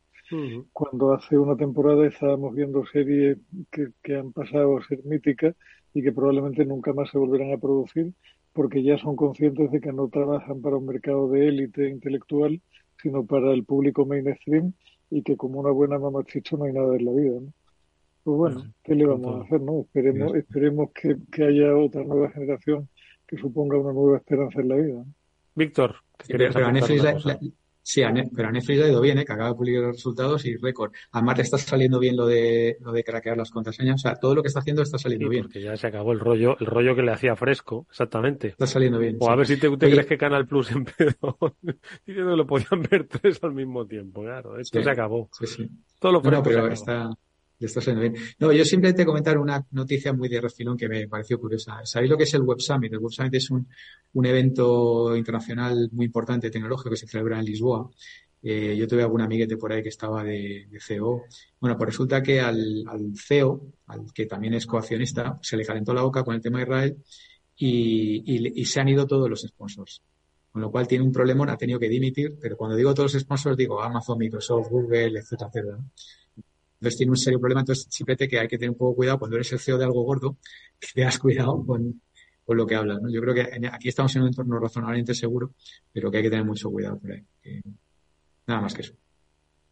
Cuando 0.72 1.12
hace 1.12 1.36
una 1.36 1.56
temporada 1.56 2.06
estábamos 2.06 2.54
viendo 2.54 2.86
series 2.86 3.36
que, 3.70 3.88
que 4.02 4.16
han 4.16 4.32
pasado 4.32 4.78
a 4.78 4.84
ser 4.86 5.04
míticas 5.04 5.54
y 5.92 6.02
que 6.02 6.12
probablemente 6.12 6.64
nunca 6.64 6.94
más 6.94 7.10
se 7.10 7.18
volverán 7.18 7.52
a 7.52 7.58
producir 7.58 8.14
porque 8.58 8.82
ya 8.82 8.98
son 8.98 9.14
conscientes 9.14 9.70
de 9.70 9.80
que 9.80 9.92
no 9.92 10.08
trabajan 10.08 10.60
para 10.60 10.78
un 10.78 10.86
mercado 10.86 11.30
de 11.30 11.46
élite 11.46 11.88
intelectual, 11.88 12.60
sino 13.00 13.24
para 13.24 13.52
el 13.52 13.64
público 13.64 14.04
mainstream 14.04 14.72
y 15.10 15.22
que 15.22 15.36
como 15.36 15.60
una 15.60 15.70
buena 15.70 15.96
mamachicho 15.96 16.56
no 16.56 16.64
hay 16.64 16.72
nada 16.72 16.96
en 16.96 17.04
la 17.04 17.12
vida. 17.12 17.40
¿no? 17.40 17.52
Pues 18.24 18.36
bueno, 18.36 18.74
¿qué 18.82 18.96
le 18.96 19.06
vamos 19.06 19.36
a 19.36 19.44
hacer? 19.44 19.60
no 19.60 19.82
Esperemos, 19.82 20.34
esperemos 20.34 20.90
que, 20.90 21.44
haya 21.44 21.76
otra 21.76 22.02
nueva 22.02 22.30
generación 22.30 22.88
que 23.28 23.36
suponga 23.36 23.78
una 23.78 23.92
nueva 23.92 24.16
esperanza 24.16 24.60
en 24.60 24.68
la 24.68 24.74
vida. 24.74 25.04
Víctor, 25.54 25.94
Sí, 27.88 28.02
pero 28.36 28.48
a 28.48 28.52
Netflix 28.52 28.78
le 28.78 28.84
ha 28.84 28.88
ido 28.90 29.00
bien, 29.00 29.16
¿eh? 29.16 29.24
que 29.24 29.32
acaba 29.32 29.48
de 29.48 29.54
publicar 29.54 29.80
los 29.80 29.96
resultados 29.96 30.44
y 30.44 30.58
récord. 30.58 30.92
Además, 31.10 31.38
está 31.38 31.56
saliendo 31.56 31.98
bien 31.98 32.18
lo 32.18 32.26
de 32.26 32.76
lo 32.80 32.92
de 32.92 33.02
craquear 33.02 33.38
las 33.38 33.50
contraseñas. 33.50 33.94
O 33.94 33.98
sea, 34.02 34.16
todo 34.16 34.34
lo 34.34 34.42
que 34.42 34.48
está 34.48 34.60
haciendo 34.60 34.82
está 34.82 34.98
saliendo 34.98 35.26
bien. 35.30 35.44
Porque 35.44 35.62
ya 35.62 35.74
se 35.74 35.86
acabó 35.86 36.12
el 36.12 36.20
rollo, 36.20 36.58
el 36.60 36.66
rollo 36.66 36.94
que 36.94 37.00
le 37.00 37.12
hacía 37.12 37.34
fresco, 37.34 37.86
exactamente. 37.88 38.48
Está 38.48 38.66
saliendo 38.66 38.98
bien. 38.98 39.16
O 39.20 39.30
a 39.30 39.36
ver 39.36 39.46
si 39.46 39.56
te, 39.56 39.70
crees 39.70 40.04
que 40.04 40.18
Canal 40.18 40.46
Plus 40.46 40.70
empezó 40.72 41.38
diciendo 42.04 42.32
que 42.32 42.36
lo 42.36 42.46
podían 42.46 42.82
ver 42.90 43.08
tres 43.22 43.42
al 43.42 43.54
mismo 43.54 43.86
tiempo. 43.86 44.20
Claro, 44.20 44.58
esto 44.58 44.82
se 44.82 44.90
acabó. 44.90 45.30
Sí, 45.32 45.46
sí. 45.46 45.70
Todo 45.98 46.12
lo 46.12 46.20
fresco. 46.20 46.36
No, 46.36 46.42
pero 46.42 46.68
está, 46.68 47.08
No, 48.38 48.52
yo 48.52 48.64
simplemente 48.64 49.04
comentar 49.04 49.36
una 49.36 49.66
noticia 49.72 50.12
muy 50.12 50.28
de 50.28 50.40
refilón 50.40 50.76
que 50.76 50.88
me 50.88 51.08
pareció 51.08 51.40
curiosa. 51.40 51.80
¿Sabéis 51.84 52.10
lo 52.10 52.16
que 52.16 52.24
es 52.24 52.34
el 52.34 52.42
Web 52.42 52.60
Summit? 52.60 52.92
El 52.92 53.00
Web 53.00 53.10
Summit 53.10 53.34
es 53.34 53.50
un, 53.50 53.68
un 54.12 54.26
evento 54.26 55.16
internacional 55.16 55.88
muy 55.92 56.06
importante 56.06 56.50
tecnológico 56.50 56.90
que 56.90 56.96
se 56.96 57.08
celebra 57.08 57.38
en 57.38 57.44
Lisboa 57.44 57.90
eh, 58.42 58.76
yo 58.76 58.86
tuve 58.86 59.02
algún 59.02 59.20
amiguete 59.20 59.56
por 59.56 59.72
ahí 59.72 59.82
que 59.82 59.88
estaba 59.88 60.22
de, 60.22 60.68
CEO. 60.80 61.24
Bueno, 61.60 61.76
pues 61.76 61.88
resulta 61.88 62.22
que 62.22 62.40
al, 62.40 62.84
CEO, 63.16 63.72
al 63.86 64.12
que 64.12 64.26
también 64.26 64.54
es 64.54 64.66
coaccionista, 64.66 65.38
se 65.42 65.56
le 65.56 65.64
calentó 65.64 65.92
la 65.92 66.02
boca 66.02 66.22
con 66.22 66.34
el 66.34 66.40
tema 66.40 66.58
de 66.58 66.64
Israel 66.64 66.96
y, 67.56 68.64
se 68.64 68.80
han 68.80 68.88
ido 68.88 69.06
todos 69.06 69.28
los 69.28 69.42
sponsors. 69.42 70.02
Con 70.52 70.62
lo 70.62 70.70
cual 70.70 70.86
tiene 70.88 71.04
un 71.04 71.12
problema, 71.12 71.50
ha 71.52 71.56
tenido 71.56 71.78
que 71.78 71.88
dimitir, 71.88 72.38
pero 72.40 72.56
cuando 72.56 72.76
digo 72.76 72.94
todos 72.94 73.12
los 73.12 73.22
sponsors 73.22 73.56
digo 73.56 73.82
Amazon, 73.82 74.18
Microsoft, 74.18 74.68
Google, 74.70 75.18
etcétera, 75.18 75.50
etcétera. 75.52 75.78
Entonces 76.80 76.96
tiene 76.96 77.10
un 77.10 77.16
serio 77.16 77.40
problema, 77.40 77.60
entonces 77.60 77.86
simplemente 77.90 78.28
que 78.28 78.38
hay 78.38 78.48
que 78.48 78.56
tener 78.56 78.70
un 78.70 78.76
poco 78.76 78.96
cuidado 78.96 79.18
cuando 79.18 79.36
eres 79.36 79.52
el 79.52 79.58
CEO 79.58 79.78
de 79.78 79.84
algo 79.84 80.02
gordo, 80.02 80.38
que 80.78 80.88
tengas 80.94 81.18
cuidado 81.18 81.64
con, 81.66 82.00
lo 82.46 82.66
que 82.66 82.76
hablas. 82.76 82.98
Yo 83.10 83.20
creo 83.20 83.34
que 83.34 83.68
aquí 83.70 83.88
estamos 83.88 84.14
en 84.16 84.22
un 84.22 84.28
entorno 84.28 84.58
razonablemente 84.58 85.14
seguro, 85.14 85.52
pero 85.92 86.10
que 86.10 86.18
hay 86.18 86.22
que 86.22 86.30
tener 86.30 86.46
mucho 86.46 86.70
cuidado 86.70 86.98
por 86.98 87.12
ahí. 87.12 87.22
Nada 88.46 88.62
más 88.62 88.74
que 88.74 88.80
eso. 88.80 88.94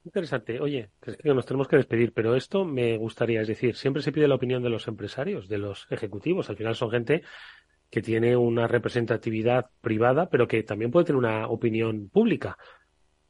Interesante. 0.04 0.60
Oye, 0.60 0.90
nos 1.24 1.46
tenemos 1.46 1.66
que 1.66 1.76
despedir, 1.76 2.12
pero 2.12 2.36
esto 2.36 2.64
me 2.64 2.96
gustaría, 2.96 3.40
es 3.40 3.48
decir, 3.48 3.74
siempre 3.74 4.02
se 4.02 4.12
pide 4.12 4.28
la 4.28 4.36
opinión 4.36 4.62
de 4.62 4.68
los 4.68 4.86
empresarios, 4.86 5.48
de 5.48 5.58
los 5.58 5.86
ejecutivos. 5.90 6.48
Al 6.48 6.56
final 6.56 6.76
son 6.76 6.90
gente 6.90 7.22
que 7.90 8.02
tiene 8.02 8.36
una 8.36 8.68
representatividad 8.68 9.70
privada, 9.80 10.28
pero 10.28 10.46
que 10.46 10.62
también 10.62 10.90
puede 10.90 11.06
tener 11.06 11.18
una 11.18 11.48
opinión 11.48 12.08
pública. 12.08 12.56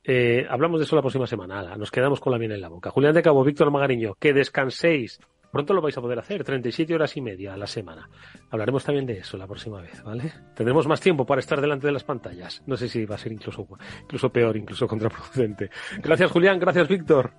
Eh, 0.07 0.47
hablamos 0.49 0.79
de 0.79 0.85
eso 0.85 0.95
la 0.95 1.03
próxima 1.03 1.27
semana. 1.27 1.77
Nos 1.77 1.91
quedamos 1.91 2.21
con 2.21 2.33
la 2.33 2.39
miel 2.39 2.53
en 2.53 2.61
la 2.61 2.69
boca. 2.69 2.91
Julián 2.91 3.15
de 3.15 3.23
Cabo, 3.23 3.43
Víctor 3.43 3.71
Magariño, 3.71 4.15
que 4.19 4.33
descanséis. 4.33 5.21
Pronto 5.51 5.73
lo 5.73 5.81
vais 5.81 5.97
a 5.97 6.01
poder 6.01 6.19
hacer, 6.19 6.45
37 6.45 6.95
horas 6.95 7.17
y 7.17 7.23
media 7.23 7.55
a 7.55 7.57
la 7.57 7.67
semana. 7.67 8.09
Hablaremos 8.51 8.85
también 8.85 9.07
de 9.07 9.19
eso 9.19 9.37
la 9.39 9.47
próxima 9.47 9.81
vez, 9.81 10.03
¿vale? 10.05 10.33
Tendremos 10.55 10.87
más 10.87 11.01
tiempo 11.01 11.25
para 11.25 11.41
estar 11.41 11.61
delante 11.61 11.87
de 11.87 11.93
las 11.93 12.05
pantallas. 12.05 12.63
No 12.67 12.77
sé 12.77 12.89
si 12.89 13.05
va 13.07 13.15
a 13.15 13.19
ser 13.19 13.33
incluso, 13.33 13.67
incluso 14.03 14.31
peor, 14.31 14.57
incluso 14.57 14.87
contraproducente. 14.89 15.71
Gracias, 16.03 16.31
Julián. 16.31 16.59
Gracias, 16.59 16.89
Víctor. 16.89 17.33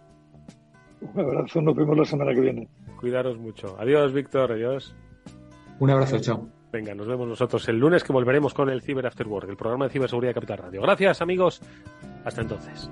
Un 1.01 1.19
abrazo. 1.19 1.61
Nos 1.61 1.75
vemos 1.75 1.97
la 1.97 2.05
semana 2.05 2.33
que 2.33 2.41
viene. 2.41 2.67
Cuidaros 2.99 3.37
mucho. 3.37 3.75
Adiós, 3.79 4.11
Víctor. 4.13 4.51
Adiós. 4.53 4.95
Un 5.79 5.89
abrazo. 5.91 6.19
Chao. 6.19 6.56
Venga, 6.77 6.93
nos 6.93 7.07
vemos 7.07 7.27
nosotros 7.27 7.67
el 7.69 7.79
lunes 7.79 8.03
que 8.03 8.13
volveremos 8.13 8.53
con 8.53 8.69
el 8.69 8.83
Cyber 8.83 9.07
After 9.07 9.27
Work, 9.27 9.49
el 9.49 9.57
programa 9.57 9.85
de 9.85 9.91
ciberseguridad 9.91 10.29
de 10.29 10.33
Capital 10.35 10.59
Radio. 10.59 10.81
Gracias, 10.83 11.23
amigos. 11.23 11.59
Hasta 12.23 12.41
entonces. 12.41 12.91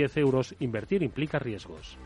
10 0.00 0.16
euros, 0.16 0.54
invertir 0.60 1.02
implica 1.02 1.38
riesgos. 1.38 1.98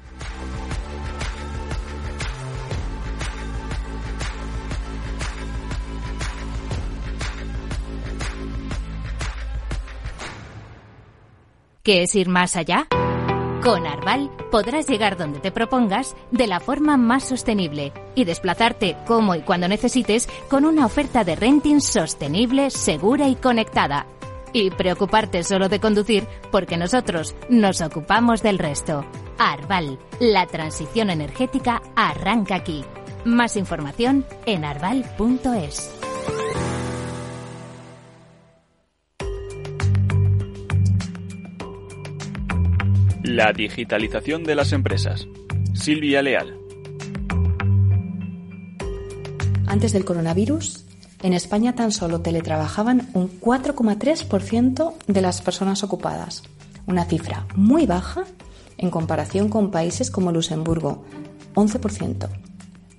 ¿Qué 11.85 12.03
es 12.03 12.15
ir 12.15 12.29
más 12.29 12.57
allá? 12.57 12.89
Con 13.63 13.87
Arval 13.87 14.31
podrás 14.51 14.89
llegar 14.89 15.17
donde 15.17 15.39
te 15.39 15.53
propongas 15.53 16.17
de 16.31 16.47
la 16.47 16.59
forma 16.59 16.97
más 16.97 17.29
sostenible 17.29 17.93
y 18.15 18.25
desplazarte 18.25 18.97
como 19.07 19.35
y 19.35 19.43
cuando 19.43 19.69
necesites 19.69 20.29
con 20.51 20.65
una 20.65 20.85
oferta 20.87 21.25
de 21.25 21.37
renting 21.37 21.81
sostenible, 21.81 22.71
segura 22.71 23.29
y 23.29 23.37
conectada 23.37 24.07
y 24.55 24.71
preocuparte 24.71 25.43
solo 25.43 25.69
de 25.69 25.81
conducir 25.81 26.27
porque 26.51 26.79
nosotros 26.79 27.35
nos 27.51 27.83
ocupamos 27.83 28.43
del 28.43 28.59
resto. 28.59 29.05
Arval, 29.37 29.99
la 30.21 30.47
transición 30.47 31.11
energética 31.11 31.83
arranca 31.95 32.55
aquí. 32.55 32.83
Más 33.27 33.57
información 33.57 34.25
en 34.47 34.65
arval.es. 34.65 35.91
La 43.25 43.53
digitalización 43.53 44.45
de 44.45 44.55
las 44.55 44.73
empresas. 44.73 45.27
Silvia 45.73 46.23
Leal. 46.23 46.59
Antes 49.67 49.93
del 49.93 50.05
coronavirus, 50.05 50.85
en 51.25 51.33
España 51.33 51.75
tan 51.75 51.91
solo 51.91 52.21
teletrabajaban 52.21 53.09
un 53.15 53.41
4,3% 53.41 54.93
de 55.07 55.23
las 55.23 55.41
personas 55.41 55.83
ocupadas, 55.83 56.43
una 56.87 57.07
cifra 57.07 57.47
muy 57.57 57.87
baja 57.87 58.25
en 58.77 58.91
comparación 58.91 59.49
con 59.49 59.71
países 59.71 60.11
como 60.11 60.33
Luxemburgo, 60.33 61.03
11%, 61.55 62.29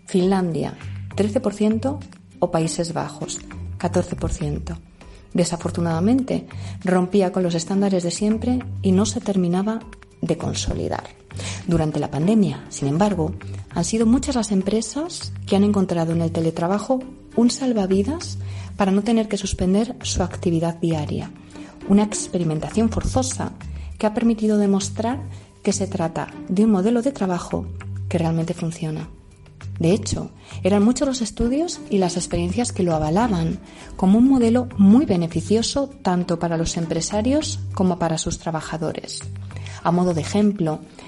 Finlandia, 0.07 0.73
13% 1.15 1.99
o 2.39 2.49
Países 2.49 2.93
Bajos, 2.93 3.41
14%. 3.77 4.75
Desafortunadamente, 5.33 6.47
rompía 6.83 7.31
con 7.31 7.43
los 7.43 7.53
estándares 7.53 8.01
de 8.01 8.09
siempre 8.09 8.57
y 8.81 8.91
no 8.91 9.05
se 9.05 9.21
terminaba 9.21 9.81
de 10.21 10.35
consolidar. 10.35 11.03
Durante 11.67 11.99
la 11.99 12.09
pandemia, 12.09 12.65
sin 12.69 12.87
embargo, 12.87 13.35
han 13.69 13.83
sido 13.83 14.07
muchas 14.07 14.33
las 14.33 14.51
empresas 14.51 15.31
que 15.45 15.55
han 15.55 15.63
encontrado 15.63 16.11
en 16.13 16.21
el 16.21 16.31
teletrabajo 16.31 17.03
un 17.35 17.49
salvavidas 17.49 18.37
para 18.77 18.91
no 18.91 19.03
tener 19.03 19.27
que 19.27 19.37
suspender 19.37 19.95
su 20.01 20.23
actividad 20.23 20.75
diaria. 20.79 21.31
Una 21.87 22.03
experimentación 22.03 22.89
forzosa 22.89 23.53
que 23.97 24.07
ha 24.07 24.13
permitido 24.13 24.57
demostrar 24.57 25.21
que 25.63 25.73
se 25.73 25.87
trata 25.87 26.27
de 26.47 26.65
un 26.65 26.71
modelo 26.71 27.01
de 27.01 27.11
trabajo 27.11 27.65
que 28.09 28.17
realmente 28.17 28.53
funciona. 28.53 29.09
De 29.79 29.91
hecho, 29.91 30.31
eran 30.63 30.83
muchos 30.83 31.07
los 31.07 31.21
estudios 31.21 31.81
y 31.89 31.97
las 31.97 32.15
experiencias 32.15 32.71
que 32.71 32.83
lo 32.83 32.95
avalaban 32.95 33.59
como 33.97 34.17
un 34.17 34.29
modelo 34.29 34.69
muy 34.77 35.05
beneficioso 35.05 35.89
tanto 36.01 36.39
para 36.39 36.57
los 36.57 36.77
empresarios 36.77 37.59
como 37.73 37.99
para 37.99 38.17
sus 38.17 38.39
trabajadores. 38.39 39.21
A 39.83 39.91
modo 39.91 40.13
de 40.13 40.21
ejemplo, 40.21 40.79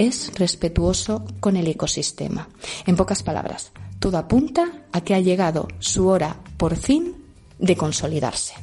es 0.00 0.32
respetuoso 0.34 1.26
con 1.40 1.58
el 1.58 1.66
ecosistema. 1.68 2.48
En 2.86 2.96
pocas 2.96 3.22
palabras, 3.22 3.70
todo 3.98 4.16
apunta 4.16 4.86
a 4.92 5.02
que 5.02 5.14
ha 5.14 5.20
llegado 5.20 5.68
su 5.78 6.08
hora, 6.08 6.36
por 6.56 6.76
fin, 6.76 7.16
de 7.58 7.76
consolidarse. 7.76 8.54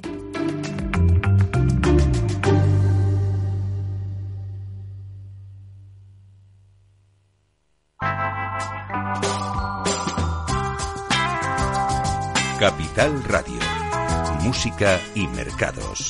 Capital 12.60 13.24
Radio. 13.26 13.60
Música 14.42 15.00
y 15.14 15.28
mercados. 15.28 16.10